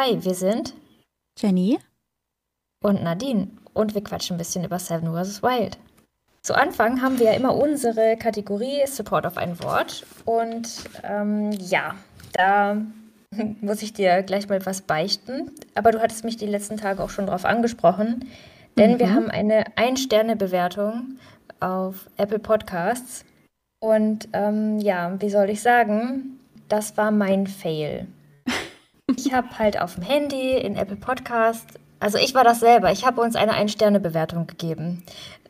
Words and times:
Hi, 0.00 0.16
wir 0.22 0.34
sind 0.34 0.74
Jenny 1.36 1.76
und 2.84 3.02
Nadine 3.02 3.48
und 3.74 3.96
wir 3.96 4.04
quatschen 4.04 4.36
ein 4.36 4.38
bisschen 4.38 4.62
über 4.62 4.78
Seven 4.78 5.12
vs. 5.12 5.42
Wild. 5.42 5.76
Zu 6.40 6.54
Anfang 6.54 7.02
haben 7.02 7.18
wir 7.18 7.26
ja 7.26 7.32
immer 7.32 7.56
unsere 7.56 8.16
Kategorie 8.16 8.86
Support 8.86 9.26
auf 9.26 9.36
ein 9.36 9.60
Wort 9.60 10.06
und 10.24 10.84
ähm, 11.02 11.50
ja, 11.50 11.96
da 12.32 12.76
muss 13.60 13.82
ich 13.82 13.92
dir 13.92 14.22
gleich 14.22 14.48
mal 14.48 14.64
was 14.64 14.82
beichten. 14.82 15.50
Aber 15.74 15.90
du 15.90 16.00
hattest 16.00 16.22
mich 16.22 16.36
die 16.36 16.46
letzten 16.46 16.76
Tage 16.76 17.02
auch 17.02 17.10
schon 17.10 17.26
darauf 17.26 17.44
angesprochen, 17.44 18.28
denn 18.76 18.92
mhm. 18.92 18.98
wir 19.00 19.12
haben 19.12 19.30
eine 19.32 19.64
Ein-Sterne-Bewertung 19.74 21.18
auf 21.58 22.08
Apple 22.16 22.38
Podcasts. 22.38 23.24
Und 23.80 24.28
ähm, 24.32 24.78
ja, 24.78 25.20
wie 25.20 25.30
soll 25.30 25.50
ich 25.50 25.60
sagen, 25.60 26.38
das 26.68 26.96
war 26.96 27.10
mein 27.10 27.48
Fail. 27.48 28.06
Ich 29.16 29.32
habe 29.32 29.58
halt 29.58 29.80
auf 29.80 29.94
dem 29.94 30.04
Handy 30.04 30.56
in 30.56 30.76
Apple 30.76 30.96
Podcast, 30.96 31.66
also 32.00 32.18
ich 32.18 32.34
war 32.34 32.44
das 32.44 32.60
selber, 32.60 32.92
ich 32.92 33.04
habe 33.04 33.20
uns 33.20 33.36
eine 33.36 33.52
Ein-Sterne-Bewertung 33.52 34.46
gegeben. 34.46 35.02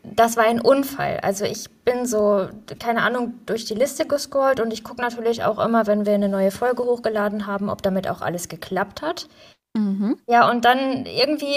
Das 0.03 0.37
war 0.37 0.45
ein 0.45 0.61
Unfall. 0.61 1.19
Also 1.23 1.45
ich 1.45 1.69
bin 1.85 2.07
so, 2.07 2.49
keine 2.79 3.03
Ahnung, 3.03 3.35
durch 3.47 3.65
die 3.65 3.75
Liste 3.75 4.07
gescrollt 4.07 4.61
und 4.61 4.73
ich 4.73 4.85
gucke 4.85 5.03
natürlich 5.03 5.45
auch 5.45 5.59
immer, 5.59 5.87
wenn 5.87 6.07
wir 6.07 6.15
eine 6.15 6.29
neue 6.29 6.51
Folge 6.51 6.85
hochgeladen 6.85 7.47
haben, 7.47 7.69
ob 7.69 7.83
damit 7.83 8.09
auch 8.09 8.23
alles 8.23 8.49
geklappt 8.49 9.03
hat. 9.03 9.29
Mhm. 9.77 10.19
Ja, 10.29 10.49
und 10.51 10.65
dann 10.65 11.05
irgendwie 11.05 11.55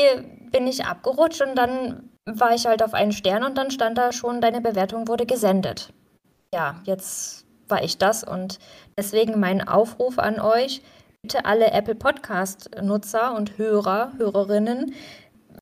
bin 0.51 0.67
ich 0.67 0.85
abgerutscht 0.85 1.41
und 1.41 1.55
dann 1.55 2.09
war 2.25 2.53
ich 2.53 2.65
halt 2.65 2.83
auf 2.83 2.93
einen 2.93 3.13
Stern 3.13 3.43
und 3.43 3.57
dann 3.57 3.71
stand 3.71 3.97
da 3.97 4.11
schon, 4.11 4.41
deine 4.41 4.61
Bewertung 4.61 5.07
wurde 5.07 5.25
gesendet. 5.25 5.93
Ja, 6.53 6.81
jetzt 6.83 7.45
war 7.67 7.83
ich 7.83 7.97
das 7.97 8.23
und 8.23 8.59
deswegen 8.97 9.39
mein 9.39 9.65
Aufruf 9.65 10.19
an 10.19 10.39
euch, 10.39 10.81
bitte 11.21 11.45
alle 11.45 11.71
Apple 11.71 11.95
Podcast-Nutzer 11.95 13.35
und 13.35 13.57
Hörer, 13.57 14.13
Hörerinnen, 14.17 14.93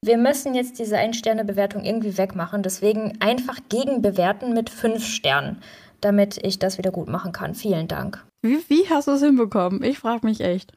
wir 0.01 0.17
müssen 0.17 0.55
jetzt 0.55 0.79
diese 0.79 0.97
Ein-Sterne-Bewertung 0.97 1.83
irgendwie 1.83 2.17
wegmachen. 2.17 2.63
Deswegen 2.63 3.19
einfach 3.19 3.57
gegenbewerten 3.67 4.53
mit 4.53 4.69
fünf 4.69 5.05
Sternen, 5.05 5.61
damit 5.99 6.37
ich 6.43 6.59
das 6.59 6.77
wieder 6.77 6.91
gut 6.91 7.09
machen 7.09 7.33
kann. 7.33 7.53
Vielen 7.53 7.89
Dank. 7.89 8.23
Wie, 8.41 8.63
wie 8.69 8.89
hast 8.89 9.09
du 9.09 9.11
es 9.11 9.21
hinbekommen? 9.21 9.83
Ich 9.83 9.99
frage 9.99 10.25
mich 10.25 10.39
echt. 10.39 10.71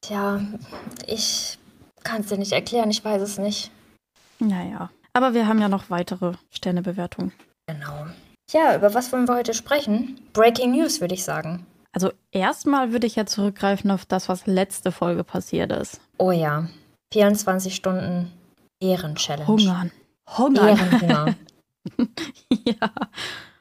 Tja, 0.00 0.40
ich 1.06 1.58
kann 2.02 2.22
es 2.22 2.28
dir 2.28 2.38
nicht 2.38 2.52
erklären. 2.52 2.90
Ich 2.90 3.04
weiß 3.04 3.22
es 3.22 3.38
nicht. 3.38 3.70
Naja. 4.40 4.90
Aber 5.12 5.32
wir 5.32 5.46
haben 5.46 5.60
ja 5.60 5.68
noch 5.68 5.88
weitere 5.88 6.32
Sternebewertungen. 6.50 7.32
Genau. 7.68 8.06
Ja, 8.50 8.76
über 8.76 8.92
was 8.94 9.12
wollen 9.12 9.28
wir 9.28 9.36
heute 9.36 9.54
sprechen? 9.54 10.20
Breaking 10.32 10.72
News, 10.72 11.00
würde 11.00 11.14
ich 11.14 11.24
sagen. 11.24 11.64
Also 11.96 12.12
erstmal 12.30 12.92
würde 12.92 13.06
ich 13.06 13.16
ja 13.16 13.24
zurückgreifen 13.24 13.90
auf 13.90 14.04
das, 14.04 14.28
was 14.28 14.46
letzte 14.46 14.92
Folge 14.92 15.24
passiert 15.24 15.72
ist. 15.72 15.98
Oh 16.18 16.30
ja. 16.30 16.68
24 17.14 17.74
Stunden 17.74 18.30
Ehrenchallenge. 18.80 19.46
Hungern. 19.46 19.90
Hungern. 20.36 20.68
Ehrenhunger. 20.68 21.34
ja. 22.66 22.90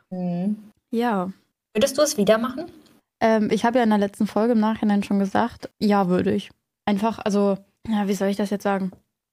Mhm. 0.09 0.57
Ja. 0.91 1.31
Würdest 1.73 1.97
du 1.97 2.01
es 2.01 2.17
wieder 2.17 2.37
machen? 2.37 2.65
Ähm, 3.21 3.47
ich 3.51 3.63
habe 3.63 3.77
ja 3.77 3.85
in 3.85 3.89
der 3.89 3.99
letzten 3.99 4.27
Folge 4.27 4.51
im 4.51 4.59
Nachhinein 4.59 5.03
schon 5.03 5.19
gesagt, 5.19 5.69
ja, 5.79 6.09
würde 6.09 6.33
ich. 6.33 6.51
Einfach, 6.85 7.19
also, 7.19 7.57
ja, 7.87 8.09
wie 8.09 8.15
soll 8.15 8.27
ich 8.27 8.35
das 8.35 8.49
jetzt 8.49 8.63
sagen? 8.63 8.91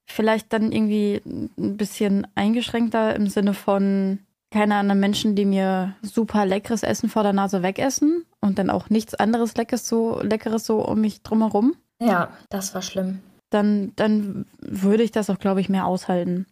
Vielleicht 0.08 0.53
dann 0.53 0.70
irgendwie 0.70 1.20
ein 1.27 1.77
bisschen 1.77 2.25
eingeschränkter 2.36 3.17
im 3.17 3.27
Sinne 3.27 3.55
von 3.55 4.20
keine 4.53 4.77
anderen 4.77 5.00
Menschen, 5.00 5.34
die 5.34 5.45
mir 5.45 5.97
super 6.03 6.47
leckeres 6.47 6.83
Essen 6.83 7.08
vor 7.08 7.22
der 7.22 7.33
Nase 7.33 7.62
wegessen 7.62 8.25
und 8.41 8.58
dann 8.58 8.70
auch 8.70 8.91
nichts 8.91 9.14
anderes 9.14 9.56
Leckeres 9.56 9.89
so, 9.89 10.20
Leckeres 10.22 10.64
so 10.64 10.86
um 10.86 11.00
mich 11.00 11.22
drumherum. 11.22 11.74
Ja, 12.01 12.30
das 12.51 12.74
war 12.74 12.83
schlimm. 12.83 13.20
Dann, 13.51 13.92
dann 13.96 14.46
würde 14.61 15.02
ich 15.02 15.11
das 15.11 15.30
auch, 15.30 15.39
glaube 15.39 15.61
ich, 15.61 15.68
mehr 15.68 15.86
aushalten. 15.86 16.46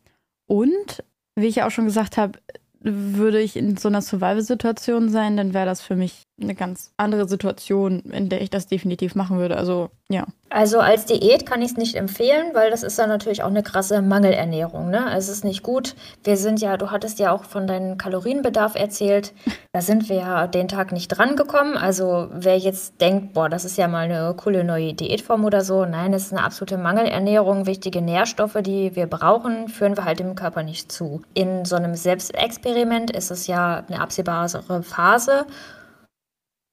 Und, 0.47 1.05
wie 1.37 1.47
ich 1.47 1.56
ja 1.56 1.66
auch 1.66 1.71
schon 1.71 1.87
gesagt 1.87 2.16
habe, 2.16 2.39
würde 2.81 3.41
ich 3.41 3.56
in 3.56 3.77
so 3.77 3.89
einer 3.89 4.03
Survival-Situation 4.03 5.10
sein, 5.10 5.37
dann 5.37 5.55
wäre 5.55 5.66
das 5.66 5.83
für 5.83 5.97
mich 5.97 6.22
eine 6.41 6.55
ganz 6.55 6.93
andere 6.97 7.28
Situation, 7.28 8.00
in 8.00 8.28
der 8.28 8.41
ich 8.41 8.50
das 8.50 8.66
definitiv 8.66 9.15
machen 9.15 9.39
würde. 9.39 9.56
Also, 9.56 9.91
ja. 10.10 10.26
Also 10.53 10.81
als 10.81 11.06
Diät 11.06 11.47
kann 11.47 11.62
ich 11.62 11.71
es 11.71 11.76
nicht 11.76 11.94
empfehlen, 11.94 12.47
weil 12.54 12.72
das 12.72 12.82
ist 12.82 12.98
dann 12.98 13.09
natürlich 13.09 13.44
auch 13.44 13.48
eine 13.50 13.62
krasse 13.62 14.03
Mangelernährung. 14.03 14.91
Ne? 14.91 15.06
Es 15.16 15.28
ist 15.28 15.44
nicht 15.44 15.62
gut. 15.62 15.94
Wir 16.25 16.37
sind 16.37 16.60
ja, 16.60 16.76
du 16.76 16.91
hattest 16.91 17.21
ja 17.21 17.31
auch 17.31 17.44
von 17.44 17.69
deinem 17.69 17.97
Kalorienbedarf 17.97 18.75
erzählt. 18.75 19.32
Da 19.72 19.81
sind 19.81 20.09
wir 20.09 20.16
ja 20.16 20.47
den 20.48 20.66
Tag 20.66 20.91
nicht 20.91 21.06
dran 21.06 21.37
gekommen. 21.37 21.76
Also 21.76 22.26
wer 22.32 22.59
jetzt 22.59 23.00
denkt, 23.00 23.34
boah, 23.34 23.48
das 23.48 23.65
ist 23.65 23.78
ja 23.78 23.87
mal 23.87 24.10
eine 24.10 24.34
coole 24.37 24.65
neue 24.65 24.93
Diätform 24.93 25.44
oder 25.44 25.60
so. 25.60 25.84
Nein, 25.84 26.12
es 26.12 26.27
ist 26.27 26.32
eine 26.32 26.42
absolute 26.42 26.77
Mangelernährung. 26.77 27.66
Wichtige 27.66 28.03
Nährstoffe, 28.03 28.59
die 28.60 28.97
wir 28.97 29.06
brauchen, 29.06 29.69
führen 29.69 29.97
wir 29.97 30.04
halt 30.04 30.19
dem 30.19 30.34
Körper 30.34 30.65
nicht 30.65 30.91
zu. 30.91 31.22
In 31.34 31.65
so 31.65 31.77
einem 31.77 31.94
Selbstexperiment 31.94 33.12
ist 33.12 33.31
es 33.31 33.47
ja 33.47 33.84
eine 33.87 34.00
absehbare 34.00 34.82
Phase. 34.82 35.47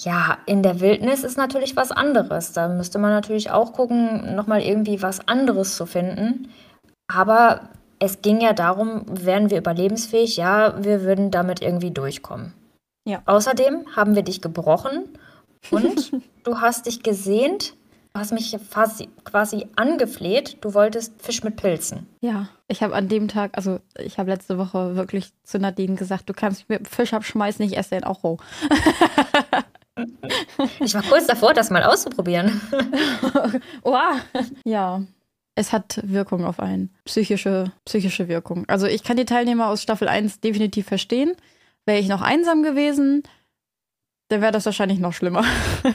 Ja, 0.02 0.38
in 0.46 0.62
der 0.62 0.80
Wildnis 0.80 1.24
ist 1.24 1.38
natürlich 1.38 1.76
was 1.76 1.92
anderes. 1.92 2.54
Da 2.54 2.68
müsste 2.68 3.00
man 3.00 3.12
natürlich 3.12 3.50
auch 3.50 3.74
gucken, 3.74 4.36
nochmal 4.36 4.62
irgendwie 4.62 5.02
was 5.02 5.28
anderes 5.28 5.76
zu 5.76 5.86
finden. 5.86 6.50
Aber 7.08 7.70
es 8.00 8.22
ging 8.22 8.40
ja 8.42 8.54
darum, 8.54 9.06
wären 9.08 9.50
wir 9.50 9.58
überlebensfähig? 9.58 10.38
Ja, 10.38 10.84
wir 10.84 11.02
würden 11.02 11.32
damit 11.32 11.62
irgendwie 11.62 11.92
durchkommen. 11.92 12.54
Ja. 13.08 13.22
Außerdem 13.26 13.96
haben 13.96 14.16
wir 14.16 14.22
dich 14.22 14.42
gebrochen 14.42 15.06
und 15.72 16.12
du 16.44 16.62
hast 16.62 16.86
dich 16.86 17.02
gesehnt, 17.02 17.74
du 18.14 18.20
hast 18.20 18.34
mich 18.34 18.56
quasi, 18.70 19.10
quasi 19.24 19.68
angefleht, 19.78 20.58
du 20.62 20.74
wolltest 20.74 21.20
Fisch 21.22 21.44
mit 21.44 21.56
Pilzen. 21.56 22.06
Ja, 22.22 22.50
ich 22.68 22.84
habe 22.84 22.94
an 22.94 23.08
dem 23.08 23.30
Tag, 23.30 23.52
also 23.56 23.80
ich 23.98 24.20
habe 24.20 24.30
letzte 24.30 24.58
Woche 24.58 24.96
wirklich 24.96 25.32
zu 25.44 25.58
Nadine 25.58 25.96
gesagt, 25.96 26.30
du 26.30 26.34
kannst 26.34 26.70
mich 26.70 26.80
mit 26.80 26.88
Fisch 26.90 27.14
abschmeißen, 27.14 27.66
ich 27.66 27.78
esse 27.78 27.92
den 27.92 28.04
auch 28.04 28.24
roh. 28.24 28.38
Ich 30.80 30.94
war 30.94 31.04
kurz 31.04 31.28
davor, 31.28 31.54
das 31.54 31.70
mal 31.70 31.84
auszuprobieren. 31.84 32.62
wow. 33.84 34.20
Ja. 34.64 35.02
Es 35.56 35.74
hat 35.74 36.00
Wirkung 36.04 36.46
auf 36.46 36.60
einen. 36.60 36.94
Psychische, 37.06 37.72
psychische 37.86 38.28
Wirkung. 38.28 38.66
Also 38.68 38.86
ich 38.86 39.04
kann 39.04 39.18
die 39.18 39.26
Teilnehmer 39.26 39.70
aus 39.70 39.82
Staffel 39.82 40.08
1 40.08 40.40
definitiv 40.40 40.88
verstehen. 40.88 41.36
Wäre 41.86 42.00
ich 42.00 42.08
noch 42.08 42.22
einsam 42.22 42.64
gewesen, 42.64 43.24
dann 44.30 44.42
wäre 44.42 44.52
das 44.52 44.66
wahrscheinlich 44.66 45.00
noch 45.00 45.14
schlimmer. 45.14 45.44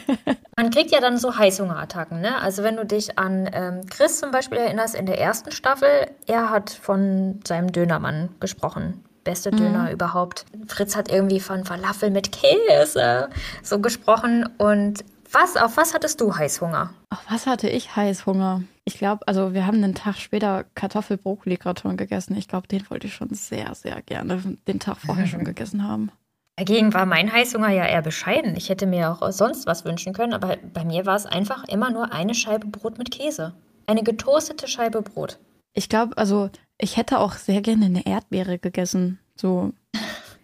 Man 0.56 0.70
kriegt 0.70 0.90
ja 0.90 1.00
dann 1.00 1.18
so 1.18 1.36
Heißhungerattacken, 1.36 2.20
ne? 2.20 2.40
Also 2.40 2.62
wenn 2.62 2.76
du 2.76 2.86
dich 2.86 3.18
an 3.18 3.48
ähm, 3.52 3.82
Chris 3.88 4.18
zum 4.18 4.30
Beispiel 4.30 4.58
erinnerst 4.58 4.94
in 4.94 5.06
der 5.06 5.20
ersten 5.20 5.52
Staffel, 5.52 6.10
er 6.26 6.50
hat 6.50 6.70
von 6.70 7.40
seinem 7.46 7.72
Dönermann 7.72 8.30
gesprochen 8.40 9.04
beste 9.24 9.50
Döner 9.50 9.84
mhm. 9.84 9.92
überhaupt. 9.92 10.44
Fritz 10.66 10.96
hat 10.96 11.10
irgendwie 11.10 11.40
von 11.40 11.64
Falafel 11.64 12.10
mit 12.10 12.32
Käse 12.32 13.28
so 13.62 13.78
gesprochen. 13.80 14.48
Und 14.58 15.04
was, 15.30 15.56
auf 15.56 15.76
was 15.76 15.94
hattest 15.94 16.20
du 16.20 16.36
Heißhunger? 16.36 16.92
Auf 17.10 17.24
was 17.28 17.46
hatte 17.46 17.68
ich 17.68 17.96
Heißhunger? 17.96 18.62
Ich 18.84 18.98
glaube, 18.98 19.26
also 19.26 19.54
wir 19.54 19.66
haben 19.66 19.82
einen 19.82 19.94
Tag 19.94 20.16
später 20.16 20.64
Kartoffel-Brokkoli-Gratin 20.74 21.96
gegessen. 21.96 22.36
Ich 22.36 22.48
glaube, 22.48 22.68
den 22.68 22.88
wollte 22.90 23.06
ich 23.06 23.14
schon 23.14 23.32
sehr, 23.32 23.74
sehr 23.74 24.02
gerne 24.02 24.58
den 24.68 24.80
Tag 24.80 24.98
vorher 24.98 25.26
schon 25.26 25.44
gegessen 25.44 25.86
haben. 25.86 26.10
Dagegen 26.56 26.92
war 26.92 27.06
mein 27.06 27.32
Heißhunger 27.32 27.70
ja 27.70 27.86
eher 27.86 28.02
bescheiden. 28.02 28.56
Ich 28.56 28.68
hätte 28.68 28.86
mir 28.86 29.10
auch 29.10 29.32
sonst 29.32 29.66
was 29.66 29.84
wünschen 29.86 30.12
können, 30.12 30.34
aber 30.34 30.58
bei 30.74 30.84
mir 30.84 31.06
war 31.06 31.16
es 31.16 31.24
einfach 31.24 31.64
immer 31.64 31.90
nur 31.90 32.12
eine 32.12 32.34
Scheibe 32.34 32.66
Brot 32.66 32.98
mit 32.98 33.10
Käse. 33.10 33.54
Eine 33.86 34.02
getoastete 34.02 34.68
Scheibe 34.68 35.00
Brot. 35.00 35.38
Ich 35.74 35.88
glaube, 35.88 36.16
also 36.18 36.50
ich 36.78 36.96
hätte 36.96 37.18
auch 37.18 37.34
sehr 37.34 37.62
gerne 37.62 37.86
eine 37.86 38.06
Erdbeere 38.06 38.58
gegessen. 38.58 39.18
So 39.36 39.72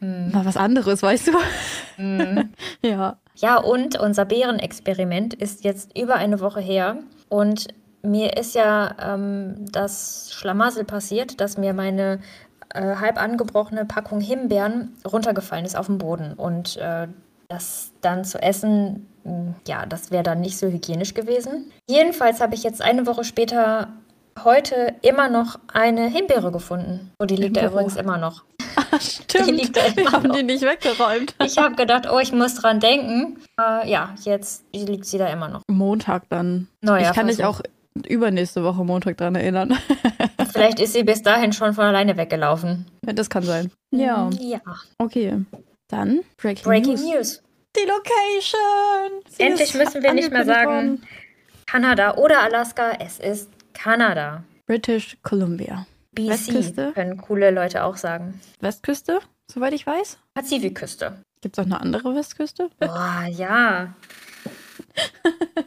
mm. 0.01 0.31
mal 0.33 0.45
was 0.45 0.57
anderes, 0.57 1.03
weißt 1.03 1.29
du? 1.29 2.03
Mm. 2.03 2.51
ja. 2.83 3.19
Ja, 3.35 3.57
und 3.59 3.99
unser 3.99 4.25
Bärenexperiment 4.25 5.35
ist 5.35 5.65
jetzt 5.65 5.97
über 5.97 6.17
eine 6.17 6.41
Woche 6.41 6.61
her. 6.61 6.99
Und 7.29 7.69
mir 8.03 8.37
ist 8.37 8.55
ja 8.55 8.95
ähm, 9.01 9.67
das 9.71 10.31
Schlamassel 10.33 10.85
passiert, 10.85 11.41
dass 11.41 11.59
mir 11.59 11.73
meine 11.73 12.21
äh, 12.75 12.97
halb 12.97 13.21
angebrochene 13.21 13.85
Packung 13.85 14.21
Himbeeren 14.21 14.97
runtergefallen 15.11 15.65
ist 15.65 15.77
auf 15.77 15.87
den 15.87 15.99
Boden. 15.99 16.35
Und 16.35 16.77
äh, 16.79 17.09
das 17.49 17.93
dann 18.01 18.25
zu 18.25 18.43
essen, 18.43 19.07
ja, 19.67 19.87
das 19.87 20.11
wäre 20.11 20.23
dann 20.23 20.41
nicht 20.41 20.59
so 20.59 20.67
hygienisch 20.67 21.15
gewesen. 21.15 21.71
Jedenfalls 21.89 22.41
habe 22.41 22.55
ich 22.55 22.63
jetzt 22.63 22.83
eine 22.83 23.07
Woche 23.07 23.25
später 23.25 23.89
heute 24.45 24.95
immer 25.03 25.29
noch 25.29 25.59
eine 25.73 26.09
Himbeere 26.09 26.51
gefunden. 26.53 27.11
Oh, 27.19 27.25
die 27.25 27.37
liegt 27.37 27.57
da 27.57 27.67
übrigens 27.67 27.97
immer 27.97 28.19
noch. 28.19 28.45
Ah, 28.91 29.01
stimmt. 29.01 29.49
Die 29.49 29.53
liegt 29.53 29.77
da 29.77 29.81
immer 29.87 29.97
Wir 29.97 30.13
haben 30.13 30.29
noch. 30.29 30.37
die 30.37 30.43
nicht 30.45 30.63
weggeräumt. 30.63 31.35
Ich 31.45 31.59
habe 31.59 31.75
gedacht, 31.75 32.09
oh, 32.11 32.21
ich 32.21 32.33
muss 32.33 32.55
dran 32.55 32.79
denken. 32.81 33.37
Äh, 33.61 33.91
ja, 33.91 34.15
jetzt 34.23 34.65
liegt 34.73 35.05
sie 35.05 35.19
da 35.19 35.27
immer 35.27 35.49
noch. 35.49 35.63
Montag 35.69 36.29
dann. 36.31 36.69
Naja, 36.81 37.09
ich 37.11 37.15
kann 37.15 37.27
dich 37.27 37.45
auch 37.45 37.61
übernächste 38.07 38.63
Woche 38.63 38.85
Montag 38.85 39.17
dran 39.17 39.35
erinnern. 39.35 39.77
Vielleicht 40.53 40.79
ist 40.81 40.93
sie 40.93 41.03
bis 41.03 41.23
dahin 41.23 41.53
schon 41.53 41.75
von 41.75 41.85
alleine 41.85 42.17
weggelaufen. 42.17 42.87
Ja, 43.05 43.13
das 43.13 43.29
kann 43.29 43.43
sein. 43.43 43.71
Ja. 43.91 44.31
Ja. 44.39 44.61
Okay. 44.99 45.45
Dann 45.89 46.21
Breaking, 46.41 46.65
Breaking 46.65 46.95
News. 46.95 47.03
News. 47.05 47.43
Die 47.77 47.87
Location. 47.87 49.23
Sie 49.29 49.43
Endlich 49.43 49.75
müssen 49.75 50.03
wir 50.03 50.13
nicht 50.15 50.31
mehr 50.31 50.45
sagen, 50.45 51.03
Kanada 51.67 52.15
oder 52.17 52.41
Alaska, 52.43 52.93
es 53.01 53.19
ist 53.19 53.51
Kanada. 53.79 54.43
British 54.67 55.17
Columbia. 55.23 55.87
BC 56.13 56.29
Westküste? 56.29 56.93
können 56.95 57.17
coole 57.19 57.51
Leute 57.53 57.85
auch 57.85 57.97
sagen. 57.97 58.41
Westküste, 58.61 59.21
soweit 59.51 59.73
ich 59.73 59.87
weiß. 59.87 60.19
Pazifikküste. 60.35 61.23
Gibt 61.41 61.57
es 61.57 61.63
auch 61.63 61.67
eine 61.67 61.81
andere 61.81 62.15
Westküste? 62.15 62.71
Boah, 62.81 63.25
ja. 63.31 63.95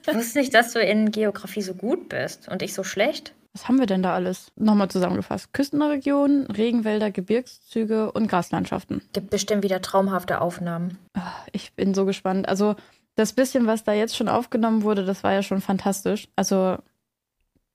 Ich 0.06 0.14
wusste 0.14 0.40
nicht, 0.40 0.54
dass 0.54 0.74
du 0.74 0.80
in 0.82 1.12
Geografie 1.12 1.62
so 1.62 1.74
gut 1.74 2.10
bist 2.10 2.50
und 2.50 2.62
ich 2.62 2.74
so 2.74 2.84
schlecht. 2.84 3.34
Was 3.54 3.68
haben 3.68 3.80
wir 3.80 3.86
denn 3.86 4.04
da 4.04 4.14
alles? 4.14 4.52
Nochmal 4.58 4.90
zusammengefasst. 4.90 5.54
Küstenregionen, 5.54 6.48
Regenwälder, 6.48 7.12
Gebirgszüge 7.12 8.12
und 8.12 8.28
Graslandschaften. 8.28 9.02
Gibt 9.14 9.30
bestimmt 9.30 9.64
wieder 9.64 9.82
traumhafte 9.82 10.42
Aufnahmen. 10.42 10.98
Ah, 11.14 11.32
Ich 11.54 11.74
bin 11.74 11.94
so 11.94 12.06
gespannt. 12.06 12.48
Also 12.50 12.76
das 13.16 13.34
bisschen, 13.34 13.68
was 13.68 13.84
da 13.84 13.94
jetzt 13.94 14.16
schon 14.16 14.30
aufgenommen 14.30 14.84
wurde, 14.84 15.06
das 15.06 15.24
war 15.24 15.34
ja 15.34 15.44
schon 15.44 15.62
fantastisch. 15.62 16.28
Also 16.36 16.78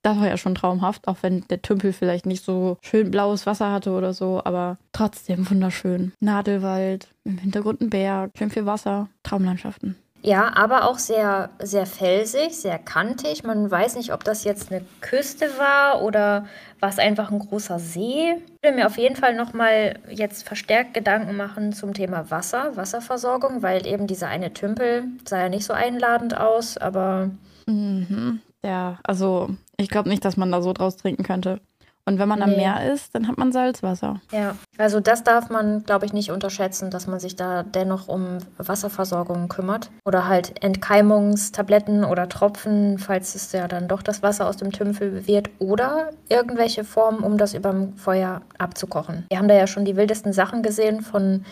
das 0.03 0.19
war 0.19 0.29
ja 0.29 0.37
schon 0.37 0.55
traumhaft, 0.55 1.09
auch 1.09 1.19
wenn 1.23 1.45
der 1.49 1.63
Tümpel 1.63 1.93
vielleicht 1.93 2.27
nicht 2.27 2.45
so 2.45 2.77
schön 2.83 3.11
blaues 3.11 3.47
Wasser 3.47 3.73
hatte 3.73 3.91
oder 3.91 4.13
so, 4.15 4.41
aber 4.45 4.79
trotzdem 4.93 5.49
wunderschön. 5.51 6.13
Nadelwald, 6.21 7.09
im 7.25 7.39
Hintergrund 7.39 7.81
ein 7.81 7.91
Berg, 7.91 8.31
schön 8.39 8.51
viel 8.51 8.67
Wasser, 8.67 9.09
Traumlandschaften. 9.23 9.97
Ja, 10.23 10.57
aber 10.57 10.89
auch 10.89 10.99
sehr, 10.99 11.51
sehr 11.63 11.87
felsig, 11.87 12.57
sehr 12.57 12.79
kantig. 12.79 13.45
Man 13.45 13.71
weiß 13.71 13.95
nicht, 13.97 14.13
ob 14.13 14.25
das 14.25 14.43
jetzt 14.43 14.73
eine 14.73 14.85
Küste 15.01 15.47
war 15.57 16.03
oder 16.03 16.47
war 16.81 16.89
es 16.89 16.99
einfach 16.99 17.31
ein 17.31 17.39
großer 17.39 17.79
See. 17.79 18.33
Ich 18.33 18.63
will 18.63 18.75
mir 18.75 18.87
auf 18.87 18.99
jeden 18.99 19.15
Fall 19.15 19.37
nochmal 19.37 20.01
jetzt 20.09 20.43
verstärkt 20.45 20.95
Gedanken 20.95 21.37
machen 21.37 21.73
zum 21.73 21.95
Thema 21.95 22.29
Wasser, 22.31 22.77
Wasserversorgung, 22.77 23.63
weil 23.63 23.87
eben 23.87 24.09
dieser 24.09 24.27
eine 24.27 24.53
Tümpel 24.53 25.05
sah 25.29 25.43
ja 25.43 25.49
nicht 25.49 25.65
so 25.65 25.75
einladend 25.75 26.37
aus, 26.37 26.77
aber 26.77 27.31
Mhm. 27.67 28.41
Ja, 28.65 28.99
also 29.05 29.51
ich 29.77 29.89
glaube 29.89 30.09
nicht, 30.09 30.25
dass 30.25 30.37
man 30.37 30.51
da 30.53 30.63
so 30.63 30.73
draus 30.73 30.97
trinken 30.97 31.23
könnte. 31.23 31.61
Und 32.09 32.21
wenn 32.21 32.29
man 32.29 32.41
am 32.41 32.51
Nee. 32.51 32.59
Meer 32.59 32.93
ist, 32.93 33.17
dann 33.17 33.27
hat 33.27 33.37
man 33.37 33.51
Salzwasser. 33.51 34.21
ja, 34.31 34.55
also 34.79 35.01
das 35.01 35.25
darf 35.25 35.51
man, 35.51 35.83
glaube 35.83 36.07
ich, 36.07 36.13
nicht 36.13 36.31
unterschätzen, 36.31 36.89
dass 36.89 37.09
man 37.09 37.19
sich 37.19 37.35
da 37.35 37.65
dennoch 37.65 38.07
um 38.07 38.39
Wasserversorgung 38.59 39.49
kümmert. 39.49 39.91
Oder 40.07 40.29
halt 40.29 40.63
Entkeimungstabletten 40.63 42.05
oder 42.05 42.29
Tropfen, 42.29 42.99
falls 43.01 43.35
es 43.35 43.51
ja 43.51 43.67
dann 43.67 43.89
doch 43.89 44.03
das 44.03 44.23
Wasser 44.23 44.47
aus 44.47 44.57
dem 44.57 44.71
Tümpel 44.71 45.27
wird. 45.27 45.51
Oder 45.59 46.11
irgendwelche 46.29 46.85
Formen, 46.85 47.25
um 47.25 47.39
das 47.39 47.55
überm 47.55 47.95
Feuer 47.97 48.43
abzukochen. 48.57 49.27
Wir 49.29 49.39
haben 49.39 49.49
da 49.49 49.55
ja 49.55 49.67
schon 49.67 49.85
die 49.85 49.97
wildesten 49.97 50.33
Sachen 50.33 50.63
gesehen 50.63 51.01
von 51.01 51.45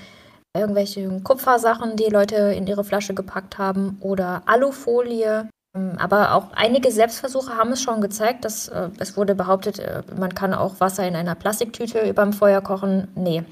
irgendwelchen 0.57 1.25
Kupfersachen, 1.25 1.97
die 1.97 2.11
Leute 2.11 2.37
in 2.37 2.69
ihre 2.69 2.85
Flasche 2.85 3.15
gepackt 3.15 3.59
haben. 3.59 3.99
Oder 4.01 4.43
Alufolie. 4.47 5.49
Ähm, 5.75 5.93
Aber 5.99 6.35
auch 6.35 6.53
einige 6.53 6.91
Selbstversuche 6.91 7.57
haben 7.57 7.73
es 7.73 7.83
schon 7.83 8.01
gezeigt, 8.01 8.45
dass 8.45 8.69
äh, 8.69 8.91
es 8.99 9.17
wurde 9.17 9.35
behauptet, 9.35 9.79
äh, 9.79 10.03
man 10.19 10.35
kann 10.35 10.55
auch 10.55 10.81
Wasser 10.81 11.07
in 11.07 11.17
einer 11.17 11.35
Plastiktüte 11.35 12.09
überm 12.09 12.33
Feuer 12.33 12.61
kochen. 12.61 13.09
Nee, 13.15 13.43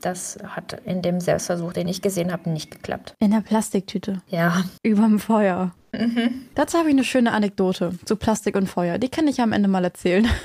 das 0.00 0.38
hat 0.48 0.80
in 0.84 1.02
dem 1.02 1.20
Selbstversuch, 1.20 1.72
den 1.72 1.88
ich 1.88 2.02
gesehen 2.02 2.32
habe, 2.32 2.50
nicht 2.50 2.70
geklappt. 2.70 3.14
In 3.20 3.30
der 3.30 3.40
Plastiktüte. 3.40 4.22
Ja. 4.28 4.64
Überm 4.82 5.18
Feuer. 5.18 5.72
Mhm. 5.92 6.46
Dazu 6.54 6.78
habe 6.78 6.88
ich 6.88 6.94
eine 6.94 7.04
schöne 7.04 7.32
Anekdote 7.32 7.92
zu 8.04 8.16
Plastik 8.16 8.56
und 8.56 8.68
Feuer. 8.68 8.98
Die 8.98 9.08
kann 9.08 9.26
ich 9.26 9.40
am 9.40 9.52
Ende 9.52 9.68
mal 9.68 9.84
erzählen. 9.84 10.28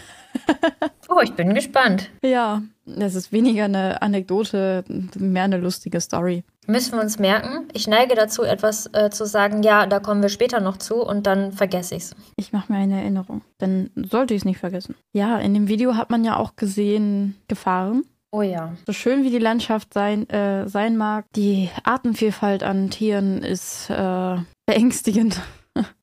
Oh, 1.09 1.19
ich 1.21 1.33
bin 1.33 1.53
gespannt. 1.53 2.09
Ja, 2.23 2.63
es 2.85 3.15
ist 3.15 3.31
weniger 3.31 3.65
eine 3.65 4.01
Anekdote, 4.01 4.83
mehr 5.17 5.43
eine 5.43 5.57
lustige 5.57 6.01
Story. 6.01 6.43
Müssen 6.67 6.93
wir 6.93 7.01
uns 7.01 7.19
merken. 7.19 7.67
Ich 7.73 7.87
neige 7.87 8.15
dazu, 8.15 8.43
etwas 8.43 8.89
äh, 8.93 9.09
zu 9.09 9.25
sagen, 9.25 9.63
ja, 9.63 9.85
da 9.85 9.99
kommen 9.99 10.21
wir 10.21 10.29
später 10.29 10.59
noch 10.59 10.77
zu 10.77 10.95
und 10.95 11.27
dann 11.27 11.51
vergesse 11.51 11.95
ich 11.95 12.03
es. 12.03 12.15
Ich 12.37 12.53
mache 12.53 12.71
mir 12.71 12.79
eine 12.79 13.01
Erinnerung, 13.01 13.41
dann 13.57 13.89
sollte 13.95 14.33
ich 14.33 14.41
es 14.41 14.45
nicht 14.45 14.59
vergessen. 14.59 14.95
Ja, 15.13 15.39
in 15.39 15.53
dem 15.53 15.67
Video 15.67 15.95
hat 15.95 16.09
man 16.09 16.23
ja 16.23 16.37
auch 16.37 16.55
gesehen 16.55 17.35
Gefahren. 17.47 18.03
Oh 18.31 18.41
ja. 18.41 18.73
So 18.87 18.93
schön 18.93 19.23
wie 19.23 19.29
die 19.29 19.37
Landschaft 19.37 19.93
sein, 19.93 20.27
äh, 20.29 20.67
sein 20.67 20.97
mag, 20.97 21.25
die 21.35 21.69
Artenvielfalt 21.83 22.63
an 22.63 22.89
Tieren 22.89 23.43
ist 23.43 23.89
äh, 23.91 24.37
beängstigend. 24.65 25.39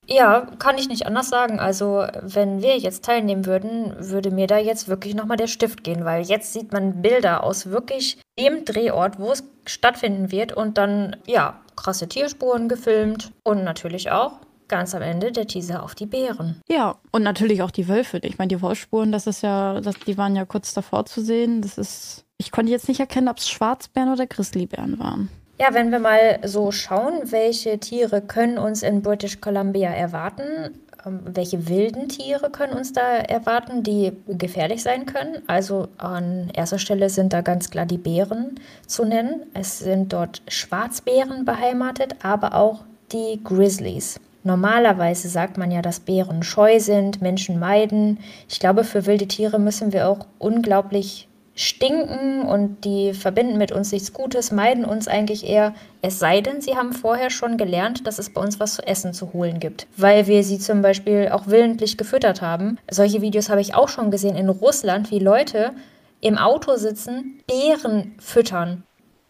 Ja, 0.07 0.41
kann 0.59 0.77
ich 0.77 0.89
nicht 0.89 1.07
anders 1.07 1.29
sagen. 1.29 1.61
Also, 1.61 2.05
wenn 2.21 2.63
wir 2.63 2.77
jetzt 2.79 3.05
teilnehmen 3.05 3.47
würden, 3.47 3.95
würde 3.99 4.33
mir 4.33 4.49
da 4.49 4.59
jetzt 4.59 4.89
wirklich 4.89 5.15
nochmal 5.15 5.37
der 5.37 5.47
Stift 5.47 5.85
gehen, 5.85 6.05
weil 6.05 6.25
jetzt 6.25 6.53
sieht 6.53 6.73
man 6.73 7.01
Bilder 7.01 7.45
aus 7.45 7.67
wirklich 7.67 8.21
dem 8.39 8.65
Drehort, 8.65 9.21
wo 9.21 9.31
es 9.31 9.45
stattfinden 9.67 10.33
wird 10.33 10.53
und 10.53 10.79
dann, 10.79 11.17
ja, 11.27 11.61
krasse 11.77 12.09
Tierspuren 12.09 12.69
gefilmt 12.69 13.31
und 13.45 13.63
natürlich 13.63 14.11
auch 14.11 14.41
ganz 14.67 14.95
am 14.95 15.03
Ende 15.03 15.33
der 15.33 15.47
Teaser 15.47 15.83
auf 15.83 15.95
die 15.95 16.07
Bären. 16.07 16.61
Ja, 16.69 16.97
und 17.13 17.23
natürlich 17.23 17.63
auch 17.63 17.71
die 17.71 17.89
Wölfe. 17.89 18.19
Ich 18.23 18.39
meine, 18.39 18.49
die 18.49 18.63
Wolfsspuren, 18.63 19.13
das 19.13 19.27
ist 19.27 19.43
ja, 19.43 19.81
das, 19.81 19.97
die 20.07 20.17
waren 20.19 20.35
ja 20.35 20.45
kurz 20.45 20.75
davor 20.75 21.07
zu 21.07 21.23
sehen. 21.23 21.61
Das 21.63 21.79
ist. 21.79 22.25
Ich 22.39 22.51
konnte 22.51 22.73
jetzt 22.73 22.89
nicht 22.89 23.01
erkennen, 23.01 23.29
ob 23.29 23.39
es 23.39 23.51
Schwarzbären 23.51 24.11
oder 24.11 24.27
Grizzlybären 24.27 24.99
waren. 24.99 25.29
Ja, 25.61 25.75
wenn 25.75 25.93
wir 25.93 25.99
mal 25.99 26.39
so 26.43 26.73
schauen, 26.73 27.21
welche 27.33 27.79
Tiere 27.79 28.23
können 28.23 28.57
uns 28.57 28.83
in 28.83 29.03
British 29.03 29.43
Columbia 29.43 29.91
erwarten, 29.91 30.71
ähm, 31.05 31.21
welche 31.23 31.69
wilden 31.69 32.09
Tiere 32.09 32.49
können 32.49 32.73
uns 32.73 32.95
da 32.95 33.19
erwarten, 33.19 33.83
die 33.83 34.13
gefährlich 34.27 34.83
sein 34.83 35.05
können. 35.05 35.43
Also 35.49 35.89
an 35.99 36.49
erster 36.55 36.79
Stelle 36.79 37.11
sind 37.11 37.35
da 37.35 37.43
ganz 37.43 37.69
klar 37.69 37.85
die 37.85 37.99
Bären 37.99 38.55
zu 38.87 39.05
nennen. 39.05 39.43
Es 39.53 39.81
sind 39.81 40.15
dort 40.15 40.41
Schwarzbären 40.49 41.45
beheimatet, 41.45 42.17
aber 42.23 42.55
auch 42.55 42.87
die 43.13 43.39
Grizzlies. 43.45 44.19
Normalerweise 44.43 45.29
sagt 45.29 45.59
man 45.59 45.71
ja, 45.71 45.83
dass 45.83 46.01
Bären 46.01 46.43
scheu 46.43 46.81
sind, 46.81 47.21
Menschen 47.21 47.59
meiden. 47.59 48.19
Ich 48.49 48.61
glaube, 48.61 48.83
für 48.83 49.05
wilde 49.05 49.29
Tiere 49.29 49.59
müssen 49.59 49.93
wir 49.93 50.09
auch 50.09 50.21
unglaublich 50.39 51.29
stinken 51.61 52.43
und 52.43 52.85
die 52.85 53.13
verbinden 53.13 53.59
mit 53.59 53.71
uns 53.71 53.93
nichts 53.93 54.15
Gutes, 54.15 54.51
meiden 54.51 54.87
uns 54.87 55.09
eigentlich 55.09 55.47
eher, 55.47 55.75
es 56.01 56.19
sei 56.19 56.41
denn, 56.41 56.63
sie 56.63 56.77
haben 56.77 56.95
vorher 56.95 57.29
schon 57.29 57.59
gelernt, 57.59 58.07
dass 58.07 58.19
es 58.19 58.31
bei 58.31 58.41
uns 58.41 58.59
was 58.59 58.77
zu 58.77 58.87
essen 58.87 59.13
zu 59.13 59.35
holen 59.35 59.61
gibt, 59.61 59.87
weil 59.97 60.27
wir 60.27 60.43
sie 60.43 60.59
zum 60.59 60.81
Beispiel 60.81 61.29
auch 61.31 61.49
willentlich 61.49 61.99
gefüttert 61.99 62.41
haben. 62.41 62.79
Solche 62.91 63.21
Videos 63.21 63.51
habe 63.51 63.61
ich 63.61 63.75
auch 63.75 63.89
schon 63.89 64.11
gesehen 64.11 64.37
in 64.37 64.49
Russland, 64.49 65.11
wie 65.11 65.19
Leute 65.19 65.73
im 66.23 66.39
Auto 66.39 66.77
sitzen, 66.77 67.43
Bären 67.47 68.15
füttern. 68.19 68.85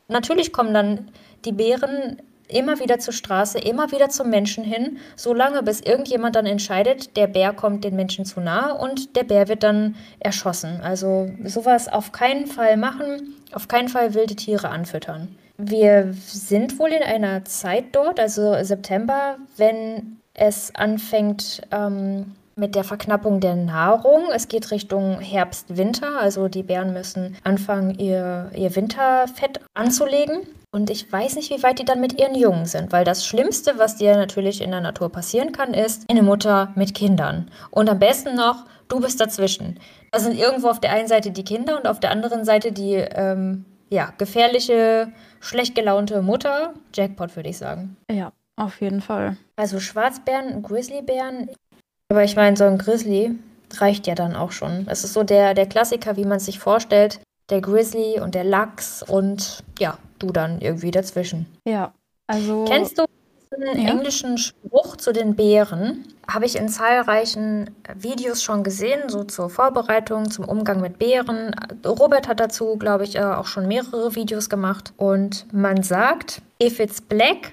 Natürlich 0.06 0.52
kommen 0.52 0.72
dann 0.72 1.08
die 1.44 1.52
Bären 1.52 2.22
immer 2.50 2.80
wieder 2.80 2.98
zur 2.98 3.14
Straße, 3.14 3.58
immer 3.58 3.92
wieder 3.92 4.08
zum 4.08 4.30
Menschen 4.30 4.64
hin, 4.64 4.98
solange 5.16 5.62
bis 5.62 5.80
irgendjemand 5.80 6.36
dann 6.36 6.46
entscheidet, 6.46 7.16
der 7.16 7.26
Bär 7.26 7.52
kommt 7.52 7.84
den 7.84 7.96
Menschen 7.96 8.24
zu 8.24 8.40
nahe 8.40 8.74
und 8.74 9.16
der 9.16 9.24
Bär 9.24 9.48
wird 9.48 9.62
dann 9.62 9.96
erschossen. 10.18 10.80
Also 10.82 11.30
sowas 11.44 11.88
auf 11.88 12.12
keinen 12.12 12.46
Fall 12.46 12.76
machen, 12.76 13.34
auf 13.52 13.68
keinen 13.68 13.88
Fall 13.88 14.14
wilde 14.14 14.36
Tiere 14.36 14.68
anfüttern. 14.68 15.36
Wir 15.56 16.14
sind 16.26 16.78
wohl 16.78 16.90
in 16.90 17.02
einer 17.02 17.44
Zeit 17.44 17.86
dort, 17.92 18.18
also 18.18 18.54
September, 18.62 19.36
wenn 19.56 20.18
es 20.32 20.74
anfängt 20.74 21.60
ähm, 21.70 22.34
mit 22.56 22.74
der 22.74 22.84
Verknappung 22.84 23.40
der 23.40 23.56
Nahrung. 23.56 24.24
Es 24.34 24.48
geht 24.48 24.70
Richtung 24.70 25.20
Herbst, 25.20 25.76
Winter, 25.76 26.18
also 26.20 26.48
die 26.48 26.62
Bären 26.62 26.92
müssen 26.92 27.36
anfangen, 27.44 27.98
ihr, 27.98 28.50
ihr 28.54 28.74
Winterfett 28.76 29.60
anzulegen. 29.74 30.40
Und 30.72 30.88
ich 30.88 31.10
weiß 31.10 31.34
nicht, 31.36 31.50
wie 31.50 31.62
weit 31.62 31.80
die 31.80 31.84
dann 31.84 32.00
mit 32.00 32.20
ihren 32.20 32.36
Jungen 32.36 32.66
sind, 32.66 32.92
weil 32.92 33.04
das 33.04 33.26
Schlimmste, 33.26 33.78
was 33.78 33.96
dir 33.96 34.16
natürlich 34.16 34.60
in 34.60 34.70
der 34.70 34.80
Natur 34.80 35.10
passieren 35.10 35.50
kann, 35.50 35.74
ist 35.74 36.08
eine 36.08 36.22
Mutter 36.22 36.72
mit 36.76 36.94
Kindern. 36.94 37.50
Und 37.70 37.90
am 37.90 37.98
besten 37.98 38.36
noch, 38.36 38.66
du 38.88 39.00
bist 39.00 39.20
dazwischen. 39.20 39.80
Da 40.12 40.20
sind 40.20 40.38
irgendwo 40.38 40.68
auf 40.68 40.80
der 40.80 40.92
einen 40.92 41.08
Seite 41.08 41.32
die 41.32 41.44
Kinder 41.44 41.76
und 41.76 41.88
auf 41.88 41.98
der 41.98 42.12
anderen 42.12 42.44
Seite 42.44 42.70
die 42.70 42.94
ähm, 42.94 43.64
ja, 43.88 44.12
gefährliche, 44.16 45.12
schlecht 45.40 45.74
gelaunte 45.74 46.22
Mutter. 46.22 46.74
Jackpot, 46.94 47.34
würde 47.34 47.48
ich 47.48 47.58
sagen. 47.58 47.96
Ja, 48.08 48.32
auf 48.56 48.80
jeden 48.80 49.00
Fall. 49.00 49.36
Also 49.56 49.80
Schwarzbären, 49.80 50.62
Grizzlybären. 50.62 51.50
Aber 52.10 52.24
ich 52.24 52.36
meine, 52.36 52.56
so 52.56 52.64
ein 52.64 52.76
Grizzly 52.76 53.38
reicht 53.76 54.06
ja 54.06 54.14
dann 54.14 54.34
auch 54.34 54.50
schon. 54.50 54.86
Es 54.90 55.04
ist 55.04 55.12
so 55.12 55.22
der, 55.22 55.54
der 55.54 55.66
Klassiker, 55.66 56.16
wie 56.16 56.24
man 56.24 56.38
es 56.38 56.44
sich 56.46 56.58
vorstellt. 56.58 57.20
Der 57.50 57.60
Grizzly 57.60 58.20
und 58.20 58.34
der 58.34 58.44
Lachs 58.44 59.02
und 59.02 59.62
ja, 59.78 59.96
du 60.18 60.30
dann 60.32 60.60
irgendwie 60.60 60.90
dazwischen. 60.90 61.46
Ja, 61.66 61.92
also. 62.26 62.64
Kennst 62.66 62.98
du 62.98 63.04
einen 63.56 63.80
Ja. 63.80 63.90
englischen 63.90 64.38
Spruch 64.38 64.96
zu 64.96 65.12
den 65.12 65.34
Bären? 65.34 66.04
Habe 66.28 66.46
ich 66.46 66.56
in 66.56 66.68
zahlreichen 66.68 67.70
Videos 67.96 68.42
schon 68.42 68.62
gesehen, 68.62 69.08
so 69.08 69.24
zur 69.24 69.50
Vorbereitung, 69.50 70.30
zum 70.30 70.44
Umgang 70.44 70.80
mit 70.80 70.98
Bären. 70.98 71.54
Robert 71.84 72.28
hat 72.28 72.38
dazu, 72.38 72.76
glaube 72.76 73.04
ich, 73.04 73.16
äh, 73.16 73.22
auch 73.22 73.46
schon 73.46 73.66
mehrere 73.66 74.14
Videos 74.14 74.48
gemacht. 74.48 74.92
Und 74.96 75.46
man 75.52 75.82
sagt, 75.82 76.42
if 76.62 76.78
it's 76.78 77.00
black, 77.00 77.52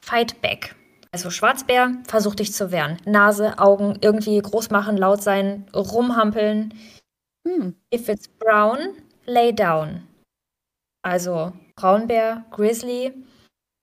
fight 0.00 0.40
back. 0.40 0.74
Also 1.14 1.30
Schwarzbär, 1.30 1.92
versuch 2.08 2.34
dich 2.34 2.52
zu 2.52 2.72
wehren. 2.72 2.96
Nase, 3.06 3.60
Augen, 3.60 3.96
irgendwie 4.00 4.36
groß 4.42 4.70
machen, 4.70 4.96
laut 4.96 5.22
sein, 5.22 5.64
rumhampeln. 5.72 6.74
Hm, 7.46 7.76
If 7.94 8.08
it's 8.08 8.26
brown, 8.26 8.80
lay 9.24 9.52
down. 9.52 10.02
Also 11.02 11.52
Braunbär, 11.76 12.44
Grizzly, 12.50 13.12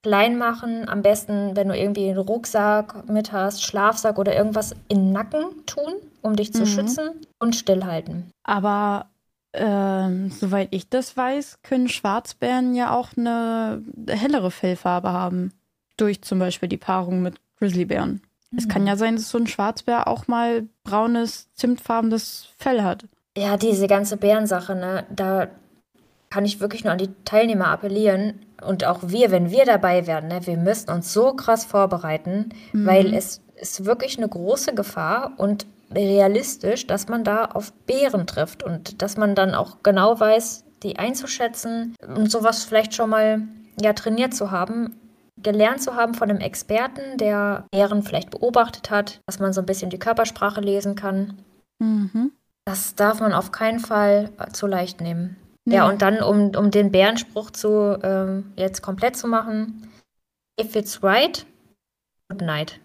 klein 0.02 0.36
machen. 0.36 0.86
Am 0.90 1.00
besten, 1.00 1.56
wenn 1.56 1.68
du 1.68 1.74
irgendwie 1.74 2.10
einen 2.10 2.18
Rucksack 2.18 3.08
mit 3.08 3.32
hast, 3.32 3.62
Schlafsack 3.64 4.18
oder 4.18 4.36
irgendwas 4.36 4.72
in 4.88 4.98
den 4.98 5.12
Nacken 5.12 5.64
tun, 5.64 5.94
um 6.20 6.36
dich 6.36 6.52
zu 6.52 6.64
Mhm. 6.64 6.66
schützen 6.66 7.26
und 7.38 7.56
stillhalten. 7.56 8.30
Aber 8.46 9.06
ähm, 9.54 10.28
soweit 10.30 10.68
ich 10.70 10.90
das 10.90 11.16
weiß, 11.16 11.62
können 11.62 11.88
Schwarzbären 11.88 12.74
ja 12.74 12.94
auch 12.94 13.08
eine 13.16 13.82
hellere 14.06 14.50
Fellfarbe 14.50 15.12
haben. 15.12 15.54
Durch 15.96 16.22
zum 16.22 16.38
Beispiel 16.38 16.68
die 16.68 16.76
Paarung 16.76 17.22
mit 17.22 17.36
Grizzlybären. 17.58 18.22
Es 18.56 18.68
kann 18.68 18.86
ja 18.86 18.96
sein, 18.96 19.16
dass 19.16 19.30
so 19.30 19.38
ein 19.38 19.46
Schwarzbär 19.46 20.08
auch 20.08 20.28
mal 20.28 20.66
braunes, 20.84 21.48
zimtfarbenes 21.54 22.48
Fell 22.58 22.82
hat. 22.82 23.06
Ja, 23.36 23.56
diese 23.56 23.86
ganze 23.86 24.18
Bärensache, 24.18 24.74
ne, 24.74 25.04
da 25.14 25.48
kann 26.28 26.44
ich 26.44 26.60
wirklich 26.60 26.84
nur 26.84 26.92
an 26.92 26.98
die 26.98 27.10
Teilnehmer 27.24 27.68
appellieren 27.68 28.40
und 28.66 28.84
auch 28.84 29.00
wir, 29.02 29.30
wenn 29.30 29.50
wir 29.50 29.64
dabei 29.64 30.06
werden, 30.06 30.28
ne, 30.28 30.46
wir 30.46 30.56
müssen 30.56 30.90
uns 30.90 31.12
so 31.12 31.32
krass 31.32 31.64
vorbereiten, 31.64 32.50
weil 32.72 33.14
es 33.14 33.40
ist 33.56 33.84
wirklich 33.84 34.18
eine 34.18 34.28
große 34.28 34.74
Gefahr 34.74 35.32
und 35.38 35.66
realistisch, 35.94 36.86
dass 36.86 37.08
man 37.08 37.24
da 37.24 37.46
auf 37.46 37.72
Bären 37.86 38.26
trifft 38.26 38.62
und 38.62 39.02
dass 39.02 39.16
man 39.16 39.34
dann 39.34 39.54
auch 39.54 39.78
genau 39.82 40.18
weiß, 40.18 40.64
die 40.82 40.98
einzuschätzen 40.98 41.94
und 42.06 42.30
sowas 42.30 42.64
vielleicht 42.64 42.94
schon 42.94 43.10
mal 43.10 43.42
ja 43.80 43.92
trainiert 43.92 44.34
zu 44.34 44.50
haben, 44.50 44.96
gelernt 45.42 45.82
zu 45.82 45.94
haben 45.94 46.14
von 46.14 46.30
einem 46.30 46.40
Experten, 46.40 47.18
der 47.18 47.66
Bären 47.70 48.02
vielleicht 48.02 48.30
beobachtet 48.30 48.90
hat, 48.90 49.20
dass 49.26 49.38
man 49.38 49.52
so 49.52 49.60
ein 49.60 49.66
bisschen 49.66 49.90
die 49.90 49.98
Körpersprache 49.98 50.60
lesen 50.60 50.94
kann. 50.94 51.38
Mhm. 51.78 52.32
Das 52.64 52.94
darf 52.94 53.20
man 53.20 53.32
auf 53.32 53.50
keinen 53.50 53.80
Fall 53.80 54.30
zu 54.52 54.66
leicht 54.66 55.00
nehmen. 55.00 55.36
Nee. 55.64 55.76
Ja, 55.76 55.88
und 55.88 56.02
dann, 56.02 56.22
um, 56.22 56.54
um 56.56 56.70
den 56.70 56.90
Bärenspruch 56.90 57.50
zu 57.50 57.98
ähm, 58.02 58.52
jetzt 58.56 58.82
komplett 58.82 59.16
zu 59.16 59.28
machen, 59.28 59.88
if 60.60 60.74
it's 60.74 61.02
right, 61.02 61.46
good 62.28 62.42
night. 62.42 62.80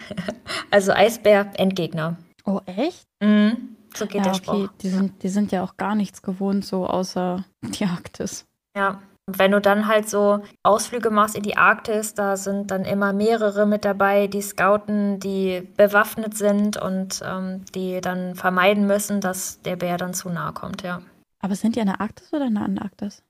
also 0.70 0.92
Eisbär, 0.92 1.50
Endgegner. 1.54 2.16
Oh, 2.44 2.60
echt? 2.66 3.06
Mhm. 3.20 3.76
So 3.94 4.06
geht 4.06 4.16
ja, 4.16 4.22
der 4.22 4.32
okay. 4.32 4.42
Spruch. 4.42 4.68
Die 4.80 4.88
sind, 4.88 5.22
die 5.22 5.28
sind 5.28 5.52
ja 5.52 5.62
auch 5.62 5.76
gar 5.76 5.94
nichts 5.94 6.22
gewohnt, 6.22 6.64
so 6.64 6.86
außer 6.86 7.44
die 7.62 7.84
Arktis. 7.84 8.46
Ja. 8.76 9.02
Und 9.26 9.38
wenn 9.38 9.52
du 9.52 9.60
dann 9.60 9.86
halt 9.86 10.08
so 10.08 10.42
Ausflüge 10.64 11.10
machst 11.10 11.36
in 11.36 11.44
die 11.44 11.56
Arktis, 11.56 12.14
da 12.14 12.36
sind 12.36 12.70
dann 12.70 12.84
immer 12.84 13.12
mehrere 13.12 13.66
mit 13.66 13.84
dabei, 13.84 14.26
die 14.26 14.42
scouten, 14.42 15.20
die 15.20 15.60
bewaffnet 15.76 16.36
sind 16.36 16.76
und 16.76 17.22
ähm, 17.24 17.64
die 17.74 18.00
dann 18.00 18.34
vermeiden 18.34 18.86
müssen, 18.86 19.20
dass 19.20 19.62
der 19.62 19.76
Bär 19.76 19.96
dann 19.96 20.12
zu 20.12 20.28
nahe 20.28 20.52
kommt, 20.52 20.82
ja. 20.82 21.02
Aber 21.38 21.54
sind 21.54 21.76
die 21.76 21.80
in 21.80 21.86
der 21.86 22.00
Arktis 22.00 22.32
oder 22.32 22.46
in 22.46 22.54
der 22.54 22.64
Antarktis? 22.64 23.22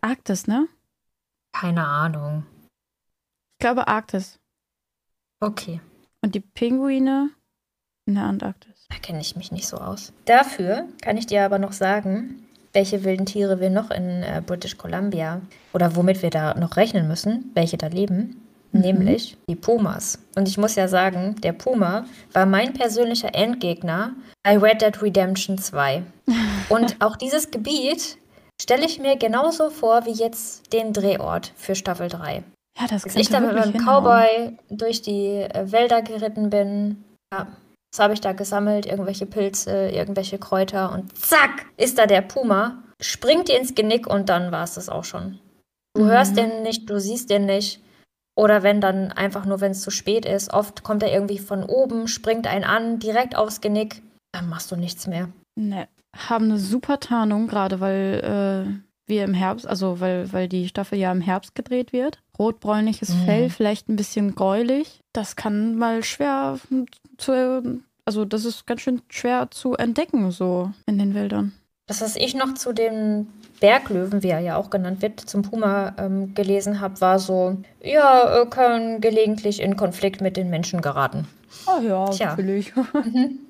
Arktis, 0.00 0.46
ne? 0.46 0.68
Keine 1.52 1.86
Ahnung. 1.86 2.46
Ich 3.54 3.58
glaube 3.60 3.88
Arktis. 3.88 4.38
Okay. 5.40 5.80
Und 6.22 6.34
die 6.34 6.40
Pinguine 6.40 7.30
in 8.06 8.14
der 8.14 8.24
Antarktis. 8.24 8.86
Da 8.88 8.96
kenne 8.96 9.20
ich 9.20 9.36
mich 9.36 9.52
nicht 9.52 9.66
so 9.66 9.76
aus. 9.76 10.12
Dafür 10.24 10.88
kann 11.02 11.16
ich 11.16 11.26
dir 11.26 11.44
aber 11.44 11.58
noch 11.58 11.72
sagen, 11.72 12.45
welche 12.76 13.04
wilden 13.04 13.24
Tiere 13.24 13.58
wir 13.58 13.70
noch 13.70 13.90
in 13.90 14.22
äh, 14.22 14.42
British 14.46 14.76
Columbia 14.76 15.40
oder 15.72 15.96
womit 15.96 16.22
wir 16.22 16.28
da 16.28 16.54
noch 16.54 16.76
rechnen 16.76 17.08
müssen, 17.08 17.50
welche 17.54 17.78
da 17.78 17.86
leben. 17.86 18.42
Mhm. 18.72 18.80
Nämlich 18.80 19.38
die 19.48 19.56
Pumas. 19.56 20.18
Und 20.36 20.46
ich 20.46 20.58
muss 20.58 20.76
ja 20.76 20.86
sagen, 20.86 21.36
der 21.42 21.54
Puma 21.54 22.04
war 22.34 22.44
mein 22.44 22.74
persönlicher 22.74 23.34
Endgegner 23.34 24.12
bei 24.42 24.58
Red 24.58 24.82
Dead 24.82 25.02
Redemption 25.02 25.56
2. 25.56 26.02
Und 26.68 26.96
auch 27.00 27.16
dieses 27.16 27.50
Gebiet 27.50 28.18
stelle 28.60 28.84
ich 28.84 29.00
mir 29.00 29.16
genauso 29.16 29.70
vor 29.70 30.04
wie 30.04 30.12
jetzt 30.12 30.70
den 30.74 30.92
Drehort 30.92 31.52
für 31.56 31.74
Staffel 31.74 32.08
3. 32.08 32.42
Ja, 32.78 32.86
das 32.90 33.04
könnte 33.04 33.20
ich 33.20 33.30
da 33.30 33.40
mit 33.40 33.54
meinem 33.54 33.72
hinhauen. 33.72 34.04
Cowboy 34.04 34.58
durch 34.68 35.00
die 35.00 35.40
äh, 35.40 35.72
Wälder 35.72 36.02
geritten 36.02 36.50
bin, 36.50 37.04
ja, 37.32 37.46
was 37.96 38.02
habe 38.04 38.12
ich 38.12 38.20
da 38.20 38.32
gesammelt? 38.32 38.84
Irgendwelche 38.84 39.24
Pilze, 39.24 39.88
irgendwelche 39.88 40.38
Kräuter 40.38 40.92
und 40.92 41.16
zack, 41.16 41.64
ist 41.78 41.96
da 41.98 42.06
der 42.06 42.20
Puma, 42.20 42.82
springt 43.00 43.48
dir 43.48 43.58
ins 43.58 43.74
Genick 43.74 44.06
und 44.06 44.28
dann 44.28 44.52
war 44.52 44.64
es 44.64 44.74
das 44.74 44.90
auch 44.90 45.04
schon. 45.04 45.38
Du 45.94 46.04
Mhm. 46.04 46.08
hörst 46.08 46.36
den 46.36 46.62
nicht, 46.62 46.90
du 46.90 47.00
siehst 47.00 47.30
den 47.30 47.46
nicht. 47.46 47.82
Oder 48.38 48.62
wenn 48.62 48.82
dann 48.82 49.12
einfach 49.12 49.46
nur, 49.46 49.62
wenn 49.62 49.70
es 49.72 49.80
zu 49.80 49.90
spät 49.90 50.26
ist, 50.26 50.52
oft 50.52 50.82
kommt 50.82 51.02
er 51.02 51.10
irgendwie 51.10 51.38
von 51.38 51.62
oben, 51.64 52.06
springt 52.06 52.46
einen 52.46 52.64
an, 52.64 52.98
direkt 52.98 53.34
aufs 53.34 53.62
Genick, 53.62 54.02
dann 54.32 54.50
machst 54.50 54.70
du 54.70 54.76
nichts 54.76 55.06
mehr. 55.06 55.30
Ne, 55.58 55.88
haben 56.28 56.44
eine 56.44 56.58
super 56.58 57.00
Tarnung, 57.00 57.46
gerade 57.48 57.80
weil 57.80 58.76
äh, 58.76 58.85
wir 59.06 59.24
im 59.24 59.34
Herbst, 59.34 59.66
also 59.66 60.00
weil, 60.00 60.32
weil 60.32 60.48
die 60.48 60.68
Staffel 60.68 60.98
ja 60.98 61.12
im 61.12 61.20
Herbst 61.20 61.54
gedreht 61.54 61.92
wird. 61.92 62.18
Rotbräunliches 62.38 63.10
Mhm. 63.10 63.24
Fell, 63.24 63.50
vielleicht 63.50 63.88
ein 63.88 63.96
bisschen 63.96 64.34
gräulich. 64.34 65.00
Das 65.12 65.36
kann 65.36 65.76
mal 65.76 66.02
schwer 66.04 66.58
zu, 67.16 67.80
also 68.04 68.24
das 68.24 68.44
ist 68.44 68.66
ganz 68.66 68.80
schön 68.82 69.02
schwer 69.08 69.48
zu 69.50 69.74
entdecken, 69.74 70.30
so 70.30 70.70
in 70.86 70.98
den 70.98 71.14
Wäldern. 71.14 71.52
Das, 71.88 72.00
was 72.00 72.16
ich 72.16 72.34
noch 72.34 72.54
zu 72.54 72.72
dem 72.72 73.28
Berglöwen, 73.60 74.22
wie 74.22 74.28
er 74.28 74.40
ja 74.40 74.56
auch 74.56 74.70
genannt 74.70 75.02
wird, 75.02 75.20
zum 75.20 75.42
Puma 75.42 75.94
ähm, 75.98 76.34
gelesen 76.34 76.80
habe, 76.80 77.00
war 77.00 77.18
so, 77.20 77.56
ja, 77.82 78.44
können 78.50 79.00
gelegentlich 79.00 79.60
in 79.62 79.76
Konflikt 79.76 80.20
mit 80.20 80.36
den 80.36 80.50
Menschen 80.50 80.80
geraten. 80.80 81.28
Oh 81.66 81.80
ja, 81.80 82.06
Tja. 82.10 82.30
natürlich. 82.30 82.72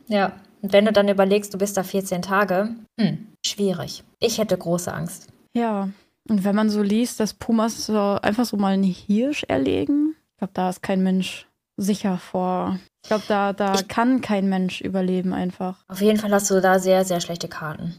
Ja. 0.09 0.33
Und 0.63 0.73
wenn 0.73 0.85
du 0.85 0.93
dann 0.93 1.09
überlegst, 1.09 1.53
du 1.53 1.59
bist 1.59 1.77
da 1.77 1.83
14 1.83 2.23
Tage, 2.23 2.71
hm, 3.01 3.27
schwierig. 3.45 4.05
Ich 4.21 4.39
hätte 4.39 4.57
große 4.57 4.93
Angst. 4.93 5.29
Ja. 5.57 5.89
Und 6.29 6.43
wenn 6.45 6.57
man 6.57 6.71
so 6.71 6.83
liest, 6.83 7.21
dass 7.21 7.35
Pumas 7.35 7.87
so 7.87 8.19
einfach 8.21 8.45
so 8.45 8.57
mal 8.57 8.73
einen 8.75 8.83
Hirsch 8.83 9.45
erlegen, 9.45 10.17
ich 10.33 10.39
glaube, 10.39 10.53
da 10.55 10.69
ist 10.71 10.83
kein 10.83 11.03
Mensch 11.03 11.47
sicher 11.77 12.19
vor. 12.19 12.79
Ich 13.05 13.09
glaube, 13.09 13.25
da, 13.29 13.53
da 13.53 13.75
Ich- 13.75 13.87
kann 13.89 14.21
kein 14.21 14.49
Mensch 14.49 14.81
überleben 14.81 15.33
einfach. 15.33 15.85
Auf 15.89 16.01
jeden 16.01 16.19
Fall 16.19 16.33
hast 16.33 16.51
du 16.51 16.61
da 16.61 16.79
sehr, 16.81 17.05
sehr 17.05 17.21
schlechte 17.21 17.47
Karten. 17.49 17.95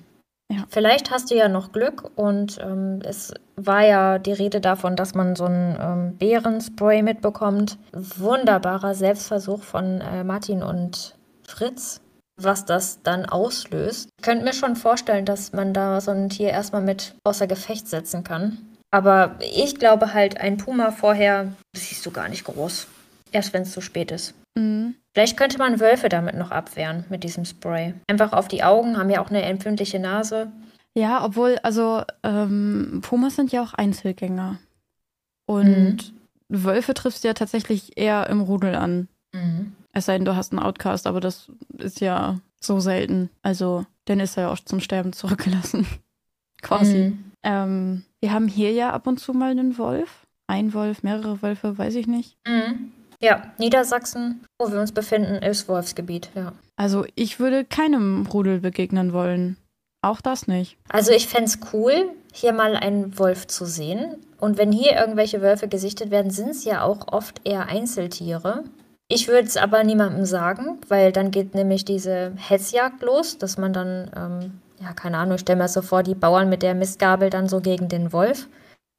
Ja. 0.52 0.64
Vielleicht 0.70 1.12
hast 1.12 1.30
du 1.32 1.36
ja 1.36 1.48
noch 1.50 1.72
Glück 1.74 2.10
und 2.16 2.58
ähm, 2.62 3.00
es 3.04 3.34
war 3.56 3.86
ja 3.86 4.18
die 4.18 4.32
Rede 4.34 4.62
davon, 4.62 4.96
dass 4.96 5.14
man 5.14 5.36
so 5.36 5.46
einen 5.46 5.78
ähm, 5.80 6.18
Bärenspray 6.18 7.02
mitbekommt. 7.04 7.78
Wunderbarer 7.94 8.94
Selbstversuch 8.96 9.64
von 9.64 10.00
äh, 10.02 10.24
Martin 10.24 10.64
und 10.64 11.16
Fritz, 11.46 12.02
was 12.38 12.66
das 12.66 13.02
dann 13.04 13.26
auslöst. 13.26 14.10
Ich 14.18 14.24
könnte 14.24 14.46
mir 14.46 14.54
schon 14.54 14.76
vorstellen, 14.76 15.26
dass 15.26 15.54
man 15.54 15.74
da 15.74 16.00
so 16.02 16.12
ein 16.12 16.30
Tier 16.30 16.50
erstmal 16.50 16.82
mit 16.82 17.16
außer 17.24 17.48
Gefecht 17.48 17.88
setzen 17.88 18.24
kann. 18.24 18.60
Aber 18.92 19.38
ich 19.40 19.76
glaube 19.76 20.14
halt, 20.14 20.40
ein 20.40 20.58
Puma 20.58 20.92
vorher, 20.92 21.52
das 21.74 21.90
siehst 21.90 22.06
du 22.06 22.12
gar 22.12 22.30
nicht 22.30 22.46
groß. 22.46 22.88
Erst 23.32 23.54
wenn 23.54 23.64
es 23.64 23.74
zu 23.74 23.82
spät 23.82 24.12
ist. 24.12 24.34
Mhm. 24.56 24.96
Vielleicht 25.14 25.36
könnte 25.36 25.58
man 25.58 25.80
Wölfe 25.80 26.10
damit 26.10 26.36
noch 26.36 26.52
abwehren, 26.52 27.04
mit 27.10 27.24
diesem 27.24 27.44
Spray. 27.44 27.94
Einfach 28.08 28.34
auf 28.34 28.48
die 28.48 28.64
Augen, 28.64 28.98
haben 28.98 29.10
ja 29.10 29.20
auch 29.22 29.30
eine 29.30 29.42
empfindliche 29.42 30.00
Nase. 30.00 30.52
Ja, 30.94 31.24
obwohl, 31.26 31.60
also 31.64 32.04
ähm, 32.24 33.02
Pumas 33.04 33.36
sind 33.36 33.52
ja 33.52 33.62
auch 33.64 33.74
Einzelgänger. 33.74 34.60
Und 35.46 36.14
Wölfe 36.50 36.94
triffst 36.94 37.24
du 37.24 37.28
ja 37.28 37.34
tatsächlich 37.34 37.98
eher 37.98 38.28
im 38.30 38.42
Rudel 38.42 38.76
an. 38.76 39.08
Es 39.98 40.06
sei 40.06 40.16
denn, 40.18 40.26
du 40.26 40.36
hast 40.36 40.52
einen 40.52 40.62
Outcast, 40.62 41.08
aber 41.08 41.20
das 41.20 41.52
ist 41.80 42.02
ja 42.02 42.40
so 42.62 42.80
selten. 42.80 43.32
Also, 43.42 43.84
den 44.08 44.20
ist 44.20 44.38
er 44.38 44.44
ja 44.44 44.52
auch 44.52 44.60
zum 44.60 44.80
Sterben 44.80 45.12
zurückgelassen. 45.12 45.88
Quasi. 46.62 47.10
Mhm. 47.10 47.32
Ähm, 47.42 48.04
wir 48.20 48.32
haben 48.32 48.48
hier 48.48 48.72
ja 48.74 48.92
ab 48.92 49.08
und 49.08 49.20
zu 49.20 49.34
mal 49.34 49.50
einen 49.50 49.80
Wolf. 49.80 50.28
Ein 50.46 50.76
Wolf, 50.76 51.02
mehrere 51.02 51.42
Wölfe, 51.42 51.80
weiß 51.80 51.96
ich 51.96 52.06
nicht. 52.06 52.38
Mhm. 52.48 52.92
Ja, 53.20 53.52
Niedersachsen, 53.58 54.46
wo 54.60 54.72
wir 54.72 54.80
uns 54.80 54.92
befinden, 54.92 55.42
ist 55.42 55.68
Wolfsgebiet, 55.68 56.30
ja. 56.36 56.54
Also, 56.76 57.08
ich 57.16 57.40
würde 57.40 57.66
keinem 57.66 58.28
Rudel 58.28 58.60
begegnen 58.60 59.14
wollen. 59.14 59.58
Auch 60.04 60.22
das 60.22 60.48
nicht. 60.48 60.78
Also 60.90 61.12
ich 61.12 61.28
fände 61.28 61.46
es 61.46 61.58
cool, 61.74 62.12
hier 62.32 62.54
mal 62.54 62.76
einen 62.76 63.18
Wolf 63.18 63.48
zu 63.48 63.66
sehen. 63.66 64.18
Und 64.40 64.60
wenn 64.60 64.72
hier 64.72 64.96
irgendwelche 64.96 65.42
Wölfe 65.42 65.68
gesichtet 65.68 66.12
werden, 66.12 66.30
sind 66.30 66.50
es 66.50 66.66
ja 66.66 66.84
auch 66.84 67.12
oft 67.12 67.42
eher 67.46 67.66
Einzeltiere. 67.66 68.64
Ich 69.10 69.28
würde 69.28 69.48
es 69.48 69.56
aber 69.56 69.84
niemandem 69.84 70.26
sagen, 70.26 70.80
weil 70.90 71.12
dann 71.12 71.32
geht 71.32 71.56
nämlich 71.56 71.86
diese 71.86 72.34
Hetzjagd 72.36 73.02
los, 73.04 73.38
dass 73.38 73.58
man 73.58 73.72
dann, 73.72 74.12
ähm, 74.16 74.62
ja, 74.82 74.94
keine 74.94 75.18
Ahnung, 75.18 75.36
ich 75.36 75.42
stelle 75.42 75.60
mir 75.60 75.70
so 75.70 75.82
vor, 75.82 76.04
die 76.04 76.16
Bauern 76.16 76.50
mit 76.50 76.62
der 76.62 76.76
Mistgabel 76.76 77.30
dann 77.30 77.48
so 77.48 77.62
gegen 77.62 77.88
den 77.88 78.12
Wolf. 78.12 78.48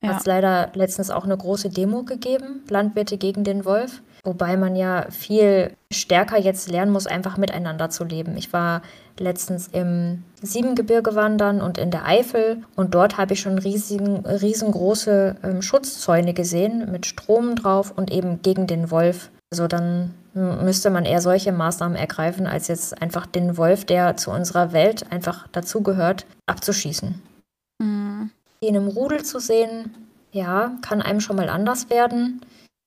Ja. 0.03 0.11
Hat 0.11 0.21
es 0.21 0.27
leider 0.27 0.71
letztens 0.75 1.11
auch 1.11 1.25
eine 1.25 1.37
große 1.37 1.69
Demo 1.69 2.05
gegeben, 2.05 2.63
Landwirte 2.71 3.19
gegen 3.19 3.45
den 3.45 3.65
Wolf. 3.65 4.03
Wobei 4.25 4.57
man 4.57 4.77
ja 4.77 5.11
viel 5.11 5.73
stärker 5.93 6.39
jetzt 6.39 6.71
lernen 6.71 6.93
muss, 6.93 7.07
einfach 7.07 7.37
miteinander 7.37 7.91
zu 7.91 8.05
leben. 8.05 8.37
Ich 8.37 8.53
war 8.53 8.83
letztens 9.19 9.69
im 9.69 10.25
Siebengebirge 10.41 11.15
wandern 11.17 11.61
und 11.61 11.79
in 11.79 11.91
der 11.91 12.07
Eifel 12.07 12.63
und 12.77 12.95
dort 12.95 13.19
habe 13.19 13.35
ich 13.35 13.41
schon 13.41 13.59
riesigen, 13.59 14.25
riesengroße 14.25 15.37
ähm, 15.43 15.63
Schutzzäune 15.63 16.35
gesehen 16.35 16.91
mit 16.91 17.07
Strom 17.07 17.57
drauf 17.57 17.93
und 17.95 18.11
eben 18.11 18.43
gegen 18.43 18.67
den 18.67 18.91
Wolf. 18.91 19.31
Also 19.53 19.67
dann 19.67 20.15
müsste 20.35 20.91
man 20.91 21.05
eher 21.05 21.21
solche 21.23 21.53
Maßnahmen 21.53 21.97
ergreifen, 21.97 22.47
als 22.47 22.69
jetzt 22.69 23.01
einfach 23.01 23.27
den 23.27 23.57
Wolf, 23.57 23.85
der 23.87 24.17
zu 24.17 24.31
unserer 24.31 24.73
Welt 24.73 25.11
einfach 25.11 25.49
dazugehört, 25.49 26.27
abzuschießen 26.47 27.21
Mhm. 27.81 28.31
in 28.61 28.77
einem 28.77 28.89
Rudel 28.89 29.25
zu 29.25 29.39
sehen, 29.39 29.95
ja, 30.33 30.73
kann 30.83 31.01
einem 31.01 31.21
schon 31.21 31.37
mal 31.37 31.49
anders 31.49 31.89
werden. 31.91 32.41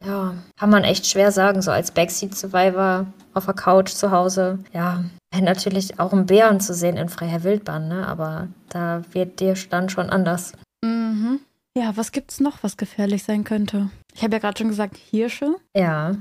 Ja, 0.05 0.33
kann 0.59 0.69
man 0.69 0.83
echt 0.83 1.05
schwer 1.07 1.31
sagen, 1.31 1.61
so 1.61 1.71
als 1.71 1.91
Backseat-Survivor 1.91 3.05
auf 3.33 3.45
der 3.45 3.53
Couch 3.53 3.89
zu 3.89 4.11
Hause. 4.11 4.59
Ja, 4.73 5.03
natürlich 5.39 5.99
auch 5.99 6.11
einen 6.11 6.25
Bären 6.25 6.59
zu 6.59 6.73
sehen 6.73 6.97
in 6.97 7.07
freier 7.09 7.43
Wildbahn, 7.43 7.87
ne? 7.87 8.07
aber 8.07 8.47
da 8.69 9.01
wird 9.11 9.39
dir 9.39 9.55
dann 9.69 9.89
schon 9.89 10.09
anders. 10.09 10.53
Mhm. 10.83 11.39
Ja, 11.77 11.95
was 11.95 12.11
gibt's 12.11 12.39
noch, 12.41 12.63
was 12.63 12.75
gefährlich 12.77 13.23
sein 13.23 13.43
könnte? 13.45 13.89
Ich 14.13 14.23
habe 14.23 14.33
ja 14.33 14.39
gerade 14.39 14.57
schon 14.57 14.67
gesagt, 14.69 14.97
Hirsche. 14.97 15.55
Ja. 15.75 16.15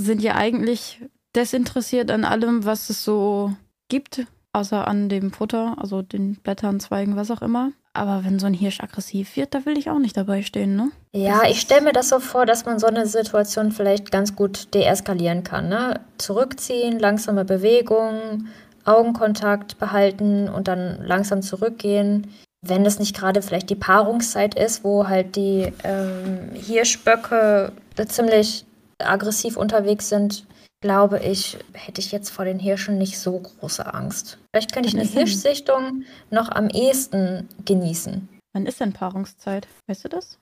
Sind 0.00 0.22
ja 0.22 0.34
eigentlich 0.34 1.00
desinteressiert 1.36 2.10
an 2.10 2.24
allem, 2.24 2.64
was 2.64 2.90
es 2.90 3.04
so 3.04 3.52
gibt, 3.88 4.26
außer 4.52 4.88
an 4.88 5.08
dem 5.08 5.32
Futter, 5.32 5.76
also 5.78 6.02
den 6.02 6.36
Blättern, 6.36 6.80
Zweigen, 6.80 7.16
was 7.16 7.30
auch 7.30 7.42
immer. 7.42 7.72
Aber 7.92 8.24
wenn 8.24 8.38
so 8.38 8.46
ein 8.46 8.54
Hirsch 8.54 8.80
aggressiv 8.80 9.36
wird, 9.36 9.52
da 9.52 9.66
will 9.66 9.76
ich 9.76 9.90
auch 9.90 9.98
nicht 9.98 10.16
dabei 10.16 10.42
stehen, 10.42 10.76
ne? 10.76 10.90
Ja, 11.12 11.42
ich 11.48 11.60
stelle 11.60 11.82
mir 11.82 11.92
das 11.92 12.08
so 12.08 12.20
vor, 12.20 12.46
dass 12.46 12.64
man 12.64 12.78
so 12.78 12.86
eine 12.86 13.06
Situation 13.06 13.72
vielleicht 13.72 14.12
ganz 14.12 14.36
gut 14.36 14.72
deeskalieren 14.74 15.42
kann. 15.42 15.68
Ne? 15.68 16.00
Zurückziehen, 16.16 17.00
langsame 17.00 17.44
Bewegung, 17.44 18.46
Augenkontakt 18.84 19.78
behalten 19.78 20.48
und 20.48 20.68
dann 20.68 21.04
langsam 21.04 21.42
zurückgehen. 21.42 22.28
Wenn 22.62 22.86
es 22.86 23.00
nicht 23.00 23.16
gerade 23.16 23.42
vielleicht 23.42 23.70
die 23.70 23.74
Paarungszeit 23.74 24.54
ist, 24.54 24.84
wo 24.84 25.08
halt 25.08 25.34
die 25.34 25.72
ähm, 25.82 26.50
Hirschböcke 26.54 27.72
ziemlich 28.06 28.64
aggressiv 29.06 29.56
unterwegs 29.56 30.08
sind, 30.08 30.46
glaube 30.80 31.20
ich, 31.20 31.58
hätte 31.72 32.00
ich 32.00 32.10
jetzt 32.12 32.30
vor 32.30 32.44
den 32.44 32.58
Hirschen 32.58 32.98
nicht 32.98 33.18
so 33.18 33.38
große 33.38 33.92
Angst. 33.92 34.38
Vielleicht 34.52 34.72
könnte 34.72 34.88
ich 34.88 34.94
eine 34.94 35.04
Hirschsichtung 35.06 36.04
noch 36.30 36.50
am 36.50 36.68
ehesten 36.68 37.48
genießen. 37.64 38.28
Wann 38.52 38.66
ist 38.66 38.80
denn 38.80 38.92
Paarungszeit? 38.92 39.68
Weißt 39.86 40.04
du 40.04 40.08
das? 40.08 40.38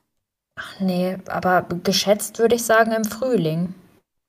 Ach 0.57 0.81
nee, 0.81 1.19
aber 1.29 1.67
geschätzt 1.85 2.39
würde 2.39 2.55
ich 2.57 2.65
sagen 2.65 2.93
im 2.93 3.05
Frühling. 3.05 3.75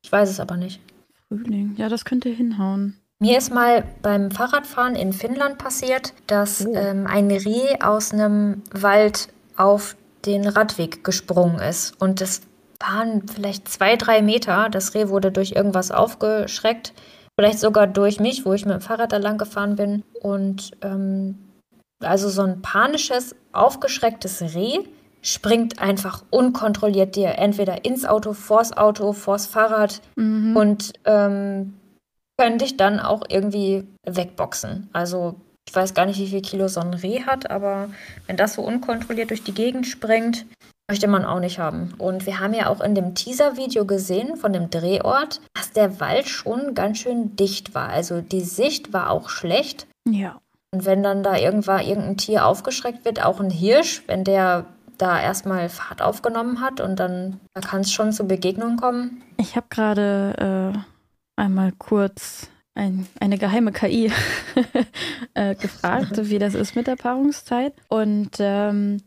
Ich 0.03 0.11
weiß 0.11 0.29
es 0.29 0.39
aber 0.39 0.57
nicht. 0.57 0.81
Frühling, 1.27 1.75
ja, 1.77 1.89
das 1.89 2.05
könnte 2.05 2.29
hinhauen. 2.29 2.99
Mir 3.19 3.37
ist 3.37 3.53
mal 3.53 3.83
beim 4.01 4.31
Fahrradfahren 4.31 4.95
in 4.95 5.11
Finnland 5.11 5.57
passiert, 5.57 6.13
dass 6.27 6.65
oh. 6.65 6.73
ähm, 6.73 7.05
ein 7.05 7.29
Reh 7.29 7.81
aus 7.81 8.13
einem 8.13 8.63
Wald 8.71 9.27
auf 9.57 9.97
den 10.25 10.47
Radweg 10.47 11.03
gesprungen 11.03 11.59
ist. 11.59 11.99
Und 12.01 12.21
das 12.21 12.41
waren 12.79 13.27
vielleicht 13.27 13.67
zwei, 13.67 13.95
drei 13.95 14.21
Meter. 14.21 14.69
Das 14.69 14.93
Reh 14.95 15.09
wurde 15.09 15.31
durch 15.31 15.51
irgendwas 15.51 15.91
aufgeschreckt. 15.91 16.93
Vielleicht 17.37 17.59
sogar 17.59 17.87
durch 17.87 18.19
mich, 18.19 18.45
wo 18.45 18.53
ich 18.53 18.65
mit 18.65 18.73
dem 18.73 18.81
Fahrrad 18.81 19.11
da 19.11 19.17
lang 19.17 19.37
gefahren 19.37 19.75
bin. 19.75 20.03
Und 20.21 20.71
ähm, 20.81 21.37
also 22.01 22.29
so 22.29 22.41
ein 22.41 22.61
panisches, 22.61 23.35
aufgeschrecktes 23.51 24.41
Reh 24.55 24.79
springt 25.21 25.79
einfach 25.79 26.23
unkontrolliert 26.29 27.15
dir 27.15 27.37
entweder 27.37 27.83
ins 27.83 28.05
Auto, 28.05 28.33
vors 28.33 28.75
Auto, 28.75 29.11
vors 29.11 29.47
Fahrrad 29.47 30.01
mhm. 30.15 30.55
und 30.55 30.93
ähm, 31.03 31.73
können 32.37 32.57
dich 32.57 32.77
dann 32.77 33.01
auch 33.01 33.23
irgendwie 33.27 33.85
wegboxen. 34.05 34.89
Also 34.93 35.35
ich 35.67 35.75
weiß 35.75 35.93
gar 35.93 36.05
nicht, 36.05 36.19
wie 36.19 36.27
viel 36.27 36.41
Kilo 36.41 36.69
so 36.69 36.79
ein 36.79 36.93
Reh 36.93 37.23
hat, 37.23 37.51
aber 37.51 37.89
wenn 38.27 38.37
das 38.37 38.53
so 38.53 38.61
unkontrolliert 38.61 39.29
durch 39.29 39.43
die 39.43 39.53
Gegend 39.53 39.85
springt, 39.85 40.45
möchte 40.89 41.07
man 41.07 41.23
auch 41.23 41.39
nicht 41.39 41.59
haben. 41.59 41.93
Und 41.99 42.25
wir 42.25 42.39
haben 42.39 42.53
ja 42.53 42.67
auch 42.67 42.81
in 42.81 42.95
dem 42.95 43.13
Teaser-Video 43.13 43.85
gesehen 43.85 44.35
von 44.35 44.51
dem 44.51 44.71
Drehort, 44.71 45.39
dass 45.53 45.71
der 45.71 45.99
Wald 45.99 46.27
schon 46.27 46.73
ganz 46.73 46.97
schön 46.97 47.35
dicht 47.35 47.75
war. 47.75 47.89
Also 47.89 48.21
die 48.21 48.41
Sicht 48.41 48.91
war 48.91 49.11
auch 49.11 49.29
schlecht. 49.29 49.87
Ja. 50.09 50.41
Und 50.71 50.85
wenn 50.85 51.03
dann 51.03 51.23
da 51.23 51.37
irgendwann 51.37 51.85
irgendein 51.85 52.17
Tier 52.17 52.45
aufgeschreckt 52.45 53.05
wird, 53.05 53.23
auch 53.23 53.39
ein 53.39 53.51
Hirsch, 53.51 54.03
wenn 54.07 54.23
der 54.23 54.65
da 54.97 55.21
erstmal 55.21 55.69
Fahrt 55.69 56.01
aufgenommen 56.01 56.59
hat 56.59 56.81
und 56.81 56.99
dann 56.99 57.39
da 57.53 57.61
kann 57.61 57.81
es 57.81 57.91
schon 57.91 58.11
zu 58.11 58.25
Begegnungen 58.27 58.77
kommen. 58.77 59.21
Ich 59.37 59.55
habe 59.55 59.67
gerade 59.69 60.73
äh, 60.75 61.41
einmal 61.41 61.71
kurz 61.77 62.49
ein, 62.75 63.07
eine 63.19 63.37
geheime 63.37 63.71
KI 63.71 64.11
äh, 65.35 65.55
gefragt, 65.55 66.17
wie 66.29 66.39
das 66.39 66.55
ist 66.55 66.75
mit 66.75 66.87
der 66.87 66.95
Paarungszeit. 66.95 67.73
Und 67.87 68.31
ähm, 68.39 69.01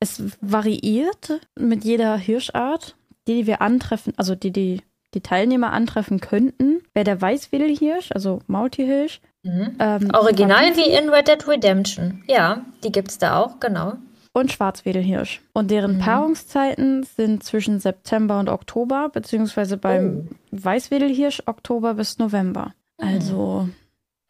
es 0.00 0.22
variiert 0.40 1.40
mit 1.58 1.84
jeder 1.84 2.16
Hirschart, 2.16 2.96
die, 3.26 3.34
die 3.34 3.46
wir 3.46 3.60
antreffen, 3.60 4.14
also 4.16 4.34
die, 4.34 4.52
die 4.52 4.82
die 5.14 5.22
Teilnehmer 5.22 5.72
antreffen 5.72 6.20
könnten, 6.20 6.82
wäre 6.92 7.04
der 7.04 7.20
Weißwedelhirsch, 7.20 8.12
also 8.12 8.40
Maultierhirsch. 8.46 9.20
Mhm. 9.42 9.76
Ähm, 9.78 10.10
Original 10.12 10.76
wie 10.76 10.90
in 10.90 11.08
Red 11.08 11.28
Dead 11.28 11.48
Redemption. 11.48 12.22
Ja, 12.26 12.64
die 12.84 12.92
gibt 12.92 13.10
es 13.10 13.18
da 13.18 13.40
auch, 13.40 13.60
genau. 13.60 13.94
Und 14.32 14.52
Schwarzwedelhirsch. 14.52 15.40
Und 15.54 15.70
deren 15.70 15.96
mhm. 15.96 16.00
Paarungszeiten 16.00 17.04
sind 17.04 17.42
zwischen 17.42 17.80
September 17.80 18.38
und 18.38 18.48
Oktober, 18.48 19.08
beziehungsweise 19.12 19.78
beim 19.78 20.28
oh. 20.30 20.34
Weißwedelhirsch 20.50 21.44
Oktober 21.46 21.94
bis 21.94 22.18
November. 22.18 22.74
Mhm. 23.00 23.08
Also. 23.08 23.68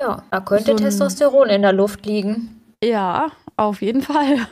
Ja, 0.01 0.23
da 0.31 0.41
könnte 0.41 0.73
so 0.73 0.77
Testosteron 0.77 1.49
in 1.49 1.63
der 1.63 1.73
Luft 1.73 2.07
liegen. 2.07 2.63
Ja, 2.83 3.33
auf 3.59 3.83
jeden 3.83 4.03
Fall. 4.03 4.47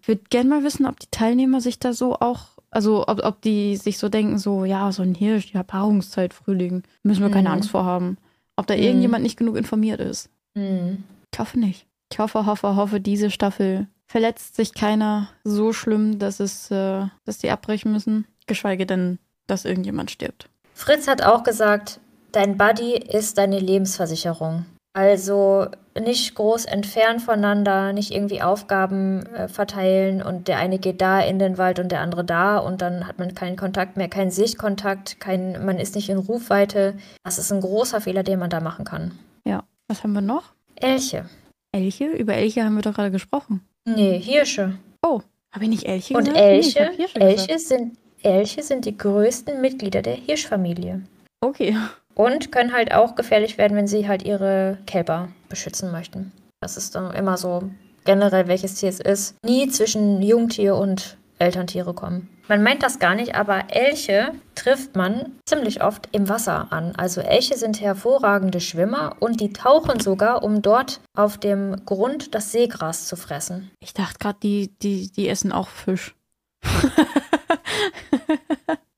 Ich 0.00 0.08
würde 0.08 0.22
gerne 0.30 0.48
mal 0.48 0.64
wissen, 0.64 0.86
ob 0.86 0.98
die 0.98 1.10
Teilnehmer 1.10 1.60
sich 1.60 1.78
da 1.78 1.92
so 1.92 2.14
auch, 2.14 2.58
also 2.70 3.06
ob, 3.06 3.22
ob 3.22 3.42
die 3.42 3.76
sich 3.76 3.98
so 3.98 4.08
denken, 4.08 4.38
so, 4.38 4.64
ja, 4.64 4.90
so 4.92 5.02
ein 5.02 5.14
Hirsch, 5.14 5.52
ja, 5.52 5.62
Paarungszeit, 5.62 6.32
Frühling, 6.32 6.84
müssen 7.02 7.20
wir 7.20 7.28
mhm. 7.28 7.34
keine 7.34 7.50
Angst 7.50 7.70
vor 7.70 7.84
haben. 7.84 8.16
Ob 8.56 8.66
da 8.66 8.74
mhm. 8.74 8.82
irgendjemand 8.82 9.22
nicht 9.22 9.36
genug 9.36 9.56
informiert 9.56 10.00
ist. 10.00 10.30
Mhm. 10.54 11.04
Ich 11.32 11.38
hoffe 11.38 11.58
nicht. 11.58 11.86
Ich 12.12 12.18
hoffe, 12.18 12.46
hoffe, 12.46 12.76
hoffe, 12.76 13.00
diese 13.00 13.30
Staffel 13.30 13.88
verletzt 14.06 14.56
sich 14.56 14.74
keiner 14.74 15.28
so 15.44 15.72
schlimm, 15.72 16.18
dass 16.18 16.40
es, 16.40 16.70
äh, 16.70 17.06
dass 17.24 17.38
die 17.38 17.50
abbrechen 17.50 17.92
müssen. 17.92 18.26
Geschweige 18.46 18.86
denn, 18.86 19.18
dass 19.46 19.64
irgendjemand 19.64 20.10
stirbt. 20.10 20.48
Fritz 20.74 21.06
hat 21.06 21.22
auch 21.22 21.44
gesagt, 21.44 22.00
dein 22.32 22.56
Buddy 22.56 22.94
ist 22.96 23.38
deine 23.38 23.60
Lebensversicherung. 23.60 24.66
Also 24.92 25.68
nicht 25.98 26.34
groß 26.34 26.64
entfernt 26.64 27.22
voneinander, 27.22 27.92
nicht 27.92 28.10
irgendwie 28.10 28.42
Aufgaben 28.42 29.24
äh, 29.26 29.48
verteilen 29.48 30.22
und 30.22 30.48
der 30.48 30.58
eine 30.58 30.78
geht 30.78 31.00
da 31.00 31.20
in 31.20 31.38
den 31.38 31.58
Wald 31.58 31.78
und 31.78 31.92
der 31.92 32.00
andere 32.00 32.24
da 32.24 32.58
und 32.58 32.82
dann 32.82 33.06
hat 33.06 33.18
man 33.18 33.34
keinen 33.34 33.56
Kontakt 33.56 33.96
mehr, 33.96 34.08
keinen 34.08 34.30
Sichtkontakt, 34.30 35.20
kein, 35.20 35.64
man 35.64 35.78
ist 35.78 35.94
nicht 35.94 36.08
in 36.08 36.18
Rufweite. 36.18 36.94
Das 37.22 37.38
ist 37.38 37.52
ein 37.52 37.60
großer 37.60 38.00
Fehler, 38.00 38.22
den 38.22 38.38
man 38.38 38.50
da 38.50 38.60
machen 38.60 38.84
kann. 38.84 39.12
Ja, 39.44 39.64
was 39.88 40.02
haben 40.02 40.12
wir 40.12 40.22
noch? 40.22 40.52
Elche. 40.76 41.26
Elche? 41.72 42.06
Über 42.06 42.34
Elche 42.34 42.64
haben 42.64 42.74
wir 42.74 42.82
doch 42.82 42.94
gerade 42.94 43.10
gesprochen. 43.10 43.60
Nee, 43.84 44.18
Hirsche. 44.18 44.76
Oh, 45.02 45.20
habe 45.52 45.64
ich 45.64 45.70
nicht 45.70 45.86
Elche 45.86 46.14
und 46.14 46.24
gesagt? 46.24 46.40
Elche, 46.40 46.90
nee, 46.96 47.20
Elche, 47.20 47.58
sind, 47.58 47.96
Elche 48.22 48.62
sind 48.62 48.84
die 48.84 48.96
größten 48.96 49.60
Mitglieder 49.60 50.02
der 50.02 50.14
Hirschfamilie. 50.14 51.02
Okay. 51.40 51.76
Und 52.20 52.52
können 52.52 52.74
halt 52.74 52.92
auch 52.92 53.14
gefährlich 53.14 53.56
werden, 53.56 53.78
wenn 53.78 53.86
sie 53.86 54.06
halt 54.06 54.24
ihre 54.24 54.76
Kälber 54.86 55.30
beschützen 55.48 55.90
möchten. 55.90 56.32
Das 56.60 56.76
ist 56.76 56.94
dann 56.94 57.14
immer 57.14 57.38
so 57.38 57.70
generell, 58.04 58.46
welches 58.46 58.74
Tier 58.74 58.90
es 58.90 59.00
ist. 59.00 59.36
Nie 59.42 59.68
zwischen 59.68 60.20
Jungtier 60.20 60.76
und 60.76 61.16
Elterntiere 61.38 61.94
kommen. 61.94 62.28
Man 62.46 62.62
meint 62.62 62.82
das 62.82 62.98
gar 62.98 63.14
nicht, 63.14 63.36
aber 63.36 63.74
Elche 63.74 64.32
trifft 64.54 64.96
man 64.96 65.32
ziemlich 65.46 65.82
oft 65.82 66.10
im 66.12 66.28
Wasser 66.28 66.70
an. 66.74 66.94
Also 66.94 67.22
Elche 67.22 67.56
sind 67.56 67.80
hervorragende 67.80 68.60
Schwimmer 68.60 69.16
und 69.20 69.40
die 69.40 69.54
tauchen 69.54 69.98
sogar, 69.98 70.42
um 70.42 70.60
dort 70.60 71.00
auf 71.16 71.38
dem 71.38 71.86
Grund 71.86 72.34
das 72.34 72.52
Seegras 72.52 73.06
zu 73.06 73.16
fressen. 73.16 73.70
Ich 73.80 73.94
dachte 73.94 74.18
gerade, 74.18 74.38
die, 74.42 74.76
die, 74.82 75.10
die 75.10 75.26
essen 75.26 75.52
auch 75.52 75.68
Fisch. 75.68 76.14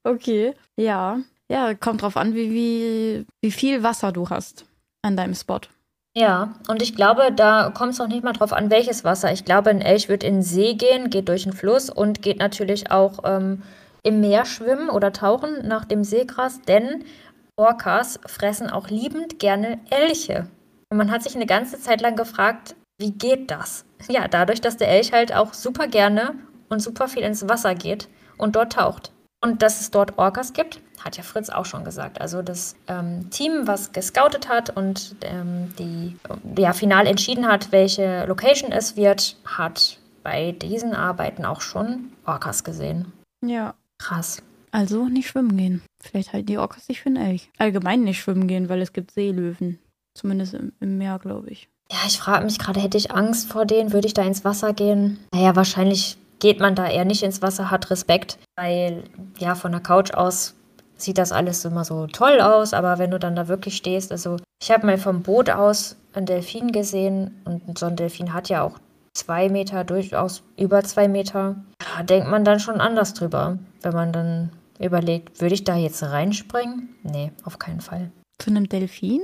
okay, 0.02 0.54
ja. 0.74 1.20
Ja, 1.52 1.74
kommt 1.74 2.00
drauf 2.00 2.16
an, 2.16 2.34
wie, 2.34 2.50
wie, 2.50 3.26
wie 3.42 3.50
viel 3.50 3.82
Wasser 3.82 4.10
du 4.10 4.30
hast 4.30 4.64
an 5.02 5.18
deinem 5.18 5.34
Spot. 5.34 5.60
Ja, 6.16 6.54
und 6.66 6.80
ich 6.80 6.96
glaube, 6.96 7.30
da 7.30 7.70
kommt 7.76 7.92
es 7.92 7.98
noch 7.98 8.08
nicht 8.08 8.24
mal 8.24 8.32
drauf 8.32 8.54
an, 8.54 8.70
welches 8.70 9.04
Wasser. 9.04 9.32
Ich 9.32 9.44
glaube, 9.44 9.68
ein 9.68 9.82
Elch 9.82 10.08
wird 10.08 10.24
in 10.24 10.36
den 10.36 10.42
See 10.42 10.72
gehen, 10.72 11.10
geht 11.10 11.28
durch 11.28 11.42
den 11.42 11.52
Fluss 11.52 11.90
und 11.90 12.22
geht 12.22 12.38
natürlich 12.38 12.90
auch 12.90 13.18
ähm, 13.24 13.62
im 14.02 14.20
Meer 14.20 14.46
schwimmen 14.46 14.88
oder 14.88 15.12
tauchen 15.12 15.68
nach 15.68 15.84
dem 15.84 16.04
Seegras, 16.04 16.62
denn 16.62 17.04
Orcas 17.56 18.18
fressen 18.24 18.70
auch 18.70 18.88
liebend 18.88 19.38
gerne 19.38 19.78
Elche. 19.90 20.48
Und 20.88 20.96
man 20.96 21.10
hat 21.10 21.22
sich 21.22 21.36
eine 21.36 21.46
ganze 21.46 21.78
Zeit 21.78 22.00
lang 22.00 22.16
gefragt, 22.16 22.76
wie 22.98 23.12
geht 23.12 23.50
das? 23.50 23.84
Ja, 24.08 24.26
dadurch, 24.26 24.62
dass 24.62 24.78
der 24.78 24.88
Elch 24.88 25.12
halt 25.12 25.34
auch 25.34 25.52
super 25.52 25.86
gerne 25.86 26.34
und 26.70 26.80
super 26.80 27.08
viel 27.08 27.24
ins 27.24 27.46
Wasser 27.46 27.74
geht 27.74 28.08
und 28.38 28.56
dort 28.56 28.72
taucht. 28.72 29.12
Und 29.42 29.60
dass 29.60 29.82
es 29.82 29.90
dort 29.90 30.16
Orcas 30.16 30.54
gibt, 30.54 30.80
hat 31.04 31.16
ja 31.16 31.22
Fritz 31.22 31.50
auch 31.50 31.64
schon 31.64 31.84
gesagt. 31.84 32.20
Also 32.20 32.42
das 32.42 32.76
ähm, 32.88 33.30
Team, 33.30 33.66
was 33.66 33.92
gescoutet 33.92 34.48
hat 34.48 34.70
und 34.76 35.16
ähm, 35.22 35.72
die 35.78 36.16
ja, 36.56 36.72
final 36.72 37.06
entschieden 37.06 37.46
hat, 37.46 37.72
welche 37.72 38.24
Location 38.26 38.72
es 38.72 38.96
wird, 38.96 39.36
hat 39.44 39.98
bei 40.22 40.52
diesen 40.52 40.94
Arbeiten 40.94 41.44
auch 41.44 41.60
schon 41.60 42.12
Orcas 42.24 42.64
gesehen. 42.64 43.12
Ja. 43.44 43.74
Krass. 43.98 44.42
Also 44.70 45.04
nicht 45.04 45.28
schwimmen 45.28 45.56
gehen. 45.56 45.82
Vielleicht 46.00 46.32
halten 46.32 46.46
die 46.46 46.58
Orcas 46.58 46.86
sich 46.86 47.00
für 47.00 47.08
einen 47.08 47.16
Elch. 47.16 47.50
Allgemein 47.58 48.04
nicht 48.04 48.20
schwimmen 48.20 48.48
gehen, 48.48 48.68
weil 48.68 48.80
es 48.80 48.92
gibt 48.92 49.12
Seelöwen. 49.12 49.78
Zumindest 50.14 50.54
im, 50.54 50.72
im 50.80 50.98
Meer, 50.98 51.18
glaube 51.18 51.50
ich. 51.50 51.68
Ja, 51.90 51.98
ich 52.06 52.18
frage 52.18 52.44
mich 52.44 52.58
gerade, 52.58 52.80
hätte 52.80 52.96
ich 52.96 53.12
Angst 53.12 53.50
vor 53.50 53.66
denen? 53.66 53.92
Würde 53.92 54.06
ich 54.06 54.14
da 54.14 54.22
ins 54.22 54.44
Wasser 54.44 54.72
gehen? 54.72 55.18
Naja, 55.32 55.54
wahrscheinlich 55.56 56.16
geht 56.38 56.58
man 56.58 56.74
da 56.74 56.88
eher 56.88 57.04
nicht 57.04 57.22
ins 57.22 57.42
Wasser, 57.42 57.70
hat 57.70 57.90
Respekt, 57.90 58.38
weil 58.56 59.04
ja 59.38 59.54
von 59.54 59.72
der 59.72 59.80
Couch 59.80 60.12
aus 60.12 60.54
sieht 61.02 61.18
das 61.18 61.32
alles 61.32 61.64
immer 61.64 61.84
so 61.84 62.06
toll 62.06 62.40
aus, 62.40 62.74
aber 62.74 62.98
wenn 62.98 63.10
du 63.10 63.18
dann 63.18 63.36
da 63.36 63.48
wirklich 63.48 63.76
stehst, 63.76 64.12
also 64.12 64.36
ich 64.62 64.70
habe 64.70 64.86
mal 64.86 64.98
vom 64.98 65.22
Boot 65.22 65.50
aus 65.50 65.96
einen 66.12 66.26
Delfin 66.26 66.72
gesehen 66.72 67.42
und 67.44 67.78
so 67.78 67.86
ein 67.86 67.96
Delfin 67.96 68.32
hat 68.32 68.48
ja 68.48 68.62
auch 68.62 68.78
zwei 69.14 69.48
Meter, 69.48 69.84
durchaus 69.84 70.42
über 70.56 70.82
zwei 70.84 71.08
Meter. 71.08 71.56
Da 71.78 72.02
denkt 72.02 72.28
man 72.28 72.44
dann 72.44 72.60
schon 72.60 72.80
anders 72.80 73.14
drüber, 73.14 73.58
wenn 73.82 73.92
man 73.92 74.12
dann 74.12 74.50
überlegt, 74.78 75.40
würde 75.40 75.54
ich 75.54 75.64
da 75.64 75.76
jetzt 75.76 76.02
reinspringen? 76.02 76.96
Nee, 77.02 77.32
auf 77.44 77.58
keinen 77.58 77.80
Fall. 77.80 78.10
Zu 78.38 78.50
einem 78.50 78.68
Delfin? 78.68 79.20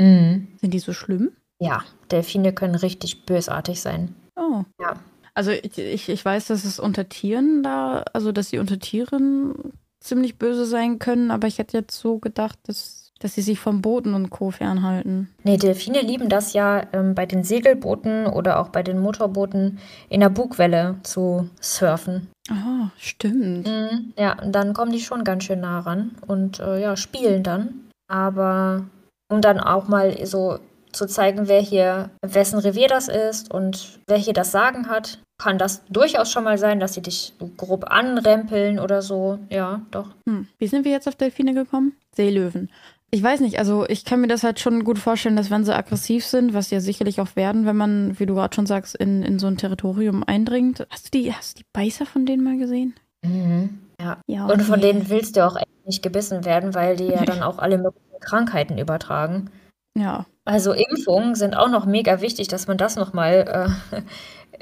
Mhm. 0.00 0.48
Sind 0.60 0.74
die 0.74 0.78
so 0.78 0.92
schlimm? 0.92 1.32
Ja, 1.60 1.84
Delfine 2.10 2.52
können 2.52 2.74
richtig 2.74 3.24
bösartig 3.24 3.80
sein. 3.80 4.14
Oh. 4.36 4.62
Ja. 4.80 4.96
Also 5.34 5.50
ich, 5.50 5.78
ich, 5.78 6.08
ich 6.08 6.24
weiß, 6.24 6.48
dass 6.48 6.64
es 6.64 6.78
unter 6.78 7.08
Tieren 7.08 7.62
da, 7.62 8.04
also 8.12 8.32
dass 8.32 8.50
sie 8.50 8.58
unter 8.58 8.78
Tieren 8.78 9.72
ziemlich 10.02 10.38
böse 10.38 10.66
sein 10.66 10.98
können, 10.98 11.30
aber 11.30 11.46
ich 11.46 11.58
hätte 11.58 11.76
jetzt 11.76 11.98
so 11.98 12.18
gedacht, 12.18 12.58
dass, 12.64 13.12
dass 13.20 13.34
sie 13.34 13.42
sich 13.42 13.58
vom 13.58 13.82
Booten 13.82 14.14
und 14.14 14.30
Co. 14.30 14.50
fernhalten. 14.50 15.28
Nee, 15.44 15.56
Delfine 15.56 16.00
lieben 16.00 16.28
das 16.28 16.52
ja 16.52 16.82
ähm, 16.92 17.14
bei 17.14 17.26
den 17.26 17.44
Segelbooten 17.44 18.26
oder 18.26 18.60
auch 18.60 18.68
bei 18.68 18.82
den 18.82 18.98
Motorbooten 18.98 19.78
in 20.08 20.20
der 20.20 20.30
Bugwelle 20.30 20.96
zu 21.02 21.48
surfen. 21.60 22.28
Ah, 22.50 22.90
stimmt. 22.96 23.66
Mhm. 23.66 24.12
Ja, 24.18 24.42
und 24.42 24.52
dann 24.52 24.74
kommen 24.74 24.92
die 24.92 25.00
schon 25.00 25.24
ganz 25.24 25.44
schön 25.44 25.60
nah 25.60 25.80
ran 25.80 26.12
und 26.26 26.60
äh, 26.60 26.80
ja, 26.80 26.96
spielen 26.96 27.42
dann. 27.42 27.88
Aber 28.08 28.84
um 29.30 29.40
dann 29.40 29.60
auch 29.60 29.88
mal 29.88 30.26
so 30.26 30.58
zu 30.92 31.06
zeigen, 31.06 31.48
wer 31.48 31.60
hier, 31.60 32.10
wessen 32.22 32.58
Revier 32.58 32.88
das 32.88 33.08
ist 33.08 33.52
und 33.52 34.00
wer 34.06 34.18
hier 34.18 34.34
das 34.34 34.52
Sagen 34.52 34.88
hat, 34.88 35.18
kann 35.42 35.58
das 35.58 35.84
durchaus 35.86 36.30
schon 36.30 36.44
mal 36.44 36.56
sein, 36.56 36.78
dass 36.78 36.94
sie 36.94 37.02
dich 37.02 37.34
grob 37.56 37.90
anrempeln 37.90 38.78
oder 38.78 39.02
so. 39.02 39.38
Ja, 39.50 39.82
doch. 39.90 40.08
Hm. 40.28 40.46
Wie 40.58 40.68
sind 40.68 40.84
wir 40.84 40.92
jetzt 40.92 41.08
auf 41.08 41.16
Delfine 41.16 41.52
gekommen? 41.52 41.96
Seelöwen. 42.14 42.70
Ich 43.10 43.22
weiß 43.22 43.40
nicht, 43.40 43.58
also 43.58 43.86
ich 43.88 44.04
kann 44.04 44.20
mir 44.20 44.28
das 44.28 44.44
halt 44.44 44.60
schon 44.60 44.84
gut 44.84 44.98
vorstellen, 44.98 45.36
dass 45.36 45.50
wenn 45.50 45.64
sie 45.64 45.74
aggressiv 45.74 46.24
sind, 46.24 46.54
was 46.54 46.68
sie 46.68 46.76
ja 46.76 46.80
sicherlich 46.80 47.20
auch 47.20 47.34
werden, 47.34 47.66
wenn 47.66 47.76
man, 47.76 48.18
wie 48.18 48.26
du 48.26 48.34
gerade 48.34 48.54
schon 48.54 48.66
sagst, 48.66 48.94
in, 48.94 49.22
in 49.22 49.38
so 49.38 49.48
ein 49.48 49.58
Territorium 49.58 50.22
eindringt. 50.24 50.86
Hast 50.90 51.06
du 51.06 51.18
die, 51.18 51.32
hast 51.32 51.58
du 51.58 51.62
die 51.62 51.68
Beißer 51.72 52.06
von 52.06 52.24
denen 52.24 52.44
mal 52.44 52.56
gesehen? 52.56 52.94
Mhm. 53.22 53.80
Ja. 54.00 54.18
Ja, 54.26 54.46
Und 54.46 54.62
von 54.62 54.78
okay. 54.78 54.92
denen 54.92 55.10
willst 55.10 55.36
du 55.36 55.44
auch 55.44 55.56
echt 55.56 55.86
nicht 55.86 56.02
gebissen 56.02 56.44
werden, 56.44 56.74
weil 56.74 56.96
die 56.96 57.08
ja 57.08 57.24
dann 57.24 57.42
auch 57.42 57.58
alle 57.58 57.78
möglichen 57.78 58.20
Krankheiten 58.20 58.78
übertragen. 58.78 59.50
Ja. 59.98 60.24
Also 60.44 60.72
Impfungen 60.72 61.34
sind 61.34 61.54
auch 61.54 61.68
noch 61.68 61.84
mega 61.84 62.20
wichtig, 62.20 62.48
dass 62.48 62.66
man 62.66 62.78
das 62.78 62.96
nochmal 62.96 63.68
äh, 63.92 64.02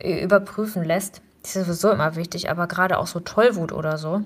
überprüfen 0.02 0.84
lässt. 0.84 1.22
Das 1.42 1.56
ist 1.56 1.66
sowieso 1.66 1.90
immer 1.90 2.16
wichtig, 2.16 2.50
aber 2.50 2.66
gerade 2.66 2.98
auch 2.98 3.06
so 3.06 3.20
Tollwut 3.20 3.72
oder 3.72 3.98
so. 3.98 4.22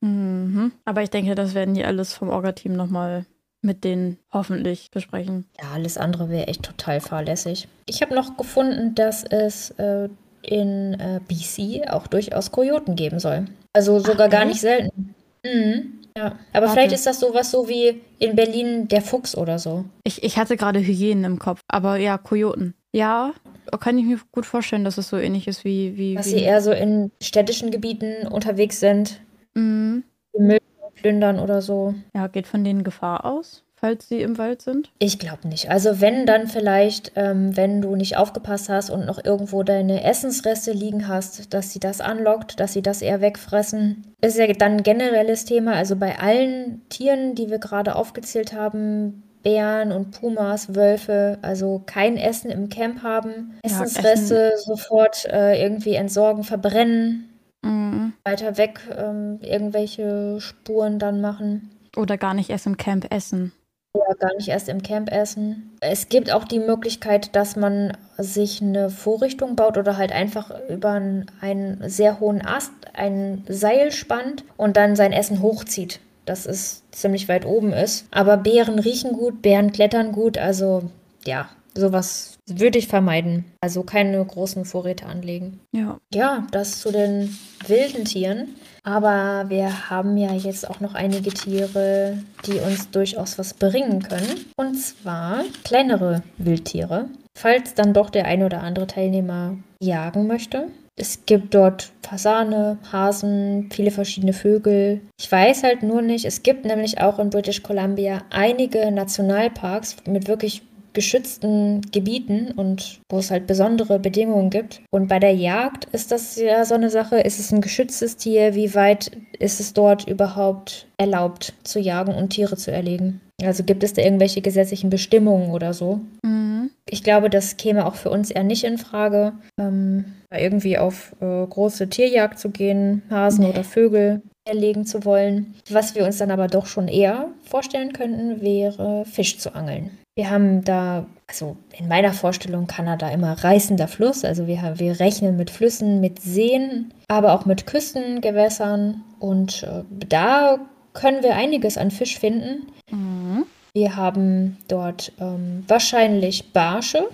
Mhm. 0.00 0.72
Aber 0.84 1.02
ich 1.02 1.10
denke, 1.10 1.34
das 1.34 1.54
werden 1.54 1.74
die 1.74 1.84
alles 1.84 2.12
vom 2.14 2.28
Orga-Team 2.28 2.74
nochmal 2.74 3.26
mit 3.64 3.82
denen 3.82 4.18
hoffentlich 4.32 4.90
besprechen. 4.90 5.46
Ja, 5.60 5.70
alles 5.72 5.96
andere 5.96 6.28
wäre 6.28 6.48
echt 6.48 6.62
total 6.62 7.00
fahrlässig. 7.00 7.66
Ich 7.86 8.02
habe 8.02 8.14
noch 8.14 8.36
gefunden, 8.36 8.94
dass 8.94 9.24
es 9.24 9.70
äh, 9.72 10.08
in 10.42 10.94
äh, 11.00 11.20
BC 11.26 11.88
auch 11.90 12.06
durchaus 12.06 12.52
Kojoten 12.52 12.94
geben 12.94 13.18
soll. 13.18 13.46
Also 13.72 13.98
sogar 13.98 14.26
Ach, 14.26 14.32
gar 14.32 14.44
nicht 14.44 14.60
selten. 14.60 15.14
Mhm. 15.44 16.00
Ja. 16.16 16.38
Aber 16.52 16.66
Warte. 16.66 16.72
vielleicht 16.72 16.92
ist 16.92 17.06
das 17.06 17.18
sowas 17.18 17.50
so 17.50 17.68
wie 17.68 18.00
in 18.18 18.36
Berlin 18.36 18.86
der 18.86 19.02
Fuchs 19.02 19.36
oder 19.36 19.58
so. 19.58 19.84
Ich, 20.04 20.22
ich 20.22 20.36
hatte 20.36 20.56
gerade 20.56 20.78
Hyänen 20.78 21.24
im 21.24 21.38
Kopf, 21.38 21.60
aber 21.66 21.96
ja, 21.96 22.18
Kojoten. 22.18 22.74
Ja, 22.94 23.34
kann 23.80 23.98
ich 23.98 24.04
mir 24.04 24.18
gut 24.30 24.46
vorstellen, 24.46 24.84
dass 24.84 24.98
es 24.98 25.08
so 25.08 25.16
ähnlich 25.18 25.48
ist 25.48 25.64
wie. 25.64 25.96
wie, 25.96 26.14
Dass 26.14 26.26
wie 26.26 26.30
sie 26.38 26.44
eher 26.44 26.60
so 26.60 26.70
in 26.70 27.10
städtischen 27.20 27.70
Gebieten 27.70 28.26
unterwegs 28.28 28.78
sind, 28.80 29.20
Mhm. 29.54 30.04
Müll 30.36 30.58
plündern 30.94 31.38
oder 31.40 31.60
so. 31.60 31.94
Ja, 32.14 32.28
geht 32.28 32.46
von 32.46 32.62
denen 32.64 32.84
Gefahr 32.84 33.24
aus, 33.24 33.64
falls 33.74 34.08
sie 34.08 34.20
im 34.22 34.38
Wald 34.38 34.62
sind? 34.62 34.92
Ich 35.00 35.18
glaube 35.18 35.48
nicht. 35.48 35.70
Also 35.70 36.00
wenn 36.00 36.24
dann 36.26 36.46
vielleicht, 36.46 37.12
ähm, 37.16 37.56
wenn 37.56 37.80
du 37.82 37.96
nicht 37.96 38.16
aufgepasst 38.16 38.68
hast 38.68 38.90
und 38.90 39.06
noch 39.06 39.24
irgendwo 39.24 39.64
deine 39.64 40.04
Essensreste 40.04 40.72
liegen 40.72 41.08
hast, 41.08 41.52
dass 41.52 41.72
sie 41.72 41.80
das 41.80 42.00
anlockt, 42.00 42.60
dass 42.60 42.72
sie 42.74 42.82
das 42.82 43.02
eher 43.02 43.20
wegfressen. 43.20 44.04
Ist 44.20 44.38
ja 44.38 44.46
dann 44.52 44.72
ein 44.74 44.82
generelles 44.84 45.44
Thema. 45.44 45.72
Also 45.74 45.96
bei 45.96 46.18
allen 46.18 46.82
Tieren, 46.90 47.34
die 47.34 47.50
wir 47.50 47.58
gerade 47.58 47.96
aufgezählt 47.96 48.52
haben, 48.52 49.23
Bären 49.44 49.92
und 49.92 50.10
Pumas, 50.18 50.74
Wölfe, 50.74 51.38
also 51.42 51.82
kein 51.86 52.16
Essen 52.16 52.50
im 52.50 52.68
Camp 52.68 53.02
haben, 53.04 53.54
Ja, 53.64 53.70
Essensreste 53.84 54.54
sofort 54.56 55.26
äh, 55.26 55.62
irgendwie 55.62 55.94
entsorgen, 55.94 56.42
verbrennen, 56.42 57.30
Mhm. 57.64 58.12
weiter 58.24 58.58
weg 58.58 58.80
ähm, 58.94 59.38
irgendwelche 59.40 60.38
Spuren 60.40 60.98
dann 60.98 61.20
machen. 61.20 61.70
Oder 61.96 62.18
gar 62.18 62.34
nicht 62.34 62.50
erst 62.50 62.66
im 62.66 62.76
Camp 62.76 63.06
essen. 63.14 63.52
Ja, 63.96 64.12
gar 64.18 64.34
nicht 64.36 64.48
erst 64.48 64.68
im 64.68 64.82
Camp 64.82 65.10
essen. 65.12 65.76
Es 65.80 66.08
gibt 66.08 66.32
auch 66.32 66.44
die 66.44 66.58
Möglichkeit, 66.58 67.36
dass 67.36 67.54
man 67.54 67.96
sich 68.18 68.60
eine 68.60 68.90
Vorrichtung 68.90 69.54
baut 69.54 69.78
oder 69.78 69.96
halt 69.96 70.10
einfach 70.10 70.50
über 70.68 70.90
einen, 70.90 71.26
einen 71.40 71.88
sehr 71.88 72.18
hohen 72.18 72.44
Ast 72.44 72.72
ein 72.94 73.44
Seil 73.48 73.92
spannt 73.92 74.44
und 74.56 74.76
dann 74.76 74.96
sein 74.96 75.12
Essen 75.12 75.40
hochzieht. 75.42 76.00
Das 76.24 76.46
ist 76.46 76.82
ziemlich 76.92 77.28
weit 77.28 77.44
oben 77.44 77.72
ist. 77.72 78.06
Aber 78.10 78.36
Bären 78.36 78.78
riechen 78.78 79.12
gut, 79.12 79.42
Bären 79.42 79.72
klettern 79.72 80.12
gut, 80.12 80.38
also 80.38 80.84
ja, 81.24 81.48
sowas 81.74 82.38
würde 82.46 82.78
ich 82.78 82.88
vermeiden. 82.88 83.44
Also 83.60 83.82
keine 83.82 84.24
großen 84.24 84.64
Vorräte 84.64 85.06
anlegen. 85.06 85.60
Ja. 85.72 85.98
Ja, 86.12 86.46
das 86.50 86.80
zu 86.80 86.92
den 86.92 87.36
wilden 87.66 88.04
Tieren. 88.04 88.48
Aber 88.82 89.46
wir 89.48 89.88
haben 89.88 90.16
ja 90.18 90.32
jetzt 90.32 90.68
auch 90.68 90.80
noch 90.80 90.94
einige 90.94 91.30
Tiere, 91.30 92.18
die 92.46 92.58
uns 92.58 92.90
durchaus 92.90 93.38
was 93.38 93.54
bringen 93.54 94.02
können. 94.02 94.44
Und 94.56 94.74
zwar 94.74 95.44
kleinere 95.64 96.22
Wildtiere. 96.36 97.08
Falls 97.36 97.74
dann 97.74 97.94
doch 97.94 98.10
der 98.10 98.26
ein 98.26 98.42
oder 98.42 98.62
andere 98.62 98.86
Teilnehmer 98.86 99.56
jagen 99.80 100.26
möchte. 100.26 100.68
Es 100.96 101.26
gibt 101.26 101.54
dort 101.54 101.92
Fasane, 102.02 102.78
Hasen, 102.92 103.68
viele 103.72 103.90
verschiedene 103.90 104.32
Vögel. 104.32 105.00
Ich 105.18 105.30
weiß 105.30 105.64
halt 105.64 105.82
nur 105.82 106.02
nicht, 106.02 106.24
es 106.24 106.44
gibt 106.44 106.64
nämlich 106.64 107.00
auch 107.00 107.18
in 107.18 107.30
British 107.30 107.62
Columbia 107.62 108.22
einige 108.30 108.90
Nationalparks 108.92 109.96
mit 110.06 110.28
wirklich 110.28 110.62
geschützten 110.94 111.82
Gebieten 111.92 112.52
und 112.56 113.00
wo 113.10 113.18
es 113.18 113.30
halt 113.30 113.46
besondere 113.46 113.98
Bedingungen 113.98 114.50
gibt. 114.50 114.80
Und 114.90 115.08
bei 115.08 115.18
der 115.18 115.34
Jagd 115.34 115.86
ist 115.92 116.10
das 116.10 116.36
ja 116.36 116.64
so 116.64 116.74
eine 116.74 116.90
Sache, 116.90 117.18
ist 117.20 117.38
es 117.38 117.52
ein 117.52 117.60
geschütztes 117.60 118.16
Tier, 118.16 118.54
wie 118.54 118.74
weit 118.74 119.10
ist 119.38 119.60
es 119.60 119.72
dort 119.74 120.08
überhaupt 120.08 120.86
erlaubt 120.96 121.54
zu 121.64 121.78
jagen 121.80 122.14
und 122.14 122.30
Tiere 122.30 122.56
zu 122.56 122.70
erlegen? 122.72 123.20
Also 123.42 123.64
gibt 123.64 123.82
es 123.82 123.92
da 123.92 124.02
irgendwelche 124.02 124.40
gesetzlichen 124.40 124.90
Bestimmungen 124.90 125.50
oder 125.50 125.74
so? 125.74 126.00
Mhm. 126.22 126.70
Ich 126.88 127.02
glaube, 127.02 127.30
das 127.30 127.56
käme 127.56 127.86
auch 127.86 127.96
für 127.96 128.10
uns 128.10 128.30
eher 128.30 128.44
nicht 128.44 128.64
in 128.64 128.78
Frage, 128.78 129.32
ähm, 129.58 130.04
irgendwie 130.30 130.78
auf 130.78 131.14
äh, 131.20 131.46
große 131.46 131.88
Tierjagd 131.88 132.38
zu 132.38 132.50
gehen, 132.50 133.02
Hasen 133.10 133.44
Nee. 133.44 133.50
oder 133.50 133.64
Vögel 133.64 134.22
erlegen 134.46 134.84
zu 134.86 135.04
wollen. 135.04 135.54
Was 135.70 135.94
wir 135.94 136.04
uns 136.04 136.18
dann 136.18 136.30
aber 136.30 136.48
doch 136.48 136.66
schon 136.66 136.88
eher 136.88 137.28
vorstellen 137.44 137.92
könnten, 137.92 138.40
wäre 138.42 139.04
Fisch 139.06 139.38
zu 139.38 139.54
angeln. 139.54 139.90
Wir 140.16 140.30
haben 140.30 140.62
da, 140.64 141.06
also 141.26 141.56
in 141.76 141.88
meiner 141.88 142.12
Vorstellung 142.12 142.66
Kanada 142.66 143.08
immer 143.10 143.32
reißender 143.32 143.88
Fluss. 143.88 144.24
Also 144.24 144.46
wir, 144.46 144.62
haben- 144.62 144.78
wir 144.78 145.00
rechnen 145.00 145.36
mit 145.36 145.50
Flüssen, 145.50 146.00
mit 146.00 146.20
Seen, 146.20 146.92
aber 147.08 147.32
auch 147.32 147.46
mit 147.46 147.66
Küstengewässern. 147.66 149.02
Und 149.18 149.64
äh, 149.64 149.82
da 150.08 150.58
können 150.92 151.22
wir 151.22 151.34
einiges 151.34 151.76
an 151.78 151.90
Fisch 151.90 152.18
finden. 152.18 152.66
Mhm. 152.90 153.46
Wir 153.72 153.96
haben 153.96 154.56
dort 154.68 155.10
ähm, 155.20 155.64
wahrscheinlich 155.66 156.52
Barsche. 156.52 157.08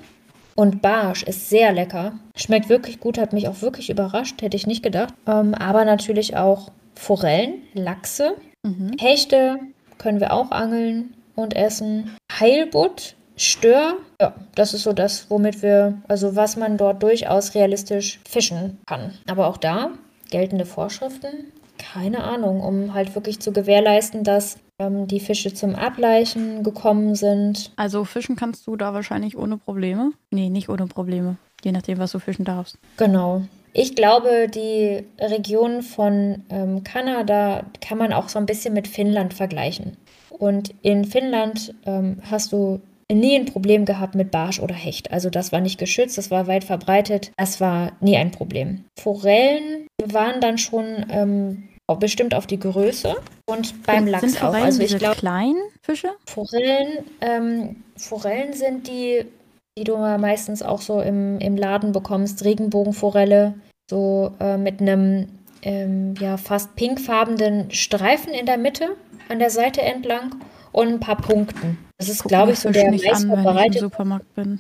Und 0.57 0.83
Barsch 0.83 1.23
ist 1.23 1.49
sehr 1.49 1.73
lecker. 1.73 2.13
Schmeckt 2.37 2.69
wirklich 2.69 3.01
gut, 3.01 3.17
hat 3.17 3.33
mich 3.33 3.49
auch 3.49 3.63
wirklich 3.63 3.89
überrascht, 3.89 4.43
hätte 4.43 4.59
ich 4.59 4.67
nicht 4.67 4.83
gedacht. 4.83 5.15
Ähm, 5.27 5.55
aber 5.55 5.87
natürlich 5.87 6.37
auch 6.37 6.71
Forellen, 7.01 7.63
Lachse, 7.75 8.37
Mhm. 8.63 8.97
Hechte 8.99 9.59
können 9.99 10.21
wir 10.21 10.33
auch 10.33 10.51
angeln 10.51 11.15
und 11.35 11.57
essen. 11.57 12.17
Heilbutt, 12.39 13.17
Stör, 13.37 13.95
ja, 14.21 14.35
das 14.55 14.75
ist 14.75 14.83
so 14.83 14.93
das, 14.93 15.31
womit 15.31 15.63
wir, 15.63 15.95
also 16.09 16.37
was 16.37 16.57
man 16.57 16.77
dort 16.77 17.03
durchaus 17.03 17.55
realistisch 17.55 18.21
fischen 18.29 18.79
kann. 18.87 19.15
Aber 19.31 19.47
auch 19.47 19.57
da 19.57 19.93
geltende 20.31 20.67
Vorschriften, 20.67 21.53
keine 21.79 22.23
Ahnung, 22.23 22.61
um 22.61 22.93
halt 22.93 23.15
wirklich 23.15 23.41
zu 23.41 23.53
gewährleisten, 23.53 24.25
dass 24.25 24.59
ähm, 24.79 25.07
die 25.07 25.21
Fische 25.21 25.55
zum 25.55 25.75
Ableichen 25.75 26.63
gekommen 26.63 27.15
sind. 27.15 27.73
Also 27.77 28.05
fischen 28.05 28.37
kannst 28.37 28.67
du 28.67 28.77
da 28.77 28.93
wahrscheinlich 28.93 29.39
ohne 29.39 29.57
Probleme. 29.57 30.13
Nee, 30.31 30.51
nicht 30.51 30.69
ohne 30.69 30.87
Probleme. 30.87 31.37
Je 31.65 31.73
nachdem, 31.73 31.99
was 31.99 32.13
du 32.13 32.19
fischen 32.19 32.45
darfst. 32.45 32.79
Genau. 32.97 33.43
Ich 33.73 33.95
glaube, 33.95 34.49
die 34.49 35.05
Region 35.21 35.83
von 35.83 36.43
ähm, 36.51 36.83
Kanada 36.83 37.65
kann 37.81 37.99
man 37.99 38.13
auch 38.13 38.29
so 38.29 38.39
ein 38.39 38.47
bisschen 38.47 38.75
mit 38.75 38.89
Finnland 38.89 39.33
vergleichen. 39.35 39.97
Und 40.31 40.75
in 40.83 41.05
Finnland 41.05 41.75
ähm, 41.87 42.21
hast 42.29 42.53
du 42.53 42.81
nie 43.13 43.37
ein 43.37 43.47
Problem 43.47 43.85
gehabt 43.85 44.15
mit 44.15 44.31
Barsch 44.31 44.61
oder 44.61 44.75
Hecht. 44.75 45.13
Also 45.13 45.31
das 45.31 45.53
war 45.53 45.61
nicht 45.61 45.79
geschützt, 45.79 46.19
das 46.19 46.31
war 46.31 46.47
weit 46.47 46.65
verbreitet. 46.65 47.33
Das 47.37 47.61
war 47.61 47.93
nie 48.01 48.17
ein 48.17 48.31
Problem. 48.31 48.85
Forellen 48.99 49.87
waren 50.05 50.41
dann 50.41 50.59
schon 50.59 51.07
ähm, 51.11 51.69
bestimmt 51.99 52.35
auf 52.35 52.47
die 52.47 52.59
Größe 52.59 53.17
und 53.47 53.85
beim 53.85 54.05
Sind 54.05 54.11
Lachs 54.11 54.37
auch. 54.37 54.49
Forellen 54.49 54.65
Also 54.65 54.83
ich 54.83 54.97
glaube, 54.97 55.17
kleinen 55.17 55.61
Fische? 55.83 56.11
Forellen, 56.27 57.05
ähm, 57.21 57.83
Forellen 57.97 58.53
sind 58.53 58.87
die, 58.87 59.25
die 59.79 59.85
du 59.85 59.97
meistens 59.97 60.63
auch 60.63 60.81
so 60.81 61.01
im, 61.01 61.39
im 61.39 61.57
Laden 61.57 61.93
bekommst. 61.93 62.45
Regenbogenforelle, 62.45 63.55
so 63.91 64.33
äh, 64.41 64.57
mit 64.57 64.81
einem 64.81 65.29
ähm, 65.63 66.15
ja, 66.19 66.37
fast 66.37 66.77
pinkfarbenen 66.77 67.71
Streifen 67.71 68.33
in 68.33 68.47
der 68.47 68.59
Mitte, 68.59 68.97
an 69.29 69.39
der 69.39 69.51
Seite 69.51 69.83
entlang 69.83 70.35
und 70.73 70.89
ein 70.89 71.01
paar 71.01 71.17
Punkten. 71.17 71.79
Das 71.99 72.09
ist, 72.09 72.25
glaube 72.25 72.53
ich, 72.53 72.59
so 72.59 72.71
der 72.71 72.91
meist 72.91 73.27
verbreitete 73.27 73.81
Supermarkt 73.81 74.35
bin. 74.35 74.59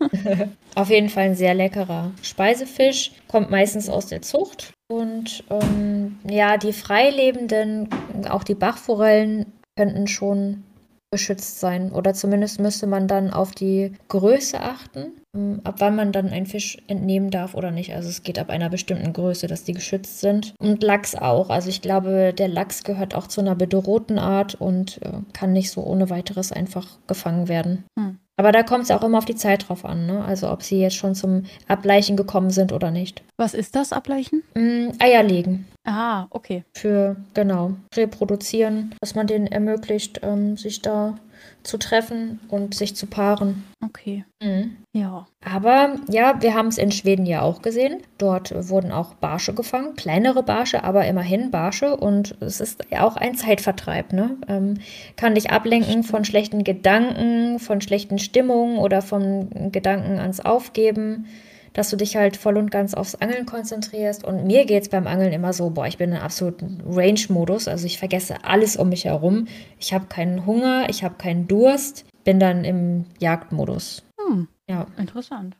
auf 0.74 0.90
jeden 0.90 1.08
Fall 1.08 1.24
ein 1.24 1.34
sehr 1.36 1.54
leckerer 1.54 2.10
Speisefisch, 2.22 3.12
kommt 3.28 3.50
meistens 3.50 3.88
aus 3.88 4.06
der 4.06 4.22
Zucht. 4.22 4.72
Und 4.90 5.44
ähm, 5.50 6.18
ja, 6.28 6.56
die 6.56 6.72
freilebenden, 6.72 7.88
auch 8.28 8.42
die 8.42 8.56
Bachforellen, 8.56 9.52
könnten 9.76 10.08
schon 10.08 10.64
geschützt 11.10 11.58
sein. 11.58 11.90
Oder 11.92 12.14
zumindest 12.14 12.60
müsste 12.60 12.86
man 12.86 13.08
dann 13.08 13.30
auf 13.30 13.50
die 13.50 13.92
Größe 14.08 14.60
achten, 14.60 15.12
ähm, 15.34 15.60
ab 15.64 15.76
wann 15.78 15.96
man 15.96 16.12
dann 16.12 16.28
einen 16.28 16.46
Fisch 16.46 16.78
entnehmen 16.86 17.30
darf 17.30 17.54
oder 17.54 17.70
nicht. 17.70 17.94
Also 17.94 18.08
es 18.08 18.22
geht 18.22 18.38
ab 18.38 18.48
einer 18.48 18.70
bestimmten 18.70 19.12
Größe, 19.12 19.48
dass 19.48 19.64
die 19.64 19.72
geschützt 19.72 20.20
sind. 20.20 20.54
Und 20.60 20.82
Lachs 20.82 21.16
auch. 21.16 21.50
Also 21.50 21.68
ich 21.68 21.82
glaube, 21.82 22.32
der 22.32 22.48
Lachs 22.48 22.84
gehört 22.84 23.14
auch 23.14 23.26
zu 23.26 23.40
einer 23.40 23.56
bedrohten 23.56 24.18
Art 24.18 24.54
und 24.54 25.02
äh, 25.02 25.18
kann 25.32 25.52
nicht 25.52 25.70
so 25.70 25.82
ohne 25.82 26.10
weiteres 26.10 26.52
einfach 26.52 26.86
gefangen 27.08 27.48
werden. 27.48 27.84
Hm. 27.98 28.18
Aber 28.36 28.52
da 28.52 28.62
kommt 28.62 28.84
es 28.84 28.90
auch 28.90 29.02
immer 29.02 29.18
auf 29.18 29.26
die 29.26 29.34
Zeit 29.34 29.68
drauf 29.68 29.84
an, 29.84 30.06
ne? 30.06 30.24
Also 30.24 30.50
ob 30.50 30.62
sie 30.62 30.80
jetzt 30.80 30.96
schon 30.96 31.14
zum 31.14 31.42
Ableichen 31.68 32.16
gekommen 32.16 32.48
sind 32.48 32.72
oder 32.72 32.90
nicht. 32.90 33.22
Was 33.36 33.52
ist 33.52 33.76
das, 33.76 33.92
Ableichen? 33.92 34.42
Mm, 34.54 34.92
Eier 34.98 35.22
legen. 35.22 35.66
Ah, 35.84 36.26
okay. 36.30 36.64
Für, 36.74 37.16
genau, 37.34 37.72
reproduzieren, 37.96 38.94
dass 39.00 39.14
man 39.14 39.26
denen 39.26 39.46
ermöglicht, 39.46 40.20
ähm, 40.22 40.56
sich 40.56 40.82
da 40.82 41.16
zu 41.62 41.78
treffen 41.78 42.40
und 42.48 42.74
sich 42.74 42.96
zu 42.96 43.06
paaren. 43.06 43.64
Okay. 43.82 44.24
Mhm. 44.42 44.76
Ja. 44.92 45.26
Aber 45.44 45.96
ja, 46.08 46.40
wir 46.42 46.54
haben 46.54 46.68
es 46.68 46.78
in 46.78 46.92
Schweden 46.92 47.26
ja 47.26 47.42
auch 47.42 47.62
gesehen. 47.62 48.02
Dort 48.18 48.52
wurden 48.68 48.92
auch 48.92 49.14
Barsche 49.14 49.54
gefangen, 49.54 49.96
kleinere 49.96 50.42
Barsche, 50.42 50.84
aber 50.84 51.06
immerhin 51.06 51.50
Barsche. 51.50 51.96
Und 51.96 52.36
es 52.40 52.60
ist 52.60 52.84
ja 52.90 53.06
auch 53.06 53.16
ein 53.16 53.34
Zeitvertreib. 53.34 54.12
Ne? 54.12 54.36
Ähm, 54.48 54.78
kann 55.16 55.34
dich 55.34 55.50
ablenken 55.50 56.02
von 56.02 56.24
schlechten 56.24 56.64
Gedanken, 56.64 57.58
von 57.58 57.80
schlechten 57.80 58.18
Stimmungen 58.18 58.78
oder 58.78 59.00
von 59.02 59.72
Gedanken 59.72 60.18
ans 60.18 60.40
Aufgeben. 60.40 61.26
Dass 61.72 61.90
du 61.90 61.96
dich 61.96 62.16
halt 62.16 62.36
voll 62.36 62.56
und 62.56 62.70
ganz 62.70 62.94
aufs 62.94 63.14
Angeln 63.14 63.46
konzentrierst. 63.46 64.24
Und 64.24 64.44
mir 64.44 64.64
geht 64.66 64.82
es 64.82 64.88
beim 64.88 65.06
Angeln 65.06 65.32
immer 65.32 65.52
so, 65.52 65.70
boah, 65.70 65.86
ich 65.86 65.98
bin 65.98 66.10
in 66.10 66.16
absoluten 66.18 66.82
Range-Modus. 66.86 67.68
Also 67.68 67.86
ich 67.86 67.98
vergesse 67.98 68.44
alles 68.44 68.76
um 68.76 68.88
mich 68.88 69.04
herum. 69.04 69.46
Ich 69.78 69.92
habe 69.92 70.06
keinen 70.06 70.46
Hunger, 70.46 70.86
ich 70.90 71.04
habe 71.04 71.14
keinen 71.16 71.46
Durst. 71.46 72.04
Bin 72.24 72.40
dann 72.40 72.64
im 72.64 73.04
Jagdmodus. 73.20 74.02
Hm, 74.20 74.48
Ja. 74.68 74.86
interessant. 74.98 75.56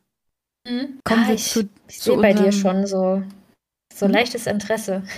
Mhm. 0.69 0.99
Kommen 1.05 1.25
ah, 1.29 1.33
ich 1.33 1.45
zu, 1.45 1.69
ich 1.89 2.01
sehe 2.01 2.17
bei 2.19 2.35
dir 2.35 2.53
schon 2.53 2.87
so, 2.87 3.23
so 3.95 4.07
Hm? 4.07 4.13
leichtes 4.13 4.47
Interesse. 4.47 5.03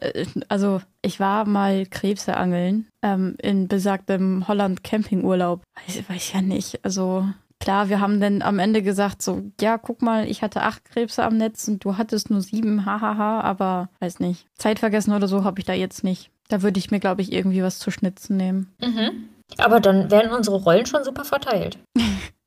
Äh, 0.00 0.26
Also, 0.48 0.80
ich 1.02 1.20
war 1.20 1.44
mal 1.44 1.86
Krebse 1.86 2.36
angeln 2.36 2.88
ähm, 3.04 3.36
in 3.40 3.68
besagtem 3.68 4.48
Holland 4.48 4.82
Campingurlaub. 4.82 5.62
Weiß, 5.86 6.08
weiß 6.08 6.32
ja 6.32 6.42
nicht. 6.42 6.84
Also, 6.84 7.28
klar, 7.60 7.88
wir 7.88 8.00
haben 8.00 8.20
dann 8.20 8.42
am 8.42 8.58
Ende 8.58 8.82
gesagt, 8.82 9.22
so, 9.22 9.42
ja, 9.60 9.78
guck 9.78 10.02
mal, 10.02 10.26
ich 10.28 10.42
hatte 10.42 10.62
acht 10.62 10.84
Krebse 10.84 11.24
am 11.24 11.36
Netz 11.36 11.66
und 11.68 11.84
du 11.84 11.96
hattest 11.96 12.30
nur 12.30 12.40
sieben, 12.40 12.84
hahaha, 12.86 13.40
aber 13.40 13.88
weiß 14.00 14.20
nicht. 14.20 14.46
Zeit 14.54 14.78
vergessen 14.78 15.12
oder 15.12 15.28
so 15.28 15.44
habe 15.44 15.58
ich 15.60 15.66
da 15.66 15.72
jetzt 15.72 16.04
nicht. 16.04 16.30
Da 16.48 16.62
würde 16.62 16.78
ich 16.78 16.90
mir, 16.90 17.00
glaube 17.00 17.20
ich, 17.22 17.32
irgendwie 17.32 17.62
was 17.62 17.78
zu 17.78 17.90
schnitzen 17.90 18.36
nehmen. 18.36 18.72
Mhm. 18.80 19.28
Aber 19.58 19.80
dann 19.80 20.10
werden 20.10 20.32
unsere 20.32 20.56
Rollen 20.56 20.86
schon 20.86 21.04
super 21.04 21.24
verteilt. 21.24 21.78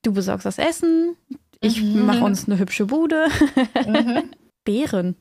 Du 0.04 0.13
besorgst 0.13 0.45
das 0.45 0.58
Essen, 0.58 1.15
ich 1.60 1.82
Mhm. 1.82 2.06
mache 2.06 2.24
uns 2.24 2.47
eine 2.47 2.58
hübsche 2.58 2.86
Bude. 2.88 3.28
Mhm. 3.86 4.24
Beeren. 4.65 5.15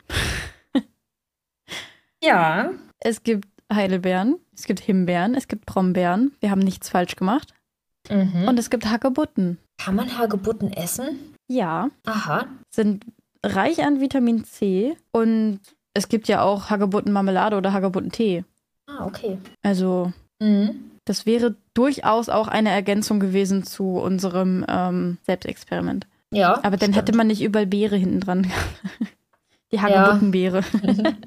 Ja. 2.23 2.71
Es 3.01 3.23
gibt 3.23 3.49
Heidelbeeren, 3.73 4.37
es 4.55 4.65
gibt 4.65 4.81
Himbeeren, 4.81 5.35
es 5.35 5.49
gibt 5.49 5.67
Brombeeren. 5.67 6.33
Wir 6.41 6.51
haben 6.51 6.61
nichts 6.61 6.89
falsch 6.91 7.17
gemacht. 7.17 7.55
Mhm. 8.11 8.49
Und 8.49 8.59
es 8.59 8.69
gibt 8.71 8.87
Hagebutten. 8.87 9.59
Kann 9.83 9.95
man 9.97 10.19
Hagebutten 10.19 10.73
essen? 10.73 11.19
Ja, 11.49 11.91
Aha. 12.07 12.47
sind 12.75 13.05
reich 13.45 13.83
an 13.83 14.01
Vitamin 14.01 14.45
C 14.45 14.95
und 15.13 15.61
es 15.95 16.09
gibt 16.09 16.29
ja 16.29 16.43
auch 16.43 16.71
Hagebuttenmarmelade 16.71 17.57
oder 17.57 17.73
Hagebuttentee. 17.73 18.45
Ah, 18.87 19.07
okay. 19.07 19.39
Also 19.63 20.13
Mhm. 20.41 20.91
das 21.05 21.27
wäre 21.27 21.57
durchaus 21.75 22.29
auch 22.29 22.49
eine 22.49 22.71
Ergänzung 22.71 23.21
gewesen 23.21 23.65
zu 23.65 23.85
unserem 23.99 24.65
ähm, 24.69 25.19
Selbstexperiment. 25.27 26.07
Ja. 26.33 26.55
Aber 26.63 26.77
dann 26.77 26.93
stimmt. 26.93 26.97
hätte 26.97 27.17
man 27.17 27.27
nicht 27.27 27.43
überall 27.43 27.67
Beere 27.67 27.97
hinten 27.97 28.21
dran. 28.21 28.47
Die 29.73 29.81
Hagebuttenbeere. 29.81 30.63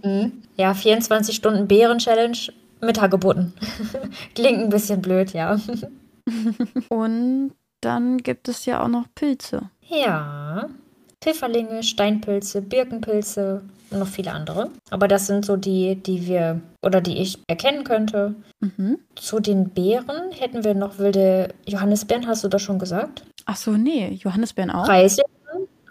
Mhm. 0.04 0.44
Ja, 0.58 0.74
24 0.74 1.36
Stunden 1.36 1.68
Beeren-Challenge 1.68 2.38
mit 2.82 3.00
Hagebutten. 3.02 3.54
Klingt 4.36 4.60
ein 4.60 4.70
bisschen 4.70 5.02
blöd, 5.02 5.32
ja. 5.34 5.58
Und 6.90 7.52
dann 7.84 8.18
gibt 8.18 8.48
es 8.48 8.66
ja 8.66 8.84
auch 8.84 8.88
noch 8.88 9.06
Pilze. 9.16 9.70
Ja. 9.88 10.70
Pfifferlinge, 11.22 11.84
Steinpilze, 11.84 12.62
Birkenpilze 12.62 13.62
und 13.92 14.00
noch 14.00 14.08
viele 14.08 14.32
andere. 14.32 14.70
Aber 14.90 15.08
das 15.08 15.28
sind 15.28 15.46
so 15.46 15.56
die, 15.56 15.96
die 15.96 16.28
wir 16.28 16.60
oder 16.82 17.00
die 17.00 17.18
ich 17.22 17.40
erkennen 17.48 17.84
könnte. 17.84 18.36
Mhm. 18.60 19.00
Zu 19.16 19.40
den 19.40 19.70
Beeren 19.70 20.32
hätten 20.32 20.64
wir 20.64 20.74
noch 20.74 20.98
wilde 20.98 21.54
Johannisbeeren, 21.66 22.28
hast 22.28 22.44
du 22.44 22.50
das 22.50 22.62
schon 22.62 22.80
gesagt? 22.80 23.24
Ach 23.46 23.56
so, 23.56 23.72
nee, 23.72 24.20
Johannisbeeren 24.22 24.72
auch. 24.72 24.86
Preiselbeeren 24.86 25.43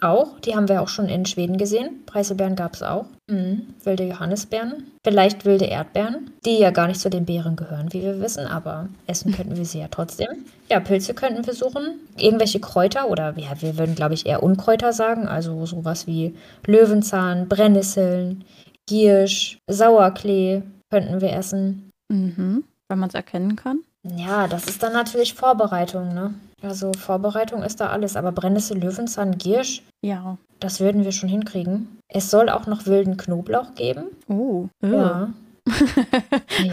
auch, 0.02 0.38
die 0.40 0.54
haben 0.54 0.68
wir 0.68 0.82
auch 0.82 0.88
schon 0.88 1.08
in 1.08 1.26
Schweden 1.26 1.58
gesehen. 1.58 2.04
Preiselbeeren 2.06 2.56
gab 2.56 2.74
es 2.74 2.82
auch. 2.82 3.06
Mhm. 3.28 3.74
Wilde 3.84 4.04
Johannisbeeren. 4.04 4.90
Vielleicht 5.04 5.44
wilde 5.44 5.64
Erdbeeren, 5.64 6.30
die 6.44 6.58
ja 6.58 6.70
gar 6.70 6.86
nicht 6.86 7.00
zu 7.00 7.10
den 7.10 7.24
Beeren 7.24 7.56
gehören, 7.56 7.92
wie 7.92 8.02
wir 8.02 8.20
wissen, 8.20 8.46
aber 8.46 8.88
essen 9.06 9.32
könnten 9.36 9.56
wir 9.56 9.64
sie 9.64 9.80
ja 9.80 9.88
trotzdem. 9.90 10.28
Ja, 10.70 10.80
Pilze 10.80 11.14
könnten 11.14 11.46
wir 11.46 11.54
suchen. 11.54 12.00
Irgendwelche 12.16 12.60
Kräuter 12.60 13.08
oder 13.08 13.34
ja, 13.36 13.60
wir 13.60 13.78
würden, 13.78 13.94
glaube 13.94 14.14
ich, 14.14 14.26
eher 14.26 14.42
Unkräuter 14.42 14.92
sagen. 14.92 15.28
Also 15.28 15.64
sowas 15.66 16.06
wie 16.06 16.34
Löwenzahn, 16.66 17.48
Brennnesseln, 17.48 18.44
Giersch, 18.86 19.58
Sauerklee 19.68 20.62
könnten 20.90 21.20
wir 21.20 21.32
essen. 21.32 21.90
Mhm. 22.08 22.64
Wenn 22.88 22.98
man 22.98 23.08
es 23.08 23.14
erkennen 23.14 23.56
kann. 23.56 23.80
Ja, 24.04 24.48
das 24.48 24.64
ist 24.66 24.82
dann 24.82 24.92
natürlich 24.92 25.34
Vorbereitung, 25.34 26.12
ne? 26.14 26.34
Also 26.62 26.92
Vorbereitung 26.92 27.62
ist 27.62 27.80
da 27.80 27.88
alles, 27.88 28.16
aber 28.16 28.32
Brennnessel, 28.32 28.78
Löwenzahn, 28.78 29.38
Giersch, 29.38 29.82
Ja. 30.04 30.38
das 30.60 30.80
würden 30.80 31.04
wir 31.04 31.12
schon 31.12 31.28
hinkriegen. 31.28 31.98
Es 32.08 32.30
soll 32.30 32.48
auch 32.48 32.66
noch 32.66 32.86
wilden 32.86 33.16
Knoblauch 33.16 33.74
geben. 33.74 34.06
Oh. 34.28 34.68
Ja. 34.82 35.30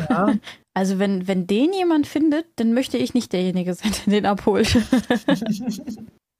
ja. 0.09 0.33
Also 0.75 0.97
wenn, 0.97 1.27
wenn 1.27 1.45
den 1.45 1.73
jemand 1.73 2.07
findet, 2.07 2.45
dann 2.55 2.73
möchte 2.73 2.97
ich 2.97 3.13
nicht 3.13 3.33
derjenige 3.33 3.73
sein, 3.73 3.91
der 4.05 4.13
den 4.13 4.25
abholt. 4.25 4.77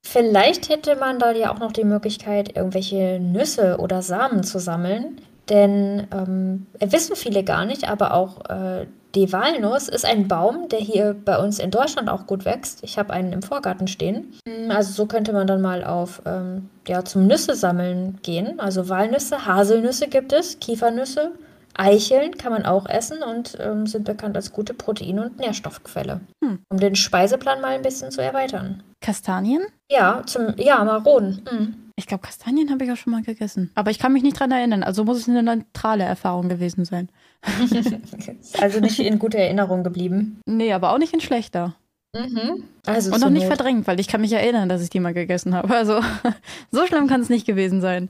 Vielleicht 0.06 0.70
hätte 0.70 0.96
man 0.96 1.20
da 1.20 1.32
ja 1.32 1.52
auch 1.54 1.60
noch 1.60 1.74
die 1.74 1.84
Möglichkeit, 1.84 2.56
irgendwelche 2.56 3.20
Nüsse 3.20 3.78
oder 3.80 4.02
Samen 4.02 4.44
zu 4.44 4.60
sammeln. 4.60 5.20
Denn 5.50 6.08
ähm, 6.14 6.68
wissen 6.80 7.18
viele 7.18 7.44
gar 7.44 7.66
nicht, 7.66 7.90
aber 7.90 8.14
auch 8.14 8.50
äh, 8.50 8.86
die 9.16 9.32
Walnuss 9.34 9.88
ist 9.88 10.06
ein 10.06 10.28
Baum, 10.28 10.70
der 10.70 10.80
hier 10.80 11.16
bei 11.26 11.38
uns 11.38 11.60
in 11.60 11.72
Deutschland 11.72 12.10
auch 12.10 12.28
gut 12.28 12.46
wächst. 12.46 12.84
Ich 12.84 13.00
habe 13.00 13.12
einen 13.12 13.34
im 13.34 13.42
Vorgarten 13.42 13.88
stehen. 13.88 14.34
Mm, 14.48 14.70
Also 14.70 14.94
so 14.94 15.06
könnte 15.08 15.34
man 15.34 15.48
dann 15.48 15.62
mal 15.62 15.84
auf 15.84 16.22
ähm, 16.26 16.70
ja, 16.88 17.04
zum 17.04 17.26
Nüsse 17.28 17.56
sammeln 17.56 18.20
gehen. 18.22 18.60
Also 18.60 18.88
Walnüsse, 18.90 19.46
Haselnüsse 19.46 20.08
gibt 20.08 20.32
es, 20.32 20.60
Kiefernüsse, 20.60 21.32
Eicheln 21.76 22.38
kann 22.38 22.52
man 22.52 22.66
auch 22.66 22.88
essen 22.88 23.24
und 23.24 23.58
ähm, 23.60 23.88
sind 23.88 24.04
bekannt 24.06 24.36
als 24.36 24.52
gute 24.52 24.74
Protein- 24.74 25.20
und 25.20 25.40
Nährstoffquelle. 25.40 26.20
Hm. 26.44 26.60
Um 26.70 26.80
den 26.80 26.96
Speiseplan 26.96 27.62
mal 27.62 27.72
ein 27.76 27.82
bisschen 27.82 28.12
zu 28.12 28.22
erweitern. 28.22 28.84
Kastanien? 29.02 29.62
Ja, 29.90 30.22
zum 30.26 30.56
ja, 30.58 30.84
Maronen. 30.84 31.42
Mhm. 31.50 31.76
Ich 31.96 32.06
glaube, 32.06 32.24
Kastanien 32.24 32.70
habe 32.72 32.86
ich 32.86 32.92
auch 32.92 32.98
schon 32.98 33.12
mal 33.12 33.24
gegessen. 33.24 33.72
Aber 33.76 33.92
ich 33.92 34.00
kann 34.00 34.14
mich 34.14 34.24
nicht 34.24 34.40
dran 34.40 34.52
erinnern. 34.52 34.84
Also 34.84 35.04
muss 35.04 35.18
es 35.18 35.28
eine 35.30 35.44
neutrale 35.44 36.04
Erfahrung 36.04 36.48
gewesen 36.48 36.86
sein. 36.86 37.10
Also 38.60 38.80
nicht 38.80 39.00
in 39.00 39.20
guter 39.20 39.40
Erinnerung 39.40 39.84
geblieben. 39.84 40.42
Nee, 40.46 40.74
aber 40.74 40.92
auch 40.92 40.98
nicht 40.98 41.14
in 41.14 41.22
schlechter. 41.22 41.76
Mhm. 42.16 42.64
Also 42.86 43.14
Und 43.14 43.22
noch 43.22 43.30
nicht 43.30 43.48
Not. 43.48 43.56
verdrängt, 43.56 43.88
weil 43.88 44.00
ich 44.00 44.08
kann 44.08 44.22
mich 44.22 44.34
erinnern, 44.34 44.68
dass 44.70 44.82
ich 44.82 44.90
die 44.90 45.00
mal 45.00 45.14
gegessen 45.14 45.56
habe. 45.56 45.74
Also 45.76 46.02
so 46.72 46.86
schlimm 46.88 47.08
kann 47.08 47.22
es 47.22 47.30
nicht 47.30 47.46
gewesen 47.46 47.82
sein. 47.82 48.10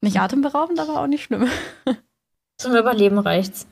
Nicht 0.00 0.18
atemberaubend, 0.18 0.78
aber 0.80 1.00
auch 1.00 1.06
nicht 1.06 1.24
schlimm. 1.24 1.48
Zum 2.58 2.74
Überleben 2.74 3.18
reicht's. 3.18 3.66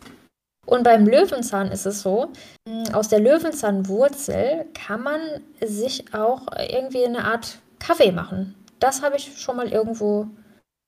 Und 0.67 0.85
beim 0.85 1.07
Löwenzahn 1.07 1.73
ist 1.73 1.87
es 1.87 2.03
so, 2.03 2.31
mm, 2.69 2.95
aus 2.95 3.09
der 3.09 3.21
Löwenzahnwurzel 3.21 4.67
kann 4.75 5.03
man 5.03 5.21
sich 5.61 6.15
auch 6.15 6.47
irgendwie 6.71 7.05
eine 7.05 7.25
Art 7.25 7.59
Kaffee 7.79 8.13
machen. 8.13 8.55
Das 8.79 9.03
habe 9.03 9.17
ich 9.17 9.41
schon 9.41 9.57
mal 9.57 9.69
irgendwo 9.69 10.29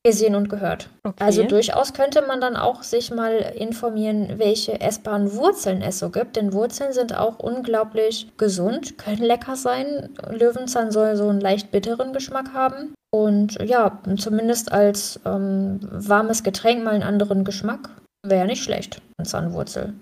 gesehen 0.04 0.34
und 0.34 0.48
gehört. 0.48 0.90
Okay. 1.02 1.24
Also 1.24 1.44
durchaus 1.44 1.94
könnte 1.94 2.22
man 2.22 2.40
dann 2.40 2.56
auch 2.56 2.82
sich 2.82 3.10
mal 3.10 3.32
informieren, 3.32 4.34
welche 4.36 4.80
essbaren 4.80 5.34
Wurzeln 5.34 5.80
es 5.80 5.98
so 5.98 6.10
gibt. 6.10 6.36
Denn 6.36 6.52
Wurzeln 6.52 6.92
sind 6.92 7.16
auch 7.16 7.38
unglaublich 7.38 8.28
gesund, 8.36 8.98
können 8.98 9.22
lecker 9.22 9.56
sein. 9.56 10.10
Löwenzahn 10.30 10.90
soll 10.90 11.16
so 11.16 11.28
einen 11.28 11.40
leicht 11.40 11.70
bitteren 11.70 12.12
Geschmack 12.12 12.52
haben. 12.52 12.94
Und 13.10 13.58
ja, 13.62 13.98
zumindest 14.16 14.72
als 14.72 15.20
ähm, 15.24 15.80
warmes 15.90 16.42
Getränk 16.42 16.84
mal 16.84 16.94
einen 16.94 17.02
anderen 17.02 17.44
Geschmack 17.44 17.88
wäre 18.26 18.46
nicht 18.46 18.62
schlecht. 18.62 19.00
Zahnwurzel. 19.22 19.94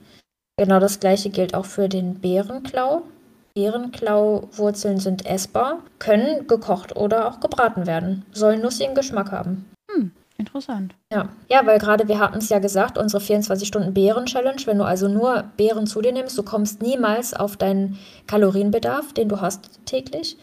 Genau 0.59 0.81
das 0.81 1.01
gleiche 1.01 1.31
gilt 1.31 1.55
auch 1.55 1.67
für 1.67 1.89
den 1.89 2.21
Bärenklau. 2.21 3.03
Bärenklauwurzeln 3.55 4.99
sind 4.99 5.27
essbar, 5.27 5.81
können 5.99 6.47
gekocht 6.47 6.97
oder 6.97 7.29
auch 7.29 7.41
gebraten 7.41 7.87
werden, 7.87 8.25
sollen 8.33 8.63
nussigen 8.63 8.95
Geschmack 8.95 9.31
haben. 9.31 9.72
Interessant. 10.39 10.95
Ja, 11.11 11.29
ja 11.49 11.67
weil 11.67 11.79
gerade 11.79 12.09
wir 12.09 12.19
hatten 12.19 12.39
es 12.39 12.49
ja 12.49 12.59
gesagt, 12.59 12.99
unsere 12.99 13.23
24-Stunden-Beeren-Challenge, 13.23 14.63
wenn 14.65 14.79
du 14.79 14.85
also 14.85 15.09
nur 15.09 15.45
Beeren 15.57 15.87
zu 15.87 16.01
dir 16.01 16.13
nimmst, 16.13 16.37
du 16.37 16.43
kommst 16.43 16.83
niemals 16.83 17.35
auf 17.35 17.57
deinen 17.57 17.99
Kalorienbedarf, 18.27 19.13
den 19.13 19.29
du 19.29 19.41
hast 19.41 19.85
täglich. 19.87 20.37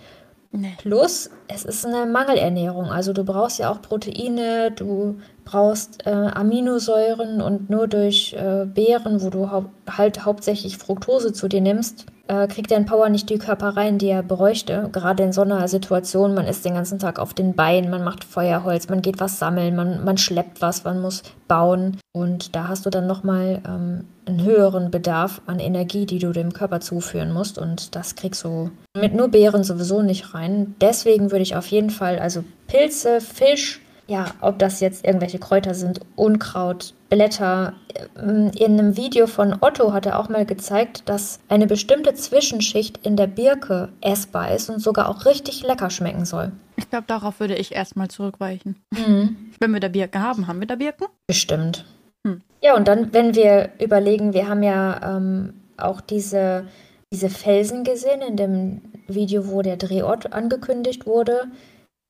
Nee. 0.51 0.73
Plus, 0.79 1.29
es 1.47 1.63
ist 1.63 1.85
eine 1.85 2.07
Mangelernährung. 2.07 2.85
Also 2.85 3.13
du 3.13 3.23
brauchst 3.23 3.59
ja 3.59 3.71
auch 3.71 3.81
Proteine, 3.81 4.71
du 4.71 5.19
brauchst 5.45 6.07
äh, 6.07 6.09
Aminosäuren 6.09 7.41
und 7.41 7.69
nur 7.69 7.87
durch 7.87 8.33
äh, 8.33 8.65
Beeren, 8.65 9.21
wo 9.21 9.29
du 9.29 9.51
hau 9.51 9.65
halt 9.87 10.25
hauptsächlich 10.25 10.77
Fructose 10.77 11.33
zu 11.33 11.47
dir 11.47 11.61
nimmst, 11.61 12.07
äh, 12.29 12.47
kriegt 12.47 12.71
dein 12.71 12.85
Power 12.85 13.09
nicht 13.09 13.29
die 13.29 13.39
Körper 13.39 13.69
rein, 13.75 13.97
die 13.97 14.07
er 14.07 14.21
bräuchte. 14.23 14.89
Gerade 14.91 15.23
in 15.23 15.33
so 15.33 15.41
einer 15.41 15.67
Situation, 15.67 16.35
man 16.35 16.45
ist 16.45 16.63
den 16.63 16.75
ganzen 16.75 16.99
Tag 16.99 17.17
auf 17.19 17.33
den 17.33 17.55
Beinen, 17.55 17.89
man 17.89 18.03
macht 18.03 18.23
Feuerholz, 18.23 18.87
man 18.87 19.01
geht 19.01 19.19
was 19.19 19.39
sammeln, 19.39 19.75
man, 19.75 20.05
man 20.05 20.17
schleppt 20.17 20.61
was, 20.61 20.83
man 20.83 21.01
muss 21.01 21.23
bauen. 21.47 21.97
Und 22.13 22.55
da 22.55 22.67
hast 22.67 22.85
du 22.85 22.91
dann 22.91 23.07
nochmal 23.07 23.61
ähm, 23.67 24.05
einen 24.25 24.43
höheren 24.43 24.91
Bedarf 24.91 25.41
an 25.47 25.59
Energie, 25.59 26.05
die 26.05 26.19
du 26.19 26.31
dem 26.31 26.53
Körper 26.53 26.79
zuführen 26.79 27.33
musst. 27.33 27.57
Und 27.57 27.95
das 27.95 28.15
kriegst 28.15 28.43
du 28.43 28.69
mit 28.95 29.15
nur 29.15 29.29
Beeren 29.29 29.63
sowieso 29.63 30.03
nicht 30.03 30.35
rein. 30.35 30.75
Deswegen 30.79 31.31
würde 31.31 31.43
ich 31.43 31.55
auf 31.55 31.67
jeden 31.67 31.89
Fall, 31.89 32.19
also 32.19 32.43
Pilze, 32.67 33.21
Fisch, 33.21 33.81
ja, 34.05 34.25
ob 34.41 34.59
das 34.59 34.79
jetzt 34.79 35.03
irgendwelche 35.03 35.39
Kräuter 35.39 35.73
sind, 35.73 36.01
Unkraut, 36.15 36.93
Blätter. 37.09 37.73
In 38.15 38.51
einem 38.59 38.95
Video 38.95 39.27
von 39.27 39.57
Otto 39.61 39.93
hat 39.93 40.05
er 40.05 40.19
auch 40.19 40.29
mal 40.29 40.45
gezeigt, 40.45 41.09
dass 41.09 41.39
eine 41.49 41.67
bestimmte 41.67 42.13
Zwischenschicht 42.13 43.05
in 43.05 43.17
der 43.17 43.27
Birke 43.27 43.89
essbar 44.01 44.51
ist 44.51 44.69
und 44.69 44.79
sogar 44.79 45.09
auch 45.09 45.25
richtig 45.25 45.63
lecker 45.63 45.89
schmecken 45.89 46.25
soll. 46.25 46.51
Ich 46.77 46.89
glaube, 46.89 47.05
darauf 47.07 47.39
würde 47.39 47.55
ich 47.55 47.73
erstmal 47.73 48.07
zurückweichen. 48.07 48.75
Mhm. 48.91 49.51
Wenn 49.59 49.71
wir 49.71 49.79
da 49.79 49.89
Birken 49.89 50.21
haben, 50.21 50.47
haben 50.47 50.59
wir 50.59 50.67
da 50.67 50.75
Birken? 50.75 51.07
Bestimmt. 51.27 51.85
Hm. 52.25 52.41
Ja, 52.61 52.75
und 52.75 52.87
dann, 52.87 53.13
wenn 53.13 53.35
wir 53.35 53.71
überlegen, 53.79 54.33
wir 54.33 54.47
haben 54.47 54.63
ja 54.63 55.17
ähm, 55.17 55.53
auch 55.77 56.01
diese, 56.01 56.67
diese 57.11 57.29
Felsen 57.29 57.83
gesehen 57.83 58.21
in 58.21 58.37
dem 58.37 58.81
Video, 59.07 59.47
wo 59.47 59.61
der 59.61 59.77
Drehort 59.77 60.31
angekündigt 60.33 61.05
wurde. 61.05 61.45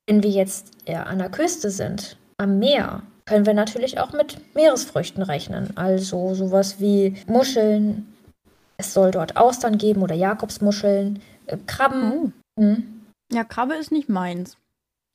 Wenn 0.06 0.22
wir 0.22 0.30
jetzt 0.30 0.72
ja, 0.86 1.04
an 1.04 1.18
der 1.18 1.30
Küste 1.30 1.70
sind, 1.70 2.16
am 2.36 2.58
Meer, 2.58 3.02
können 3.30 3.46
wir 3.46 3.54
natürlich 3.54 4.00
auch 4.00 4.12
mit 4.12 4.38
Meeresfrüchten 4.56 5.22
rechnen. 5.22 5.76
Also 5.76 6.34
sowas 6.34 6.80
wie 6.80 7.14
Muscheln. 7.28 8.12
Es 8.76 8.92
soll 8.92 9.12
dort 9.12 9.36
Austern 9.36 9.78
geben 9.78 10.02
oder 10.02 10.16
Jakobsmuscheln, 10.16 11.20
äh, 11.46 11.56
Krabben. 11.66 12.32
Oh. 12.56 12.60
Hm. 12.60 13.02
Ja, 13.32 13.44
Krabbe 13.44 13.74
ist 13.74 13.92
nicht 13.92 14.08
meins. 14.08 14.56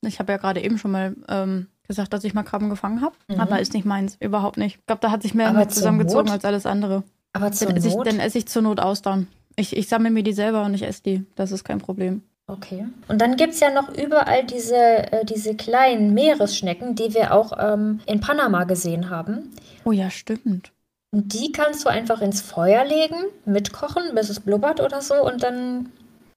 Ich 0.00 0.18
habe 0.18 0.32
ja 0.32 0.38
gerade 0.38 0.62
eben 0.62 0.78
schon 0.78 0.92
mal 0.92 1.14
ähm, 1.28 1.66
gesagt, 1.86 2.14
dass 2.14 2.24
ich 2.24 2.32
mal 2.32 2.42
Krabben 2.42 2.70
gefangen 2.70 3.02
habe. 3.02 3.14
Mhm. 3.28 3.38
Aber 3.38 3.60
ist 3.60 3.74
nicht 3.74 3.84
meins, 3.84 4.16
überhaupt 4.18 4.56
nicht. 4.56 4.78
Ich 4.78 4.86
glaube, 4.86 5.00
da 5.02 5.10
hat 5.10 5.20
sich 5.22 5.34
mehr 5.34 5.50
aber 5.50 5.68
zusammengezogen 5.68 6.30
als 6.30 6.46
alles 6.46 6.64
andere. 6.64 7.02
Aber 7.34 7.52
zur 7.52 7.68
dann, 7.68 7.76
esse 7.76 7.88
ich, 7.88 7.96
dann 7.96 8.18
esse 8.18 8.38
ich 8.38 8.48
zur 8.48 8.62
Not 8.62 8.80
Austern. 8.80 9.26
Ich, 9.56 9.76
ich 9.76 9.88
sammle 9.88 10.10
mir 10.10 10.22
die 10.22 10.32
selber 10.32 10.64
und 10.64 10.72
ich 10.72 10.84
esse 10.84 11.02
die. 11.02 11.26
Das 11.34 11.52
ist 11.52 11.64
kein 11.64 11.80
Problem. 11.80 12.22
Okay. 12.48 12.86
Und 13.08 13.20
dann 13.20 13.36
gibt 13.36 13.54
es 13.54 13.60
ja 13.60 13.70
noch 13.70 13.92
überall 13.92 14.44
diese, 14.44 14.76
äh, 14.76 15.24
diese 15.24 15.56
kleinen 15.56 16.14
Meeresschnecken, 16.14 16.94
die 16.94 17.12
wir 17.12 17.34
auch 17.34 17.52
ähm, 17.58 18.00
in 18.06 18.20
Panama 18.20 18.64
gesehen 18.64 19.10
haben. 19.10 19.50
Oh 19.84 19.92
ja, 19.92 20.10
stimmt. 20.10 20.72
Und 21.12 21.32
die 21.34 21.50
kannst 21.50 21.84
du 21.84 21.88
einfach 21.88 22.20
ins 22.20 22.40
Feuer 22.40 22.84
legen, 22.84 23.16
mitkochen, 23.44 24.14
bis 24.14 24.28
es 24.28 24.40
blubbert 24.40 24.80
oder 24.80 25.00
so 25.00 25.14
und 25.14 25.42
dann, 25.42 25.90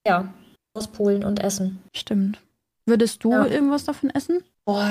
ja, 0.06 0.32
auspulen 0.74 1.24
und 1.24 1.40
essen. 1.40 1.82
Stimmt. 1.94 2.40
Würdest 2.86 3.22
du 3.22 3.32
ja. 3.32 3.46
irgendwas 3.46 3.84
davon 3.84 4.10
essen? 4.10 4.42
Boah. 4.64 4.88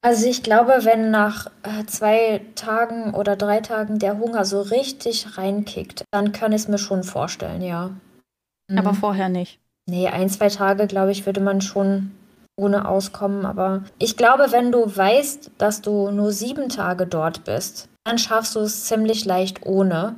Also 0.00 0.28
ich 0.28 0.42
glaube, 0.42 0.84
wenn 0.84 1.10
nach 1.10 1.50
äh, 1.64 1.84
zwei 1.86 2.40
Tagen 2.54 3.14
oder 3.14 3.36
drei 3.36 3.60
Tagen 3.60 3.98
der 3.98 4.18
Hunger 4.18 4.44
so 4.44 4.62
richtig 4.62 5.36
reinkickt, 5.36 6.04
dann 6.12 6.32
kann 6.32 6.52
ich 6.52 6.62
es 6.62 6.68
mir 6.68 6.78
schon 6.78 7.02
vorstellen, 7.02 7.60
ja. 7.60 7.90
Mhm. 8.68 8.78
Aber 8.78 8.94
vorher 8.94 9.28
nicht. 9.28 9.58
Nee, 9.88 10.08
ein, 10.08 10.28
zwei 10.28 10.48
Tage, 10.48 10.86
glaube 10.86 11.12
ich, 11.12 11.26
würde 11.26 11.40
man 11.40 11.60
schon 11.60 12.10
ohne 12.56 12.88
auskommen. 12.88 13.46
Aber 13.46 13.84
ich 13.98 14.16
glaube, 14.16 14.50
wenn 14.50 14.72
du 14.72 14.84
weißt, 14.84 15.52
dass 15.58 15.80
du 15.80 16.10
nur 16.10 16.32
sieben 16.32 16.68
Tage 16.68 17.06
dort 17.06 17.44
bist, 17.44 17.88
dann 18.04 18.18
schaffst 18.18 18.56
du 18.56 18.60
es 18.60 18.84
ziemlich 18.84 19.24
leicht 19.24 19.64
ohne. 19.64 20.16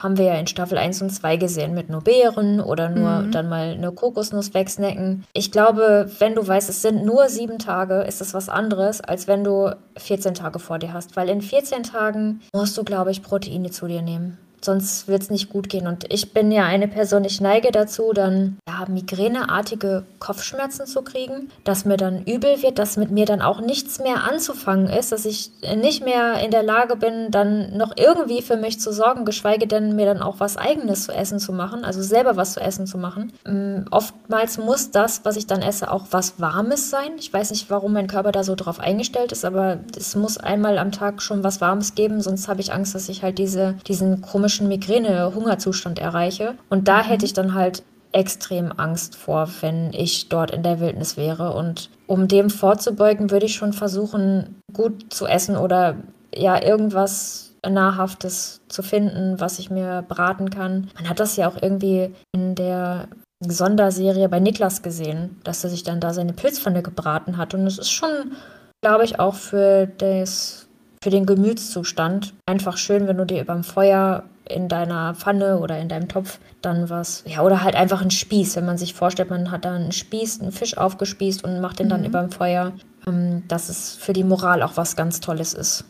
Haben 0.00 0.16
wir 0.16 0.26
ja 0.26 0.34
in 0.34 0.46
Staffel 0.46 0.78
1 0.78 1.02
und 1.02 1.10
2 1.10 1.36
gesehen 1.38 1.74
mit 1.74 1.90
nur 1.90 2.02
Beeren 2.02 2.60
oder 2.60 2.88
nur 2.88 3.22
mhm. 3.22 3.32
dann 3.32 3.48
mal 3.48 3.70
eine 3.70 3.90
Kokosnuss 3.90 4.54
wegsnacken. 4.54 5.24
Ich 5.32 5.50
glaube, 5.50 6.08
wenn 6.20 6.36
du 6.36 6.46
weißt, 6.46 6.68
es 6.68 6.82
sind 6.82 7.04
nur 7.04 7.28
sieben 7.28 7.58
Tage, 7.58 8.02
ist 8.02 8.20
das 8.20 8.32
was 8.32 8.48
anderes, 8.48 9.00
als 9.00 9.26
wenn 9.26 9.42
du 9.42 9.76
14 9.96 10.34
Tage 10.34 10.60
vor 10.60 10.78
dir 10.78 10.92
hast. 10.92 11.16
Weil 11.16 11.28
in 11.28 11.42
14 11.42 11.82
Tagen 11.82 12.40
musst 12.54 12.78
du, 12.78 12.84
glaube 12.84 13.10
ich, 13.10 13.24
Proteine 13.24 13.70
zu 13.70 13.88
dir 13.88 14.02
nehmen 14.02 14.38
sonst 14.64 15.08
wird 15.08 15.22
es 15.22 15.30
nicht 15.30 15.50
gut 15.50 15.68
gehen. 15.68 15.86
Und 15.86 16.12
ich 16.12 16.32
bin 16.32 16.50
ja 16.50 16.64
eine 16.64 16.88
Person, 16.88 17.24
ich 17.24 17.40
neige 17.40 17.70
dazu, 17.70 18.12
dann 18.12 18.58
ja, 18.68 18.84
migräneartige 18.88 20.04
Kopfschmerzen 20.18 20.86
zu 20.86 21.02
kriegen, 21.02 21.50
dass 21.64 21.84
mir 21.84 21.96
dann 21.96 22.24
übel 22.24 22.62
wird, 22.62 22.78
dass 22.78 22.96
mit 22.96 23.10
mir 23.10 23.26
dann 23.26 23.42
auch 23.42 23.60
nichts 23.60 23.98
mehr 23.98 24.24
anzufangen 24.24 24.88
ist, 24.88 25.12
dass 25.12 25.24
ich 25.24 25.50
nicht 25.76 26.04
mehr 26.04 26.40
in 26.40 26.50
der 26.50 26.62
Lage 26.62 26.96
bin, 26.96 27.30
dann 27.30 27.76
noch 27.76 27.92
irgendwie 27.96 28.42
für 28.42 28.56
mich 28.56 28.80
zu 28.80 28.92
sorgen, 28.92 29.24
geschweige 29.24 29.66
denn 29.66 29.96
mir 29.96 30.06
dann 30.06 30.22
auch 30.22 30.40
was 30.40 30.56
eigenes 30.56 31.04
zu 31.04 31.12
essen 31.12 31.38
zu 31.38 31.52
machen, 31.52 31.84
also 31.84 32.02
selber 32.02 32.36
was 32.36 32.54
zu 32.54 32.60
essen 32.60 32.86
zu 32.86 32.98
machen. 32.98 33.32
Ähm, 33.46 33.86
oftmals 33.90 34.58
muss 34.58 34.90
das, 34.90 35.24
was 35.24 35.36
ich 35.36 35.46
dann 35.46 35.62
esse, 35.62 35.90
auch 35.90 36.06
was 36.10 36.40
Warmes 36.40 36.90
sein. 36.90 37.12
Ich 37.18 37.32
weiß 37.32 37.50
nicht, 37.50 37.70
warum 37.70 37.92
mein 37.92 38.06
Körper 38.06 38.32
da 38.32 38.42
so 38.42 38.54
drauf 38.54 38.80
eingestellt 38.80 39.32
ist, 39.32 39.44
aber 39.44 39.78
es 39.96 40.16
muss 40.16 40.38
einmal 40.38 40.78
am 40.78 40.92
Tag 40.92 41.22
schon 41.22 41.44
was 41.44 41.60
Warmes 41.60 41.94
geben, 41.94 42.20
sonst 42.20 42.48
habe 42.48 42.60
ich 42.60 42.72
Angst, 42.72 42.94
dass 42.94 43.08
ich 43.08 43.22
halt 43.22 43.38
diese, 43.38 43.74
diesen 43.86 44.20
komischen 44.20 44.47
komischen 44.48 44.68
Migräne-Hungerzustand 44.68 45.98
erreiche. 45.98 46.54
Und 46.70 46.88
da 46.88 47.02
hätte 47.02 47.26
ich 47.26 47.34
dann 47.34 47.52
halt 47.52 47.82
extrem 48.12 48.72
Angst 48.74 49.14
vor, 49.14 49.46
wenn 49.60 49.92
ich 49.92 50.30
dort 50.30 50.52
in 50.52 50.62
der 50.62 50.80
Wildnis 50.80 51.18
wäre. 51.18 51.52
Und 51.52 51.90
um 52.06 52.28
dem 52.28 52.48
vorzubeugen, 52.48 53.30
würde 53.30 53.44
ich 53.44 53.56
schon 53.56 53.74
versuchen, 53.74 54.56
gut 54.72 55.12
zu 55.12 55.26
essen 55.26 55.58
oder 55.58 55.96
ja, 56.34 56.62
irgendwas 56.62 57.52
Nahrhaftes 57.68 58.62
zu 58.68 58.82
finden, 58.82 59.38
was 59.38 59.58
ich 59.58 59.68
mir 59.68 60.02
braten 60.08 60.48
kann. 60.48 60.88
Man 60.94 61.10
hat 61.10 61.20
das 61.20 61.36
ja 61.36 61.46
auch 61.46 61.60
irgendwie 61.60 62.10
in 62.34 62.54
der 62.54 63.08
Sonderserie 63.46 64.30
bei 64.30 64.40
Niklas 64.40 64.80
gesehen, 64.80 65.38
dass 65.44 65.62
er 65.62 65.68
sich 65.68 65.82
dann 65.82 66.00
da 66.00 66.14
seine 66.14 66.32
Pilzpfanne 66.32 66.82
gebraten 66.82 67.36
hat. 67.36 67.52
Und 67.52 67.66
es 67.66 67.78
ist 67.78 67.90
schon, 67.90 68.32
glaube 68.80 69.04
ich, 69.04 69.20
auch 69.20 69.34
für 69.34 69.86
das 69.98 70.68
für 71.02 71.10
den 71.10 71.26
Gemütszustand 71.26 72.34
einfach 72.46 72.76
schön, 72.76 73.06
wenn 73.06 73.18
du 73.18 73.24
dir 73.24 73.44
beim 73.44 73.64
Feuer 73.64 74.24
in 74.48 74.68
deiner 74.68 75.14
Pfanne 75.14 75.58
oder 75.58 75.78
in 75.78 75.88
deinem 75.88 76.08
Topf 76.08 76.38
dann 76.62 76.90
was, 76.90 77.24
ja, 77.26 77.42
oder 77.42 77.62
halt 77.62 77.74
einfach 77.74 78.00
einen 78.00 78.10
Spieß, 78.10 78.56
wenn 78.56 78.66
man 78.66 78.78
sich 78.78 78.94
vorstellt, 78.94 79.30
man 79.30 79.50
hat 79.50 79.64
da 79.64 79.74
einen 79.74 79.92
Spieß, 79.92 80.40
einen 80.40 80.52
Fisch 80.52 80.76
aufgespießt 80.76 81.44
und 81.44 81.60
macht 81.60 81.78
den 81.78 81.86
mhm. 81.86 81.90
dann 81.90 82.04
über 82.04 82.20
dem 82.20 82.30
Feuer, 82.30 82.72
ähm, 83.06 83.44
dass 83.48 83.68
es 83.68 83.94
für 83.94 84.12
die 84.12 84.24
Moral 84.24 84.62
auch 84.62 84.76
was 84.76 84.96
ganz 84.96 85.20
Tolles 85.20 85.54
ist. 85.54 85.84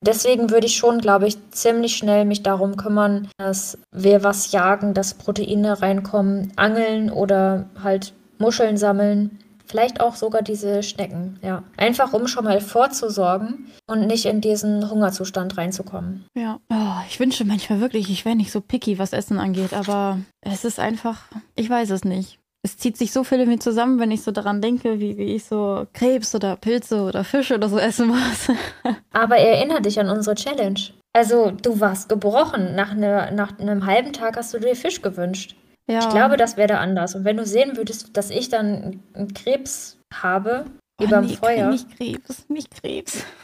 Deswegen 0.00 0.50
würde 0.50 0.66
ich 0.66 0.76
schon, 0.76 1.00
glaube 1.00 1.26
ich, 1.26 1.36
ziemlich 1.50 1.96
schnell 1.96 2.24
mich 2.24 2.44
darum 2.44 2.76
kümmern, 2.76 3.28
dass 3.36 3.78
wir 3.90 4.22
was 4.22 4.52
jagen, 4.52 4.94
dass 4.94 5.14
Proteine 5.14 5.82
reinkommen, 5.82 6.52
angeln 6.54 7.10
oder 7.10 7.68
halt 7.82 8.14
Muscheln 8.38 8.76
sammeln 8.76 9.40
Vielleicht 9.68 10.00
auch 10.00 10.16
sogar 10.16 10.42
diese 10.42 10.82
Schnecken, 10.82 11.38
ja. 11.42 11.62
Einfach 11.76 12.14
um 12.14 12.26
schon 12.26 12.44
mal 12.44 12.60
vorzusorgen 12.60 13.70
und 13.86 14.06
nicht 14.06 14.24
in 14.24 14.40
diesen 14.40 14.90
Hungerzustand 14.90 15.58
reinzukommen. 15.58 16.24
Ja. 16.34 16.58
Oh, 16.70 17.02
ich 17.08 17.20
wünsche 17.20 17.44
manchmal 17.44 17.80
wirklich, 17.80 18.08
ich 18.10 18.24
wäre 18.24 18.36
nicht 18.36 18.50
so 18.50 18.62
picky, 18.62 18.98
was 18.98 19.12
Essen 19.12 19.38
angeht, 19.38 19.74
aber 19.74 20.20
es 20.40 20.64
ist 20.64 20.80
einfach, 20.80 21.24
ich 21.54 21.68
weiß 21.68 21.90
es 21.90 22.04
nicht. 22.04 22.38
Es 22.62 22.76
zieht 22.76 22.96
sich 22.96 23.12
so 23.12 23.22
viel 23.24 23.40
in 23.40 23.48
mir 23.48 23.60
zusammen, 23.60 24.00
wenn 24.00 24.10
ich 24.10 24.22
so 24.22 24.32
daran 24.32 24.60
denke, 24.60 24.98
wie, 24.98 25.16
wie 25.16 25.34
ich 25.34 25.44
so 25.44 25.86
Krebs 25.92 26.34
oder 26.34 26.56
Pilze 26.56 27.02
oder 27.02 27.22
Fische 27.22 27.54
oder 27.54 27.68
so 27.68 27.78
essen 27.78 28.08
muss. 28.08 28.48
aber 29.12 29.36
erinnere 29.36 29.82
dich 29.82 30.00
an 30.00 30.10
unsere 30.10 30.34
Challenge. 30.34 30.80
Also, 31.12 31.50
du 31.50 31.80
warst 31.80 32.08
gebrochen. 32.08 32.74
Nach, 32.74 32.94
ne, 32.94 33.30
nach 33.34 33.58
einem 33.58 33.86
halben 33.86 34.12
Tag 34.12 34.36
hast 34.36 34.54
du 34.54 34.58
dir 34.58 34.74
Fisch 34.74 35.02
gewünscht. 35.02 35.54
Ja. 35.90 36.00
Ich 36.00 36.08
glaube, 36.10 36.36
das 36.36 36.56
wäre 36.56 36.68
da 36.68 36.78
anders. 36.80 37.14
Und 37.14 37.24
wenn 37.24 37.36
du 37.38 37.46
sehen 37.46 37.76
würdest, 37.76 38.16
dass 38.16 38.30
ich 38.30 38.48
dann 38.48 39.00
einen 39.14 39.32
Krebs 39.34 39.98
habe, 40.12 40.66
Oh, 41.00 41.04
überm 41.04 41.26
nee, 41.26 41.36
Feuer. 41.36 41.70
Nicht 41.70 41.96
Krebs, 41.96 42.48
nicht 42.48 42.70
Krebs. 42.80 43.24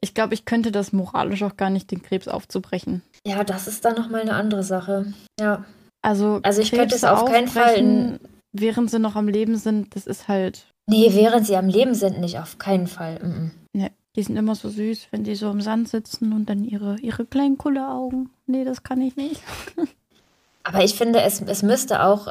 Ich 0.00 0.14
glaube, 0.14 0.34
ich 0.34 0.44
könnte 0.44 0.70
das 0.70 0.92
moralisch 0.92 1.42
auch 1.42 1.56
gar 1.56 1.68
nicht, 1.68 1.90
den 1.90 2.00
Krebs 2.00 2.28
aufzubrechen. 2.28 3.02
Ja, 3.26 3.42
das 3.42 3.66
ist 3.66 3.84
dann 3.84 3.96
nochmal 3.96 4.20
eine 4.20 4.34
andere 4.34 4.62
Sache. 4.62 5.12
Ja. 5.40 5.64
Also, 6.00 6.38
Also 6.44 6.62
ich 6.62 6.70
könnte 6.70 6.94
es 6.94 7.02
auf 7.02 7.24
keinen 7.24 7.48
Fall 7.48 7.74
in- 7.74 8.20
während 8.52 8.88
sie 8.92 9.00
noch 9.00 9.16
am 9.16 9.26
Leben 9.26 9.56
sind, 9.56 9.96
das 9.96 10.06
ist 10.06 10.28
halt, 10.28 10.66
Nee, 10.88 11.08
während 11.14 11.44
sie 11.48 11.56
am 11.56 11.66
Leben 11.66 11.94
sind, 11.94 12.20
nicht, 12.20 12.38
auf 12.38 12.58
keinen 12.58 12.86
Fall. 12.86 13.16
Mm-mm. 13.16 13.50
ne, 13.76 13.90
die 14.14 14.22
sind 14.22 14.36
immer 14.36 14.54
so 14.54 14.68
süß, 14.68 15.08
wenn 15.10 15.24
die 15.24 15.34
so 15.34 15.50
im 15.50 15.60
Sand 15.60 15.88
sitzen 15.88 16.32
und 16.32 16.48
dann 16.48 16.62
ihre, 16.62 16.96
ihre 17.00 17.26
kleinen 17.26 17.58
Kulleraugen. 17.58 18.30
Nee, 18.46 18.62
das 18.62 18.84
kann 18.84 19.00
ich 19.00 19.16
nicht. 19.16 19.42
Aber 20.64 20.82
ich 20.82 20.94
finde, 20.94 21.20
es, 21.22 21.40
es 21.40 21.62
müsste 21.62 22.04
auch 22.04 22.28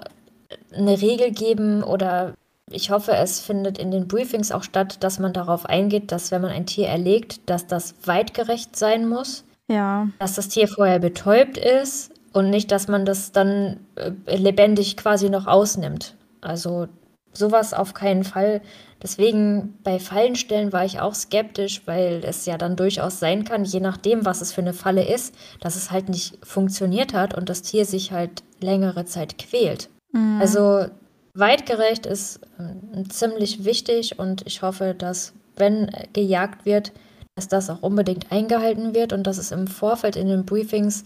eine 0.75 1.01
Regel 1.01 1.31
geben 1.31 1.83
oder 1.83 2.33
ich 2.69 2.89
hoffe, 2.89 3.11
es 3.13 3.39
findet 3.39 3.77
in 3.77 3.91
den 3.91 4.07
Briefings 4.07 4.51
auch 4.51 4.63
statt, 4.63 5.03
dass 5.03 5.19
man 5.19 5.33
darauf 5.33 5.65
eingeht, 5.65 6.11
dass 6.11 6.31
wenn 6.31 6.41
man 6.41 6.51
ein 6.51 6.65
Tier 6.65 6.87
erlegt, 6.87 7.49
dass 7.49 7.67
das 7.67 7.93
weitgerecht 8.05 8.75
sein 8.75 9.07
muss, 9.07 9.43
Ja, 9.67 10.07
dass 10.19 10.35
das 10.35 10.49
Tier 10.49 10.67
vorher 10.67 10.99
betäubt 10.99 11.57
ist 11.57 12.11
und 12.31 12.49
nicht, 12.49 12.71
dass 12.71 12.87
man 12.87 13.05
das 13.05 13.31
dann 13.31 13.79
äh, 13.95 14.35
lebendig 14.35 14.97
quasi 14.97 15.29
noch 15.29 15.45
ausnimmt. 15.45 16.15
Also 16.41 16.87
sowas 17.33 17.73
auf 17.73 17.93
keinen 17.93 18.23
Fall. 18.23 18.61
Deswegen 19.01 19.77
bei 19.83 19.99
Fallenstellen 19.99 20.71
war 20.71 20.85
ich 20.85 20.99
auch 20.99 21.13
skeptisch, 21.13 21.81
weil 21.85 22.23
es 22.23 22.45
ja 22.45 22.57
dann 22.57 22.75
durchaus 22.75 23.19
sein 23.19 23.43
kann, 23.43 23.65
je 23.65 23.81
nachdem, 23.81 24.25
was 24.25 24.41
es 24.41 24.53
für 24.53 24.61
eine 24.61 24.73
Falle 24.73 25.03
ist, 25.05 25.35
dass 25.59 25.75
es 25.75 25.91
halt 25.91 26.09
nicht 26.09 26.37
funktioniert 26.45 27.13
hat 27.13 27.33
und 27.33 27.49
das 27.49 27.61
Tier 27.61 27.85
sich 27.85 28.11
halt 28.11 28.43
längere 28.61 29.05
Zeit 29.05 29.37
quält. 29.37 29.89
Mhm. 30.13 30.39
Also 30.39 30.85
weitgerecht 31.33 32.05
ist 32.05 32.39
ähm, 32.59 33.09
ziemlich 33.09 33.65
wichtig 33.65 34.19
und 34.19 34.45
ich 34.45 34.61
hoffe, 34.61 34.95
dass 34.97 35.33
wenn 35.55 35.89
gejagt 36.13 36.65
wird, 36.65 36.93
dass 37.35 37.47
das 37.47 37.69
auch 37.69 37.81
unbedingt 37.81 38.31
eingehalten 38.31 38.93
wird 38.93 39.11
und 39.11 39.25
dass 39.25 39.37
es 39.37 39.51
im 39.51 39.67
Vorfeld 39.67 40.15
in 40.15 40.27
den 40.27 40.45
Briefings 40.45 41.03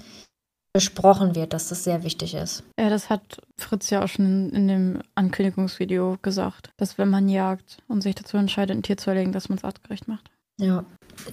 besprochen 0.74 1.36
wird, 1.36 1.54
dass 1.54 1.70
das 1.70 1.84
sehr 1.84 2.04
wichtig 2.04 2.36
ist. 2.36 2.64
Ja, 2.80 2.90
das 2.90 3.10
hat 3.10 3.22
Fritz 3.58 3.90
ja 3.90 4.04
auch 4.04 4.08
schon 4.08 4.52
in, 4.52 4.68
dem 4.68 5.02
Ankündigungsvideo 5.16 6.18
gesagt, 6.22 6.72
dass 6.78 6.98
wenn 6.98 7.10
man 7.10 7.30
jagt 7.30 7.78
und 7.88 8.02
sich 8.02 8.16
dazu 8.16 8.38
entscheidet, 8.38 8.78
ein 8.78 8.84
Tier 8.84 8.98
zu 8.98 9.10
erlegen, 9.10 9.32
dass 9.32 9.50
man 9.50 9.58
es 9.58 9.64
artgerecht 9.64 10.08
macht. 10.08 10.30
Ja. 10.60 10.86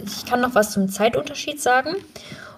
Ich 0.04 0.24
kann 0.24 0.40
noch 0.40 0.54
was 0.54 0.72
zum 0.72 0.88
Zeitunterschied 0.88 1.60
sagen. 1.60 1.96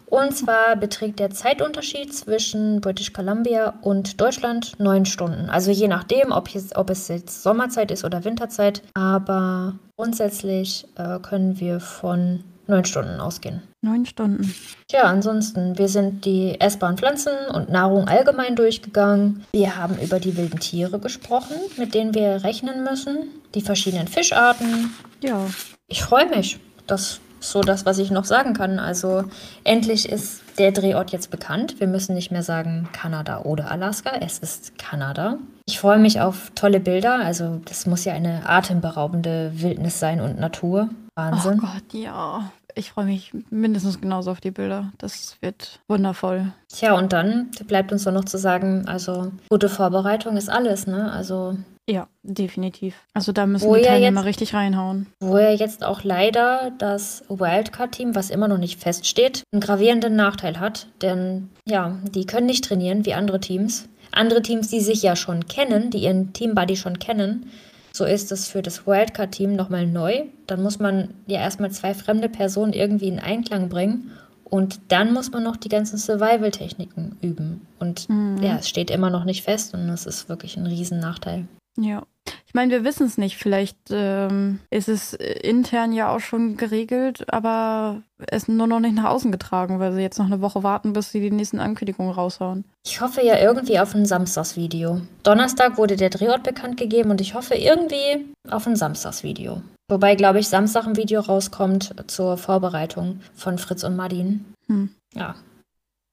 Und 0.07 0.37
zwar 0.37 0.77
beträgt 0.77 1.19
der 1.19 1.31
Zeitunterschied 1.31 2.15
zwischen 2.15 2.81
British 2.81 3.13
Columbia 3.13 3.75
und 3.83 4.21
Deutschland 4.21 4.79
neun 4.79 5.05
Stunden. 5.05 5.51
Also 5.51 5.73
je 5.73 5.89
nachdem, 5.89 6.31
ob, 6.31 6.49
jetzt, 6.49 6.77
ob 6.77 6.91
es 6.91 7.09
jetzt 7.09 7.43
Sommerzeit 7.43 7.91
ist 7.91 8.05
oder 8.05 8.25
Winterzeit. 8.25 8.83
Aber 8.95 9.75
grundsätzlich 9.97 10.87
äh, 10.95 11.19
können 11.19 11.59
wir 11.59 11.81
von 11.81 12.45
neun 12.69 12.85
Stunden 12.85 13.21
ausgehen. 13.21 13.63
Neun 13.83 14.07
Stunden. 14.07 14.55
Tja, 14.89 15.03
ansonsten, 15.03 15.79
wir 15.79 15.89
sind 15.89 16.25
die 16.25 16.61
essbaren 16.61 16.97
Pflanzen 16.97 17.33
und 17.53 17.69
Nahrung 17.71 18.09
allgemein 18.09 18.57
durchgegangen. 18.57 19.45
Wir 19.53 19.77
haben 19.77 19.97
über 19.99 20.19
die 20.21 20.37
wilden 20.37 20.59
Tiere 20.61 20.99
gesprochen, 20.99 21.57
mit 21.77 21.95
denen 21.95 22.15
wir 22.15 22.43
rechnen 22.45 22.85
müssen. 22.85 23.19
Die 23.55 23.61
verschiedenen 23.61 24.09
Fischarten, 24.09 24.95
Ja, 25.23 25.47
ich 25.89 26.03
freue 26.03 26.29
mich. 26.29 26.59
Das 26.87 27.03
ist 27.03 27.21
so 27.41 27.61
das, 27.61 27.87
was 27.87 27.99
ich 27.99 28.11
noch 28.11 28.25
sagen 28.25 28.55
kann. 28.55 28.79
Also 28.79 29.25
endlich 29.65 30.09
ist 30.09 30.43
der 30.59 30.73
Drehort 30.73 31.13
jetzt 31.13 31.31
bekannt. 31.31 31.79
Wir 31.81 31.87
müssen 31.87 32.15
nicht 32.15 32.31
mehr 32.31 32.43
sagen 32.43 32.89
Kanada 32.93 33.43
oder 33.43 33.71
Alaska. 33.71 34.11
Es 34.21 34.39
ist 34.39 34.79
Kanada. 34.79 35.39
Ich 35.67 35.79
freue 35.81 35.99
mich 35.99 36.21
auf 36.21 36.51
tolle 36.55 36.81
Bilder. 36.81 37.17
Also 37.17 37.61
das 37.65 37.87
muss 37.87 38.05
ja 38.05 38.15
eine 38.15 38.49
atemberaubende 38.49 39.53
Wildnis 39.55 39.99
sein 39.99 40.21
und 40.21 40.39
Natur. 40.39 40.89
Oh 40.91 41.21
Wahnsinn. 41.23 41.59
Gott, 41.59 41.93
ja. 41.93 42.51
Ich 42.79 42.91
freue 42.91 43.07
mich 43.07 43.33
mindestens 43.49 44.01
genauso 44.03 44.31
auf 44.31 44.41
die 44.43 44.51
Bilder. 44.51 44.93
Das 44.99 45.39
wird 45.41 45.81
wundervoll. 45.89 46.53
Tja, 46.71 46.93
und 46.95 47.13
dann 47.15 47.51
bleibt 47.67 47.91
uns 47.91 48.05
nur 48.05 48.13
noch 48.13 48.27
zu 48.27 48.37
sagen, 48.37 48.87
also 48.87 49.33
gute 49.49 49.71
Vorbereitung 49.71 50.37
ist 50.37 50.51
alles, 50.51 50.87
ne? 50.87 51.11
Also 51.11 51.57
Ja, 51.89 52.07
definitiv. 52.23 52.95
Also 53.15 53.33
da 53.33 53.47
müssen 53.47 53.67
Wo 53.67 53.77
die 53.77 53.83
Teilnehmer 53.83 54.21
jetzt- 54.21 54.27
richtig 54.29 54.53
reinhauen. 54.55 55.07
Wo 55.21 55.39
ja 55.39 55.53
jetzt 55.53 55.85
auch 55.85 56.05
leider 56.05 56.71
das 56.79 57.25
Wildcard-Team, 57.31 58.15
was 58.15 58.29
immer 58.29 58.47
noch 58.47 58.59
nicht 58.59 58.79
feststeht, 58.79 59.43
einen 59.53 59.61
gravierenden 59.63 60.15
Nachteil 60.15 60.61
hat. 60.61 60.89
Denn 61.01 61.49
ja, 61.67 61.97
die 62.03 62.27
können 62.27 62.47
nicht 62.47 62.65
trainieren 62.65 63.07
wie 63.07 63.15
andere 63.15 63.41
Teams. 63.41 63.89
Andere 64.13 64.43
Teams, 64.43 64.69
die 64.69 64.81
sich 64.81 65.03
ja 65.03 65.17
schon 65.17 65.47
kennen, 65.47 65.91
die 65.91 65.99
ihren 65.99 66.35
Teambuddy 66.35 66.77
schon 66.77 66.99
kennen. 66.99 67.51
So 67.97 68.05
ist 68.05 68.31
es 68.31 68.49
für 68.49 68.61
das 68.61 68.87
Wildcard-Team 68.87 69.57
nochmal 69.57 69.87
neu. 69.87 70.25
Dann 70.47 70.63
muss 70.63 70.79
man 70.79 71.15
ja 71.27 71.41
erstmal 71.41 71.71
zwei 71.71 71.95
fremde 71.95 72.29
Personen 72.29 72.75
irgendwie 72.75 73.09
in 73.09 73.19
Einklang 73.19 73.71
bringen. 73.71 74.11
Und 74.45 74.81
dann 74.89 75.15
muss 75.15 75.31
man 75.31 75.43
noch 75.43 75.57
die 75.57 75.71
ganzen 75.71 75.97
Survival-Techniken 75.97 77.17
üben. 77.23 77.67
Und 77.79 78.07
Mhm. 78.11 78.43
ja, 78.43 78.59
es 78.59 78.69
steht 78.69 78.91
immer 78.91 79.09
noch 79.09 79.25
nicht 79.25 79.45
fest 79.45 79.73
und 79.73 79.89
das 79.89 80.05
ist 80.05 80.29
wirklich 80.29 80.59
ein 80.59 80.67
Riesennachteil. 80.67 81.47
Ja. 81.77 82.05
Ich 82.47 82.55
meine, 82.55 82.73
wir 82.73 82.85
wissen 82.85 83.07
es 83.07 83.19
nicht. 83.19 83.37
Vielleicht 83.37 83.77
ähm, 83.91 84.61
ist 84.71 84.89
es 84.89 85.15
äh, 85.15 85.41
intern 85.41 85.93
ja 85.93 86.15
auch 86.15 86.21
schon 86.21 86.57
geregelt, 86.57 87.33
aber 87.33 88.03
es 88.19 88.45
ist 88.45 88.49
nur 88.49 88.67
noch 88.67 88.81
nicht 88.81 88.95
nach 88.95 89.11
außen 89.11 89.31
getragen, 89.31 89.79
weil 89.79 89.93
sie 89.93 90.01
jetzt 90.01 90.19
noch 90.19 90.27
eine 90.27 90.41
Woche 90.41 90.63
warten, 90.63 90.93
bis 90.93 91.13
sie 91.13 91.21
die 91.21 91.31
nächsten 91.31 91.61
Ankündigungen 91.61 92.13
raushauen. 92.13 92.65
Ich 92.85 93.01
hoffe 93.01 93.25
ja 93.25 93.39
irgendwie 93.39 93.79
auf 93.79 93.95
ein 93.95 94.07
Samstagsvideo. 94.07 95.03
Donnerstag 95.23 95.77
wurde 95.77 95.97
der 95.97 96.11
Drehort 96.11 96.43
bekannt 96.43 96.79
gegeben 96.79 97.11
und 97.11 97.21
ich 97.21 97.35
hoffe 97.35 97.55
irgendwie 97.55 98.27
auf 98.49 98.67
ein 98.67 98.77
Samstagsvideo. 98.77 99.63
Wobei, 99.89 100.17
glaube 100.17 100.41
ich, 100.41 100.49
Samstag 100.49 100.87
ein 100.87 100.97
Video 100.97 101.21
rauskommt 101.21 101.95
zur 102.09 102.37
Vorbereitung 102.37 103.21
von 103.35 103.59
Fritz 103.59 103.85
und 103.85 103.95
Martin. 103.95 104.45
Hm. 104.67 104.91
Ja, 105.15 105.37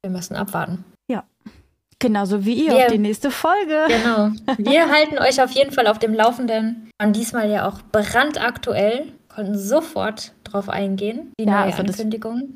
wir 0.04 0.12
müssen 0.12 0.36
abwarten. 0.36 0.84
Genauso 2.04 2.44
wie 2.46 2.66
ihr 2.66 2.74
Wir- 2.74 2.86
auf 2.86 2.92
die 2.92 2.98
nächste 2.98 3.32
Folge. 3.32 3.86
Genau. 3.88 4.32
Wir 4.58 4.90
halten 4.94 5.18
euch 5.20 5.42
auf 5.42 5.52
jeden 5.52 5.72
Fall 5.72 5.88
auf 5.88 6.00
dem 6.00 6.14
Laufenden. 6.14 6.90
Waren 7.00 7.14
diesmal 7.14 7.50
ja 7.50 7.66
auch 7.68 7.80
brandaktuell, 7.94 9.06
konnten 9.34 9.58
sofort 9.58 10.34
drauf 10.44 10.68
eingehen. 10.68 11.32
Die 11.40 11.46
Ja, 11.46 11.52
neue 11.52 11.64
also 11.72 11.84
das- 11.84 11.96
Ankündigung. 11.96 12.50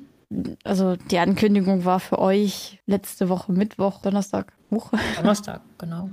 Also 0.66 0.98
die 1.10 1.18
Ankündigung 1.20 1.86
war 1.86 2.02
für 2.02 2.20
euch 2.20 2.80
letzte 2.86 3.30
Woche 3.30 3.54
Mittwoch, 3.54 4.02
Donnerstag. 4.02 4.52
Huch. 4.70 4.91
Donnerstag, 5.16 5.62
genau. 5.78 6.10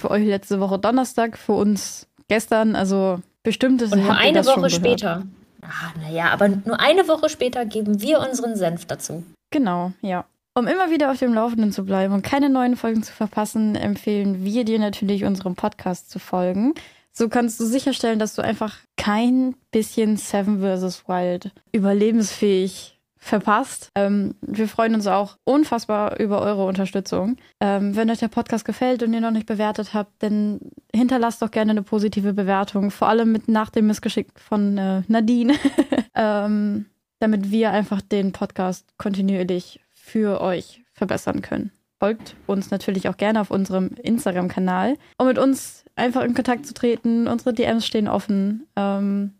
Für 0.00 0.10
euch 0.10 0.26
letzte 0.26 0.58
Woche 0.58 0.80
Donnerstag, 0.80 1.38
für 1.38 1.52
uns 1.52 2.08
gestern. 2.26 2.74
Also 2.74 3.20
bestimmtes. 3.44 3.92
Und 3.92 4.02
nur 4.02 4.16
eine 4.16 4.38
das 4.38 4.48
Woche 4.48 4.68
später. 4.70 5.22
Ah, 5.62 5.92
naja, 6.02 6.30
aber 6.32 6.48
nur 6.48 6.80
eine 6.80 7.06
Woche 7.06 7.28
später 7.28 7.64
geben 7.64 8.02
wir 8.02 8.18
unseren 8.18 8.56
Senf 8.56 8.84
dazu. 8.86 9.22
Genau, 9.52 9.92
ja. 10.00 10.24
Um 10.54 10.66
immer 10.66 10.90
wieder 10.90 11.10
auf 11.10 11.18
dem 11.18 11.32
Laufenden 11.32 11.72
zu 11.72 11.84
bleiben 11.84 12.12
und 12.12 12.22
keine 12.22 12.50
neuen 12.50 12.76
Folgen 12.76 13.02
zu 13.02 13.12
verpassen, 13.12 13.74
empfehlen 13.74 14.44
wir 14.44 14.64
dir 14.64 14.78
natürlich, 14.78 15.24
unserem 15.24 15.54
Podcast 15.54 16.10
zu 16.10 16.18
folgen. 16.18 16.74
So 17.10 17.28
kannst 17.28 17.58
du 17.58 17.64
sicherstellen, 17.64 18.18
dass 18.18 18.34
du 18.34 18.42
einfach 18.42 18.76
kein 18.96 19.54
bisschen 19.70 20.16
Seven 20.16 20.60
vs. 20.60 21.08
Wild 21.08 21.52
überlebensfähig 21.72 22.98
verpasst. 23.16 23.90
Ähm, 23.94 24.34
wir 24.40 24.66
freuen 24.66 24.94
uns 24.94 25.06
auch 25.06 25.36
unfassbar 25.44 26.18
über 26.18 26.42
eure 26.42 26.66
Unterstützung. 26.66 27.36
Ähm, 27.60 27.94
wenn 27.94 28.10
euch 28.10 28.18
der 28.18 28.28
Podcast 28.28 28.64
gefällt 28.64 29.02
und 29.02 29.14
ihr 29.14 29.20
noch 29.20 29.30
nicht 29.30 29.46
bewertet 29.46 29.94
habt, 29.94 30.10
dann 30.22 30.58
hinterlasst 30.92 31.40
doch 31.40 31.50
gerne 31.50 31.70
eine 31.70 31.82
positive 31.82 32.32
Bewertung, 32.32 32.90
vor 32.90 33.08
allem 33.08 33.30
mit 33.30 33.46
nach 33.46 33.70
dem 33.70 33.86
Missgeschick 33.86 34.28
von 34.40 34.76
äh, 34.76 35.02
Nadine, 35.06 35.54
ähm, 36.16 36.86
damit 37.20 37.52
wir 37.52 37.70
einfach 37.70 38.00
den 38.00 38.32
Podcast 38.32 38.88
kontinuierlich 38.98 39.81
für 40.02 40.40
euch 40.40 40.82
verbessern 40.92 41.42
können. 41.42 41.70
Folgt 42.00 42.34
uns 42.48 42.72
natürlich 42.72 43.08
auch 43.08 43.16
gerne 43.16 43.40
auf 43.40 43.52
unserem 43.52 43.92
Instagram-Kanal, 44.02 44.96
um 45.18 45.28
mit 45.28 45.38
uns 45.38 45.84
einfach 45.94 46.24
in 46.24 46.34
Kontakt 46.34 46.66
zu 46.66 46.74
treten. 46.74 47.28
Unsere 47.28 47.54
DMs 47.54 47.86
stehen 47.86 48.08
offen. 48.08 48.66
Ähm, 48.74 49.34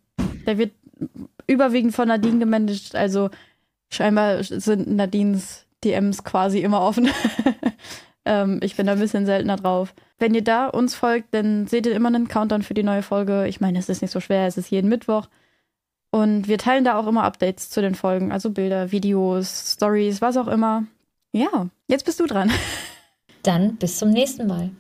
der 0.46 0.58
wird 0.58 0.70
überwiegend 1.48 1.94
von 1.94 2.06
Nadine 2.06 2.38
gemanagt, 2.38 2.94
also 2.94 3.30
scheinbar 3.90 4.44
sind 4.44 4.86
Nadines 4.88 5.66
DMs 5.82 6.22
quasi 6.22 6.60
immer 6.60 6.80
offen. 6.80 7.08
ähm, 8.24 8.60
ich 8.62 8.76
bin 8.76 8.86
da 8.86 8.92
ein 8.92 9.00
bisschen 9.00 9.26
seltener 9.26 9.56
drauf. 9.56 9.94
Wenn 10.20 10.34
ihr 10.34 10.44
da 10.44 10.68
uns 10.68 10.94
folgt, 10.94 11.34
dann 11.34 11.66
seht 11.66 11.86
ihr 11.86 11.96
immer 11.96 12.08
einen 12.08 12.28
Countdown 12.28 12.62
für 12.62 12.74
die 12.74 12.84
neue 12.84 13.02
Folge. 13.02 13.48
Ich 13.48 13.60
meine, 13.60 13.80
es 13.80 13.88
ist 13.88 14.02
nicht 14.02 14.12
so 14.12 14.20
schwer, 14.20 14.46
es 14.46 14.56
ist 14.56 14.70
jeden 14.70 14.88
Mittwoch. 14.88 15.26
Und 16.14 16.46
wir 16.46 16.58
teilen 16.58 16.84
da 16.84 16.98
auch 16.98 17.06
immer 17.06 17.24
Updates 17.24 17.70
zu 17.70 17.80
den 17.80 17.94
Folgen, 17.94 18.32
also 18.32 18.50
Bilder, 18.50 18.92
Videos, 18.92 19.72
Stories, 19.72 20.20
was 20.20 20.36
auch 20.36 20.46
immer. 20.46 20.84
Ja, 21.32 21.68
jetzt 21.88 22.04
bist 22.04 22.20
du 22.20 22.26
dran. 22.26 22.52
Dann 23.42 23.76
bis 23.76 23.98
zum 23.98 24.10
nächsten 24.10 24.46
Mal. 24.46 24.70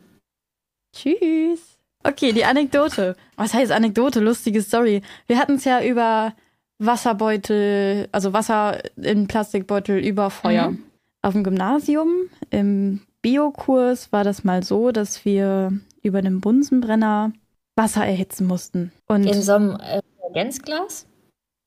Tschüss. 0.94 1.78
Okay, 2.04 2.32
die 2.32 2.44
Anekdote. 2.44 3.16
Was 3.36 3.54
heißt 3.54 3.72
Anekdote? 3.72 4.20
Lustige 4.20 4.60
Story. 4.60 5.00
Wir 5.26 5.38
hatten 5.38 5.54
es 5.54 5.64
ja 5.64 5.82
über 5.82 6.34
Wasserbeutel, 6.78 8.08
also 8.12 8.34
Wasser 8.34 8.82
in 8.96 9.26
Plastikbeutel 9.26 9.98
über 9.98 10.28
Feuer. 10.28 10.72
Mhm. 10.72 10.84
Auf 11.22 11.32
dem 11.32 11.44
Gymnasium 11.44 12.10
im 12.50 13.00
Biokurs 13.22 14.12
war 14.12 14.22
das 14.22 14.44
mal 14.44 14.62
so, 14.62 14.90
dass 14.92 15.24
wir 15.24 15.72
über 16.02 16.20
den 16.20 16.40
Bunsenbrenner 16.40 17.32
Wasser 17.74 18.04
erhitzen 18.04 18.46
mussten. 18.46 18.92
Und 19.06 19.24
in 19.24 19.40
so 19.40 19.52
einem 19.52 19.76
äh, 19.76 20.00
Reagenzglas? 20.24 21.06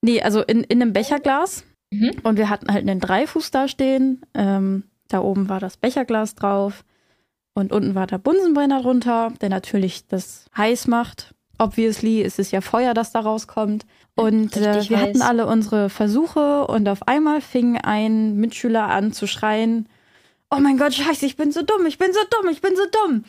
Nee, 0.06 0.22
also 0.22 0.42
in, 0.42 0.64
in 0.64 0.82
einem 0.82 0.94
Becherglas. 0.94 1.64
Mhm. 1.92 2.12
Und 2.22 2.38
wir 2.38 2.50
hatten 2.50 2.72
halt 2.72 2.88
einen 2.88 3.00
Dreifuß 3.00 3.50
da 3.50 3.68
stehen. 3.68 4.22
Ähm, 4.36 4.84
da 5.08 5.20
oben 5.20 5.50
war 5.50 5.60
das 5.60 5.78
Becherglas 5.78 6.36
drauf. 6.36 6.86
Und 7.56 7.72
unten 7.72 7.96
war 7.96 8.06
der 8.06 8.20
Bunsenbrenner 8.20 8.84
drunter, 8.84 9.34
der 9.42 9.50
natürlich 9.50 10.08
das 10.08 10.46
heiß 10.56 10.88
macht. 10.88 11.34
Obviously 11.58 12.22
ist 12.22 12.38
es 12.38 12.52
ja 12.52 12.62
Feuer, 12.62 12.94
das 12.94 13.14
da 13.14 13.22
rauskommt. 13.22 13.88
Und 14.14 14.56
äh, 14.58 14.88
wir 14.90 15.00
heiß. 15.00 15.08
hatten 15.08 15.22
alle 15.24 15.48
unsere 15.48 15.90
Versuche 15.90 16.68
und 16.68 16.88
auf 16.88 17.08
einmal 17.08 17.42
fing 17.42 17.78
ein 17.78 18.36
Mitschüler 18.36 18.88
an 18.88 19.12
zu 19.12 19.26
schreien, 19.26 19.90
oh 20.52 20.60
mein 20.60 20.78
Gott, 20.78 20.94
scheiße, 20.94 21.26
ich 21.26 21.36
bin 21.36 21.52
so 21.52 21.64
dumm, 21.64 21.86
ich 21.88 21.98
bin 21.98 22.14
so 22.14 22.20
dumm, 22.30 22.52
ich 22.52 22.62
bin 22.62 22.76
so 22.76 22.84
dumm. 22.92 23.24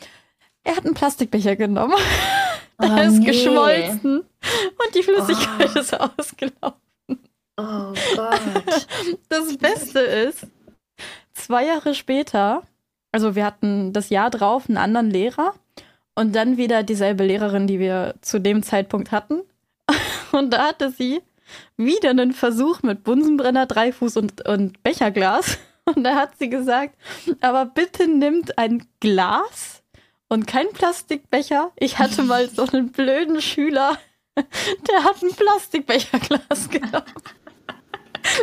Er 0.63 0.75
hat 0.75 0.85
einen 0.85 0.93
Plastikbecher 0.93 1.55
genommen. 1.55 1.95
Der 2.79 2.91
oh, 2.91 3.07
ist 3.07 3.19
nee. 3.19 3.25
geschmolzen 3.25 4.19
und 4.19 4.95
die 4.95 5.03
Flüssigkeit 5.03 5.71
oh. 5.75 5.79
ist 5.79 5.93
ausgelaufen. 5.99 7.19
Oh 7.57 7.93
Gott. 8.15 8.87
Das 9.29 9.57
Beste 9.57 9.99
ist, 9.99 10.45
zwei 11.33 11.65
Jahre 11.65 11.95
später, 11.95 12.63
also 13.11 13.35
wir 13.35 13.45
hatten 13.45 13.93
das 13.93 14.09
Jahr 14.09 14.29
drauf 14.29 14.65
einen 14.67 14.77
anderen 14.77 15.09
Lehrer 15.09 15.53
und 16.13 16.35
dann 16.35 16.57
wieder 16.57 16.83
dieselbe 16.83 17.25
Lehrerin, 17.25 17.67
die 17.67 17.79
wir 17.79 18.15
zu 18.21 18.39
dem 18.39 18.63
Zeitpunkt 18.63 19.11
hatten. 19.11 19.41
Und 20.33 20.51
da 20.51 20.67
hatte 20.67 20.91
sie 20.91 21.21
wieder 21.77 22.09
einen 22.09 22.33
Versuch 22.33 22.83
mit 22.83 23.03
Bunsenbrenner, 23.03 23.65
Dreifuß 23.65 24.17
und, 24.17 24.47
und 24.47 24.83
Becherglas. 24.83 25.57
Und 25.85 26.03
da 26.03 26.15
hat 26.15 26.37
sie 26.37 26.49
gesagt, 26.49 26.97
aber 27.39 27.65
bitte 27.65 28.09
nimmt 28.09 28.57
ein 28.57 28.85
Glas 28.99 29.83
und 30.29 30.47
kein 30.47 30.71
Plastikbecher. 30.73 31.71
Ich 31.77 31.99
hatte 31.99 32.23
mal 32.23 32.49
so 32.49 32.63
einen 32.63 32.91
blöden 32.91 33.41
Schüler, 33.41 33.97
der 34.35 35.03
hat 35.03 35.21
ein 35.21 35.33
Plastikbecherglas 35.33 36.69
genommen. 36.69 37.13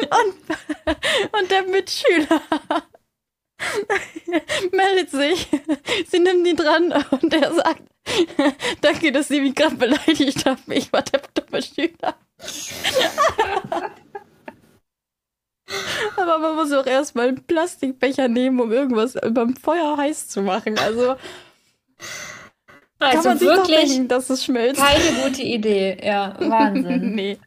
Und, 0.01 1.39
und 1.39 1.51
der 1.51 1.63
Mitschüler 1.65 2.41
meldet 4.73 5.11
sich. 5.11 5.49
Sie 6.09 6.19
nimmt 6.21 6.47
ihn 6.47 6.57
dran 6.57 6.93
und 7.11 7.35
er 7.35 7.53
sagt, 7.53 7.83
danke, 8.81 9.13
dass 9.13 9.29
Sie 9.29 9.41
mich 9.41 9.55
gerade 9.55 9.77
beleidigt 9.77 10.47
haben. 10.47 10.63
Ich 10.71 10.93
war 10.93 11.03
der 11.03 11.21
dumme 11.35 11.63
Schüler. 11.63 12.17
Aber 16.17 16.39
man 16.39 16.57
muss 16.57 16.73
auch 16.73 16.87
erstmal 16.87 17.29
einen 17.29 17.45
Plastikbecher 17.45 18.29
nehmen, 18.29 18.61
um 18.61 18.73
irgendwas 18.73 19.15
beim 19.31 19.57
Feuer 19.57 19.97
heiß 19.97 20.29
zu 20.29 20.43
machen. 20.43 20.79
Also, 20.79 21.17
also 22.99 23.23
kann 23.23 23.39
man 23.39 23.41
wirklich 23.41 23.89
denken, 23.91 24.09
dass 24.09 24.31
es 24.31 24.45
schmilzt. 24.45 24.81
Keine 24.81 25.23
gute 25.23 25.43
Idee, 25.43 25.99
ja, 26.03 26.37
Wahnsinn. 26.39 27.15
nee. 27.15 27.39